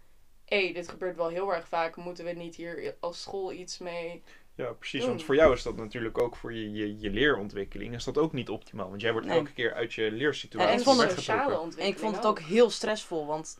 Hé, 0.45 0.71
dit 0.74 0.89
gebeurt 0.89 1.15
wel 1.15 1.28
heel 1.28 1.53
erg 1.53 1.67
vaak. 1.67 1.95
Moeten 1.95 2.26
we 2.26 2.32
niet 2.32 2.55
hier 2.55 2.95
als 2.99 3.21
school 3.21 3.51
iets 3.51 3.78
mee... 3.78 4.24
Ja, 4.55 4.71
precies. 4.74 4.99
Doen. 4.99 5.09
Want 5.09 5.24
voor 5.24 5.36
jou 5.36 5.53
is 5.53 5.63
dat 5.63 5.76
natuurlijk 5.76 6.17
ook 6.21 6.36
voor 6.36 6.53
je, 6.53 6.71
je, 6.71 6.99
je 6.99 7.09
leerontwikkeling 7.09 7.93
is 7.95 8.03
dat 8.03 8.17
ook 8.17 8.34
niet 8.34 8.49
optimaal. 8.49 8.89
Want 8.89 9.01
jij 9.01 9.11
wordt 9.11 9.28
Nee. 9.28 9.38
elke 9.38 9.53
keer 9.53 9.74
uit 9.74 9.93
je 9.93 10.11
leersituatie 10.11 10.71
ik 10.71 10.78
en 10.78 10.84
vond 10.84 11.01
het- 11.01 11.11
sociale 11.11 11.38
weggetrokken. 11.39 11.55
en 11.59 11.63
ontwikkeling 11.65 11.95
ik 11.95 12.03
vond 12.03 12.15
het 12.15 12.26
ook 12.26 12.39
heel 12.55 12.69
stressvol, 12.69 13.26
want 13.26 13.59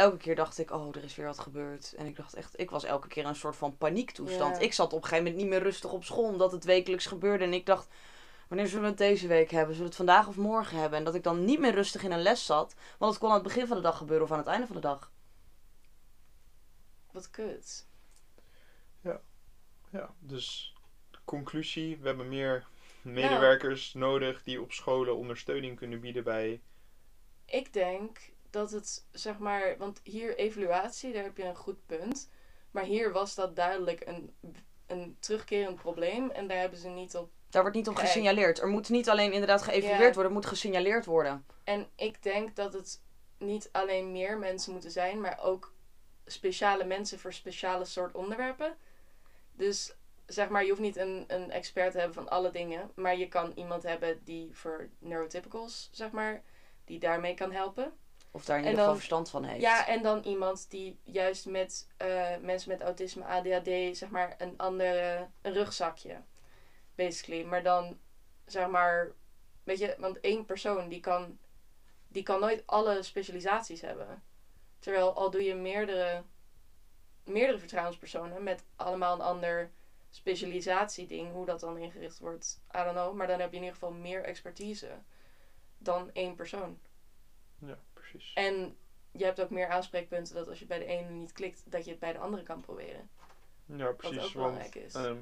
elke 0.00 0.16
keer 0.16 0.34
dacht 0.34 0.58
ik, 0.58 0.70
oh, 0.70 0.96
er 0.96 1.04
is 1.04 1.16
weer 1.16 1.26
wat 1.26 1.38
gebeurd. 1.38 1.94
En 1.96 2.06
ik 2.06 2.16
dacht 2.16 2.34
echt, 2.34 2.60
ik 2.60 2.70
was 2.70 2.84
elke 2.84 3.08
keer 3.08 3.22
in 3.22 3.28
een 3.28 3.34
soort 3.34 3.56
van 3.56 3.76
paniektoestand. 3.76 4.56
Ja. 4.56 4.62
Ik 4.62 4.72
zat 4.72 4.92
op 4.92 5.02
een 5.02 5.08
gegeven 5.08 5.24
moment 5.24 5.42
niet 5.42 5.50
meer 5.50 5.62
rustig 5.62 5.92
op 5.92 6.04
school, 6.04 6.24
omdat 6.24 6.52
het 6.52 6.64
wekelijks 6.64 7.06
gebeurde. 7.06 7.44
En 7.44 7.52
ik 7.52 7.66
dacht, 7.66 7.88
wanneer 8.48 8.66
zullen 8.66 8.82
we 8.82 8.88
het 8.88 8.98
deze 8.98 9.26
week 9.26 9.50
hebben? 9.50 9.74
Zullen 9.74 9.90
we 9.90 9.96
het 9.96 10.06
vandaag 10.06 10.28
of 10.28 10.36
morgen 10.36 10.78
hebben? 10.78 10.98
En 10.98 11.04
dat 11.04 11.14
ik 11.14 11.22
dan 11.22 11.44
niet 11.44 11.60
meer 11.60 11.74
rustig 11.74 12.02
in 12.02 12.12
een 12.12 12.22
les 12.22 12.46
zat, 12.46 12.74
want 12.98 13.12
het 13.12 13.20
kon 13.20 13.30
aan 13.30 13.34
het 13.34 13.44
begin 13.46 13.66
van 13.66 13.76
de 13.76 13.82
dag 13.82 13.96
gebeuren 13.96 14.26
of 14.26 14.32
aan 14.32 14.38
het 14.38 14.46
einde 14.46 14.66
van 14.66 14.76
de 14.76 14.82
dag. 14.82 15.12
Wat 17.12 17.30
kut. 17.30 17.88
Ja, 19.92 20.14
dus 20.18 20.74
conclusie, 21.24 21.96
we 21.96 22.06
hebben 22.06 22.28
meer 22.28 22.66
medewerkers 23.02 23.94
nodig 23.94 24.42
die 24.42 24.62
op 24.62 24.72
scholen 24.72 25.16
ondersteuning 25.16 25.76
kunnen 25.76 26.00
bieden 26.00 26.24
bij... 26.24 26.60
Ik 27.44 27.72
denk 27.72 28.18
dat 28.50 28.70
het, 28.70 29.06
zeg 29.12 29.38
maar... 29.38 29.76
Want 29.78 30.00
hier 30.02 30.36
evaluatie, 30.36 31.12
daar 31.12 31.22
heb 31.22 31.36
je 31.36 31.44
een 31.44 31.56
goed 31.56 31.86
punt. 31.86 32.30
Maar 32.70 32.84
hier 32.84 33.12
was 33.12 33.34
dat 33.34 33.56
duidelijk 33.56 34.06
een, 34.06 34.34
een 34.86 35.16
terugkerend 35.20 35.76
probleem. 35.76 36.30
En 36.30 36.48
daar 36.48 36.58
hebben 36.58 36.78
ze 36.78 36.88
niet 36.88 37.16
op 37.16 37.30
Daar 37.48 37.62
wordt 37.62 37.76
niet 37.76 37.88
op 37.88 37.96
gesignaleerd. 37.96 38.60
Er 38.60 38.68
moet 38.68 38.88
niet 38.88 39.08
alleen 39.08 39.32
inderdaad 39.32 39.62
geëvalueerd 39.62 40.00
Ja. 40.00 40.12
worden, 40.12 40.24
er 40.24 40.38
moet 40.38 40.46
gesignaleerd 40.46 41.04
worden. 41.04 41.46
En 41.64 41.88
ik 41.96 42.22
denk 42.22 42.56
dat 42.56 42.72
het 42.72 43.00
niet 43.38 43.68
alleen 43.72 44.12
meer 44.12 44.38
mensen 44.38 44.72
moeten 44.72 44.90
zijn, 44.90 45.20
maar 45.20 45.38
ook 45.42 45.74
speciale 46.26 46.84
mensen 46.84 47.18
voor 47.18 47.32
speciale 47.32 47.84
soort 47.84 48.14
onderwerpen. 48.14 48.76
Dus 49.52 49.94
zeg 50.26 50.48
maar, 50.48 50.62
je 50.62 50.68
hoeft 50.68 50.80
niet 50.80 50.96
een, 50.96 51.24
een 51.26 51.50
expert 51.50 51.92
te 51.92 51.98
hebben 51.98 52.14
van 52.14 52.28
alle 52.28 52.50
dingen, 52.50 52.90
maar 52.94 53.16
je 53.16 53.28
kan 53.28 53.52
iemand 53.54 53.82
hebben 53.82 54.20
die 54.24 54.50
voor 54.52 54.88
neurotypicals, 54.98 55.88
zeg 55.92 56.10
maar, 56.10 56.42
die 56.84 56.98
daarmee 56.98 57.34
kan 57.34 57.52
helpen. 57.52 57.92
Of 58.30 58.44
daar 58.44 58.58
in 58.58 58.64
ieder 58.64 58.78
geval 58.78 58.94
verstand 58.94 59.30
van 59.30 59.44
heeft. 59.44 59.60
Ja, 59.60 59.86
en 59.86 60.02
dan 60.02 60.22
iemand 60.22 60.70
die 60.70 61.00
juist 61.02 61.46
met 61.46 61.88
eh, 61.96 62.36
mensen 62.40 62.70
met 62.70 62.80
autisme, 62.80 63.24
ADHD, 63.24 63.96
zeg 63.96 64.10
maar, 64.10 64.34
een 64.38 64.54
andere 64.56 65.28
een 65.42 65.52
rugzakje. 65.52 66.22
Basically. 66.94 67.44
Maar 67.44 67.62
dan, 67.62 67.98
zeg 68.44 68.68
maar, 68.68 69.12
weet 69.64 69.78
je, 69.78 69.96
want 69.98 70.20
één 70.20 70.44
persoon 70.44 70.88
die 70.88 71.00
kan, 71.00 71.38
die 72.08 72.22
kan 72.22 72.40
nooit 72.40 72.62
alle 72.66 73.02
specialisaties 73.02 73.80
hebben. 73.80 74.22
Terwijl 74.78 75.14
al 75.14 75.30
doe 75.30 75.42
je 75.42 75.54
meerdere, 75.54 76.22
meerdere 77.24 77.58
vertrouwenspersonen 77.58 78.42
met 78.42 78.64
allemaal 78.76 79.14
een 79.14 79.20
ander 79.20 79.70
specialisatieding, 80.10 81.32
hoe 81.32 81.46
dat 81.46 81.60
dan 81.60 81.78
ingericht 81.78 82.18
wordt, 82.18 82.60
I 82.76 82.78
don't 82.82 82.96
know. 82.96 83.14
Maar 83.14 83.26
dan 83.26 83.40
heb 83.40 83.50
je 83.50 83.56
in 83.56 83.62
ieder 83.62 83.78
geval 83.78 83.92
meer 83.92 84.24
expertise 84.24 84.88
dan 85.78 86.10
één 86.12 86.34
persoon. 86.34 86.78
Ja, 87.58 87.78
precies. 88.10 88.32
En 88.34 88.76
je 89.12 89.24
hebt 89.24 89.40
ook 89.40 89.50
meer 89.50 89.68
aanspreekpunten 89.68 90.34
dat 90.34 90.48
als 90.48 90.58
je 90.58 90.66
bij 90.66 90.78
de 90.78 90.84
ene 90.84 91.10
niet 91.10 91.32
klikt, 91.32 91.70
dat 91.70 91.84
je 91.84 91.90
het 91.90 92.00
bij 92.00 92.12
de 92.12 92.18
andere 92.18 92.42
kan 92.42 92.60
proberen. 92.60 93.10
Ja, 93.66 93.92
precies. 93.92 94.16
ook 94.16 94.22
want, 94.22 94.32
belangrijk 94.34 94.74
is. 94.74 94.94
ehm, 94.94 95.18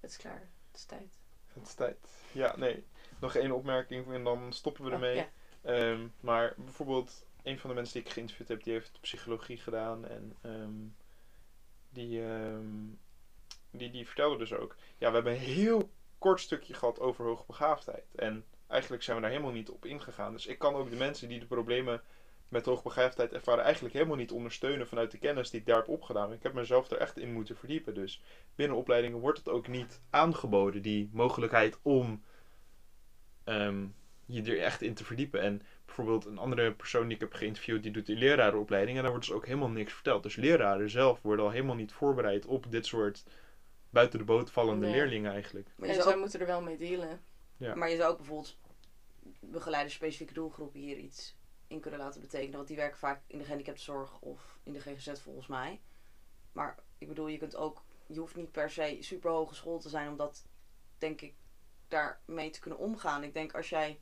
Het 0.00 0.10
is 0.10 0.16
klaar. 0.16 0.48
Het 0.70 0.76
is 0.80 0.84
tijd. 0.84 1.18
het 1.52 1.66
is 1.66 1.74
tijd. 1.74 2.08
Ja, 2.32 2.56
nee. 2.56 2.84
Nog 3.20 3.34
één 3.34 3.52
opmerking 3.52 4.12
en 4.12 4.24
dan 4.24 4.52
stoppen 4.52 4.82
we 4.84 4.88
Oh, 4.88 4.94
ermee. 4.94 5.14
ja. 5.16 5.28
Ehm, 5.62 6.08
maar 6.20 6.54
bijvoorbeeld, 6.56 7.24
een 7.42 7.58
van 7.58 7.70
de 7.70 7.76
mensen 7.76 7.94
die 7.94 8.02
ik 8.02 8.10
geïnterviewd 8.12 8.48
heb, 8.48 8.62
die 8.62 8.72
heeft 8.72 9.00
psychologie 9.00 9.56
gedaan. 9.58 10.06
En 10.06 10.36
ehm, 10.42 10.74
die, 11.88 12.22
die, 13.70 13.90
die 13.90 14.06
vertelde 14.06 14.36
dus 14.38 14.52
ook, 14.52 14.76
ja, 14.98 15.08
we 15.08 15.14
hebben 15.14 15.32
een 15.32 15.38
heel 15.38 15.90
kort 16.18 16.40
stukje 16.40 16.74
gehad 16.74 17.00
over 17.00 17.24
hoogbegaafdheid. 17.24 18.14
En 18.14 18.44
eigenlijk 18.68 19.02
zijn 19.02 19.16
we 19.16 19.22
daar 19.22 19.30
helemaal 19.30 19.52
niet 19.52 19.70
op 19.70 19.84
ingegaan. 19.84 20.32
Dus 20.32 20.46
ik 20.46 20.58
kan 20.58 20.74
ook 20.74 20.90
de 20.90 20.96
mensen 20.96 21.28
die 21.28 21.40
de 21.40 21.46
problemen 21.46 22.00
met 22.48 22.64
hoogbegaafdheid 22.66 23.32
ervaren 23.32 23.64
eigenlijk 23.64 23.94
helemaal 23.94 24.16
niet 24.16 24.30
ondersteunen 24.32 24.88
vanuit 24.88 25.10
de 25.10 25.18
kennis 25.18 25.50
die 25.50 25.60
ik 25.60 25.66
daar 25.66 25.76
heb 25.76 25.88
opgedaan. 25.88 26.32
Ik 26.32 26.42
heb 26.42 26.52
mezelf 26.52 26.90
er 26.90 26.96
echt 26.98 27.18
in 27.18 27.32
moeten 27.32 27.56
verdiepen. 27.56 27.94
Dus 27.94 28.22
binnen 28.54 28.76
opleidingen 28.76 29.18
wordt 29.18 29.38
het 29.38 29.48
ook 29.48 29.68
niet 29.68 30.00
aangeboden, 30.10 30.82
die 30.82 31.10
mogelijkheid 31.12 31.78
om 31.82 32.22
ehm, 33.44 33.86
je 34.26 34.42
er 34.42 34.60
echt 34.60 34.82
in 34.82 34.94
te 34.94 35.04
verdiepen. 35.04 35.40
En 35.40 35.62
bijvoorbeeld 35.84 36.24
een 36.24 36.38
andere 36.38 36.72
persoon 36.72 37.04
die 37.06 37.14
ik 37.14 37.20
heb 37.20 37.32
geïnterviewd, 37.32 37.82
die 37.82 37.92
doet 37.92 38.06
die 38.06 38.16
lerarenopleiding 38.16 38.96
en 38.96 39.02
daar 39.02 39.12
wordt 39.12 39.26
dus 39.26 39.36
ook 39.36 39.46
helemaal 39.46 39.70
niks 39.70 39.92
verteld. 39.92 40.22
Dus 40.22 40.36
leraren 40.36 40.90
zelf 40.90 41.22
worden 41.22 41.44
al 41.44 41.50
helemaal 41.50 41.74
niet 41.74 41.92
voorbereid 41.92 42.46
op 42.46 42.70
dit 42.70 42.86
soort 42.86 43.24
buiten 43.90 44.18
de 44.18 44.24
boot 44.24 44.50
vallende 44.50 44.86
Nee. 44.86 44.94
leerlingen 44.94 45.32
eigenlijk. 45.32 45.68
Maar 45.76 45.94
zij 45.94 46.16
moeten 46.16 46.40
er 46.40 46.46
wel 46.46 46.62
mee 46.62 46.76
dealen. 46.76 47.20
Ja. 47.56 47.74
maar 47.74 47.90
je 47.90 47.96
zou 47.96 48.10
ook 48.10 48.16
bijvoorbeeld 48.16 48.56
begeleiders 49.40 49.94
specifieke 49.94 50.32
doelgroepen 50.32 50.80
hier 50.80 50.96
iets 50.96 51.36
in 51.66 51.80
kunnen 51.80 52.00
laten 52.00 52.20
betekenen. 52.20 52.56
Want 52.56 52.68
die 52.68 52.76
werken 52.76 52.98
vaak 52.98 53.22
in 53.26 53.38
de 53.38 53.44
gehandicaptenzorg 53.44 54.20
of 54.20 54.58
in 54.62 54.72
de 54.72 54.80
GGZ 54.80 55.20
volgens 55.20 55.46
mij. 55.46 55.80
Maar 56.52 56.78
ik 56.98 57.08
bedoel, 57.08 57.26
je 57.26 57.38
kunt 57.38 57.56
ook, 57.56 57.84
je 58.06 58.18
hoeft 58.18 58.36
niet 58.36 58.52
per 58.52 58.70
se 58.70 58.96
super 59.00 59.30
hoge 59.30 59.54
school 59.54 59.78
te 59.78 59.88
zijn 59.88 60.08
om 60.08 60.16
dat, 60.16 60.46
denk 60.98 61.20
ik, 61.20 61.34
daarmee 61.88 62.50
te 62.50 62.60
kunnen 62.60 62.78
omgaan. 62.78 63.22
Ik 63.22 63.34
denk 63.34 63.54
als 63.54 63.68
jij 63.68 64.00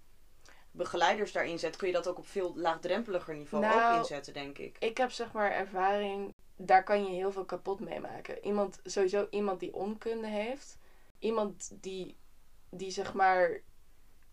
begeleiders 0.71 1.33
daarin 1.33 1.59
zet, 1.59 1.77
kun 1.77 1.87
je 1.87 1.93
dat 1.93 2.09
ook 2.09 2.19
op 2.19 2.27
veel 2.27 2.57
laagdrempeliger 2.57 3.35
niveau 3.35 3.65
Nou, 3.65 3.93
ook 3.93 3.99
inzetten, 3.99 4.33
denk 4.33 4.59
ik. 4.59 4.77
Ik 4.79 4.97
heb 4.97 5.11
zeg 5.11 5.33
maar 5.33 5.51
ervaring, 5.51 6.35
daar 6.57 6.85
kan 6.85 7.05
je 7.05 7.11
heel 7.11 7.33
veel 7.33 7.45
kapot 7.45 7.81
mee 7.81 8.01
maken. 8.01 8.45
Iemand, 8.45 8.81
sowieso 8.85 9.27
iemand 9.31 9.61
die 9.61 9.75
onkunde 9.75 10.27
heeft. 10.27 10.79
Iemand 11.19 11.71
die, 11.81 12.17
die 12.79 12.91
zeg 12.91 13.13
maar, 13.15 13.61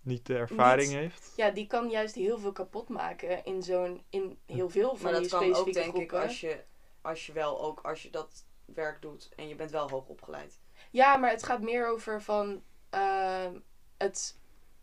Niet 0.02 0.26
de 0.26 0.36
ervaring 0.38 0.88
Niet- 0.90 0.98
heeft. 0.98 1.34
ja, 1.36 1.50
die 1.50 1.68
kan 1.68 1.90
juist 1.90 2.16
heel 2.16 2.40
veel 2.40 2.52
kapot 2.52 2.90
maken 2.90 3.46
in 3.46 3.64
zo'n, 3.64 4.04
in 4.10 4.38
heel 4.46 4.70
veel 4.70 4.96
van 4.96 5.12
Maar 5.12 5.22
die 5.22 5.30
dat 5.30 5.40
kan 5.40 5.50
ook 5.50 5.56
specifieke 5.56 5.80
denk 5.80 5.96
ik 5.96 6.10
groepen. 6.10 6.28
als 6.28 6.40
je, 6.42 6.64
als 7.02 7.26
je 7.26 7.34
wel 7.34 7.62
ook, 7.62 7.80
als 7.82 8.04
je 8.04 8.10
dat 8.10 8.46
werk 8.66 9.02
doet 9.02 9.30
en 9.36 9.48
je 9.48 9.56
bent 9.56 9.72
wel 9.72 9.90
hoog 9.90 10.08
opgeleid. 10.08 10.60
Ja, 10.92 11.18
maar 11.18 11.30
het 11.30 11.44
gaat 11.44 11.62
meer 11.62 11.88
over 11.88 12.22
van 12.22 12.64
ehm, 12.90 13.54
het, 13.98 14.38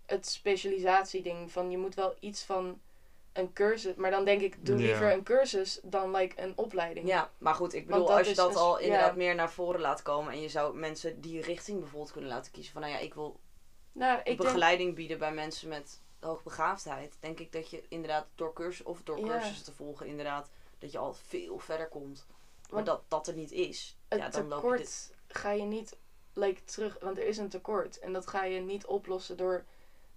het 0.06 0.26
specialisatieding. 0.28 1.52
Van 1.52 1.70
je 1.70 1.78
moet 1.78 1.94
wel 1.94 2.14
iets 2.20 2.42
van 2.44 2.80
een 3.32 3.52
cursus. 3.52 3.94
Maar 3.94 4.10
dan 4.10 4.24
denk 4.24 4.40
ik, 4.40 4.66
doe 4.66 4.78
Ja. 4.78 4.84
liever 4.86 5.12
een 5.12 5.22
cursus 5.22 5.80
dan 5.82 6.10
like 6.16 6.42
een 6.42 6.52
opleiding. 6.56 7.08
Ja, 7.08 7.30
maar 7.38 7.54
goed, 7.54 7.74
ik 7.74 7.86
bedoel, 7.86 8.16
als 8.16 8.28
je 8.28 8.34
dat 8.34 8.50
een- 8.50 8.56
al 8.56 8.78
ja. 8.78 8.84
inderdaad 8.84 9.16
meer 9.16 9.34
naar 9.34 9.50
voren 9.50 9.80
laat 9.80 10.02
komen 10.02 10.32
en 10.32 10.40
je 10.40 10.48
zou 10.48 10.76
mensen 10.76 11.20
die 11.20 11.40
richting 11.40 11.78
bijvoorbeeld 11.80 12.12
kunnen 12.12 12.30
laten 12.30 12.52
kiezen 12.52 12.72
van, 12.72 12.80
nou 12.82 12.92
ja, 12.94 12.98
ik 12.98 13.14
wil 13.14 13.40
Nou, 13.92 14.18
ik 14.18 14.24
denk, 14.24 14.38
begeleiding 14.38 14.94
bieden 14.94 15.18
bij 15.18 15.32
mensen 15.32 15.68
met 15.68 16.00
hoogbegaafdheid, 16.20 17.16
denk 17.20 17.38
ik 17.40 17.52
dat 17.52 17.70
je 17.70 17.82
inderdaad 17.88 18.26
door 18.34 18.52
cursus 18.52 18.84
of 18.84 19.00
door 19.04 19.18
Ja. 19.18 19.26
cursussen 19.26 19.64
te 19.64 19.72
volgen, 19.72 20.06
inderdaad, 20.06 20.50
dat 20.78 20.92
je 20.92 20.98
al 20.98 21.14
veel 21.14 21.58
verder 21.58 21.88
komt. 21.88 22.26
Maar 22.28 22.68
Want 22.70 22.86
dat 22.86 23.02
dat 23.08 23.26
er 23.26 23.34
niet 23.34 23.52
is. 23.52 23.96
het 24.08 24.18
ja, 24.18 24.28
dan 24.28 24.40
loop 24.42 24.50
je 24.50 24.54
tekort 24.60 24.78
dit. 24.78 25.14
ga 25.28 25.50
je 25.50 25.62
niet 25.62 25.96
like, 26.32 26.64
terug. 26.64 26.96
Want 27.00 27.18
er 27.18 27.26
is 27.26 27.38
een 27.38 27.48
tekort. 27.48 27.98
En 27.98 28.12
dat 28.12 28.26
ga 28.26 28.44
je 28.44 28.60
niet 28.60 28.86
oplossen 28.86 29.36
door 29.36 29.64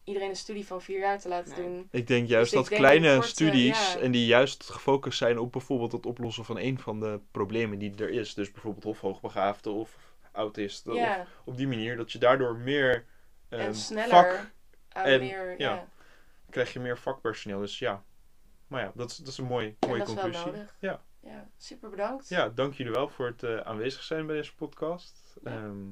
iedereen 0.03 0.29
een 0.29 0.35
studie 0.35 0.65
van 0.65 0.81
vier 0.81 0.99
jaar 0.99 1.19
te 1.19 1.27
laten 1.27 1.53
Nee. 1.53 1.63
doen. 1.63 1.87
Ik 1.91 2.07
denk 2.07 2.27
juist 2.27 2.51
Dus 2.51 2.59
dat 2.59 2.69
denk 2.69 2.81
kleine 2.81 3.13
korte, 3.13 3.27
studies 3.29 3.93
ja. 3.93 3.99
en 3.99 4.11
die 4.11 4.25
juist 4.25 4.69
gefocust 4.69 5.17
zijn 5.17 5.39
op 5.39 5.51
bijvoorbeeld 5.51 5.91
het 5.91 6.05
oplossen 6.05 6.45
van 6.45 6.57
een 6.57 6.79
van 6.79 6.99
de 6.99 7.19
problemen 7.31 7.79
die 7.79 7.95
er 7.95 8.09
is. 8.09 8.33
Dus 8.33 8.51
bijvoorbeeld 8.51 8.85
of 8.85 8.99
hoogbegaafde 8.99 9.69
of 9.69 9.95
autisten. 10.31 10.93
ja, 10.93 11.21
Of 11.21 11.27
op 11.45 11.57
die 11.57 11.67
manier 11.67 11.97
dat 11.97 12.11
je 12.11 12.19
daardoor 12.19 12.55
meer 12.55 13.05
en 13.59 13.75
sneller. 13.75 14.09
vak 14.09 14.51
aan 14.89 15.05
en- 15.05 15.19
meer, 15.19 15.49
ja. 15.59 15.73
ja. 15.73 15.87
krijg 16.49 16.73
je 16.73 16.79
meer 16.79 16.97
vakpersoneel. 16.97 17.59
Dus 17.59 17.79
ja. 17.79 18.03
Maar 18.67 18.81
ja, 18.83 18.91
dat 18.95 19.09
is, 19.11 19.17
dat 19.17 19.27
is 19.27 19.37
een 19.37 19.45
mooie, 19.45 19.75
En 19.79 19.87
mooie 19.87 19.99
dat 19.99 20.07
is 20.07 20.13
wel 20.13 20.23
conclusie. 20.23 20.51
nodig. 20.51 20.75
Ja. 20.79 21.01
Ja, 21.19 21.49
super 21.57 21.89
bedankt. 21.89 22.29
ja, 22.29 22.49
dank 22.49 22.73
jullie 22.73 22.91
wel 22.93 23.07
voor 23.09 23.25
het 23.25 23.43
eh, 23.43 23.57
aanwezig 23.57 24.03
zijn 24.03 24.25
bij 24.25 24.35
deze 24.35 24.55
podcast. 24.55 25.37
Ja. 25.43 25.51
Ehm, 25.51 25.85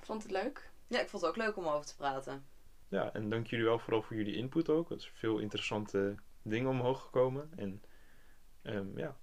Vond 0.00 0.22
het 0.22 0.32
leuk? 0.32 0.70
Ja, 0.86 1.00
ik 1.00 1.08
vond 1.08 1.22
het 1.22 1.30
ook 1.30 1.36
leuk 1.36 1.56
om 1.56 1.66
over 1.66 1.86
te 1.86 1.96
praten. 1.96 2.46
ja, 2.88 3.12
en 3.12 3.28
dank 3.30 3.46
jullie 3.46 3.64
wel 3.64 3.78
vooral 3.78 4.02
voor 4.02 4.16
jullie 4.16 4.34
input 4.36 4.68
ook. 4.68 4.90
Er 4.90 5.00
zijn 5.00 5.14
veel 5.14 5.38
interessante 5.38 6.14
dingen 6.42 6.70
omhoog 6.70 7.02
gekomen. 7.02 7.50
En 7.56 7.82
ehm, 8.62 8.98
ja, 8.98 9.16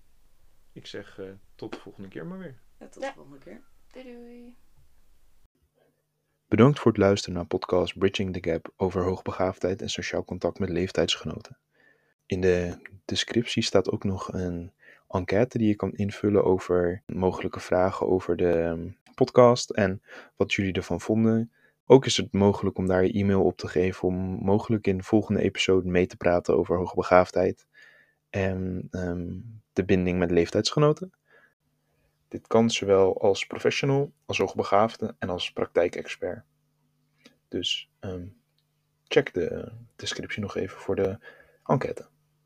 ik 0.72 0.88
zeg 0.88 1.20
eh, 1.20 1.30
tot 1.56 1.72
de 1.74 1.80
volgende 1.80 2.08
keer 2.10 2.26
maar 2.26 2.38
weer. 2.40 2.60
Ja, 2.80 2.88
tot 2.88 3.04
Ja. 3.04 3.10
de 3.10 3.16
volgende 3.16 3.40
keer. 3.40 3.62
Doei 3.92 4.06
doei. 4.06 4.56
Bedankt 6.48 6.80
voor 6.80 6.92
het 6.92 7.02
luisteren 7.02 7.36
naar 7.36 7.46
podcast 7.46 7.98
Bridging 7.98 8.34
the 8.34 8.50
Gap 8.50 8.74
over 8.78 9.04
hoogbegaafdheid 9.04 9.82
en 9.82 9.90
sociaal 9.90 10.24
contact 10.24 10.60
met 10.60 10.70
leeftijdsgenoten. 10.70 11.58
In 12.26 12.42
de 12.42 12.78
descriptie 13.06 13.64
staat 13.64 13.92
ook 13.92 14.04
nog 14.04 14.34
een 14.34 14.72
enquête 15.08 15.58
die 15.58 15.68
je 15.68 15.76
kan 15.76 15.92
invullen 15.92 16.44
over 16.44 17.02
mogelijke 17.06 17.60
vragen 17.60 18.08
over 18.08 18.36
de 18.36 18.52
ehm, 18.52 18.88
podcast 19.16 19.70
en 19.70 20.02
wat 20.36 20.54
jullie 20.54 20.74
ervan 20.74 21.02
vonden. 21.02 21.52
Ook 21.86 22.06
is 22.06 22.18
het 22.18 22.34
mogelijk 22.34 22.78
om 22.78 22.88
daar 22.88 23.04
je 23.04 23.12
e-mail 23.12 23.44
op 23.44 23.58
te 23.58 23.68
geven 23.68 24.08
om 24.08 24.16
mogelijk 24.42 24.88
in 24.88 24.98
de 24.98 25.04
volgende 25.04 25.42
episode 25.42 25.90
mee 25.90 26.08
te 26.08 26.18
praten 26.18 26.58
over 26.58 26.78
hoogbegaafdheid 26.78 27.68
en 28.30 28.88
ehm, 28.92 29.34
de 29.74 29.86
binding 29.86 30.20
met 30.20 30.32
leeftijdsgenoten. 30.32 31.12
Dit 32.28 32.48
kan 32.48 32.70
zowel 32.70 33.22
als 33.22 33.46
professional, 33.46 34.12
als 34.26 34.38
hoogbegaafde 34.38 35.16
en 35.20 35.30
als 35.30 35.52
praktijkexpert. 35.52 36.44
Dus 37.48 37.90
ehm, 38.00 38.26
check 39.04 39.34
de 39.34 39.72
descriptie 39.96 40.42
nog 40.42 40.56
even 40.56 40.78
voor 40.78 40.96
de 40.96 41.20
enquête. 41.64 42.10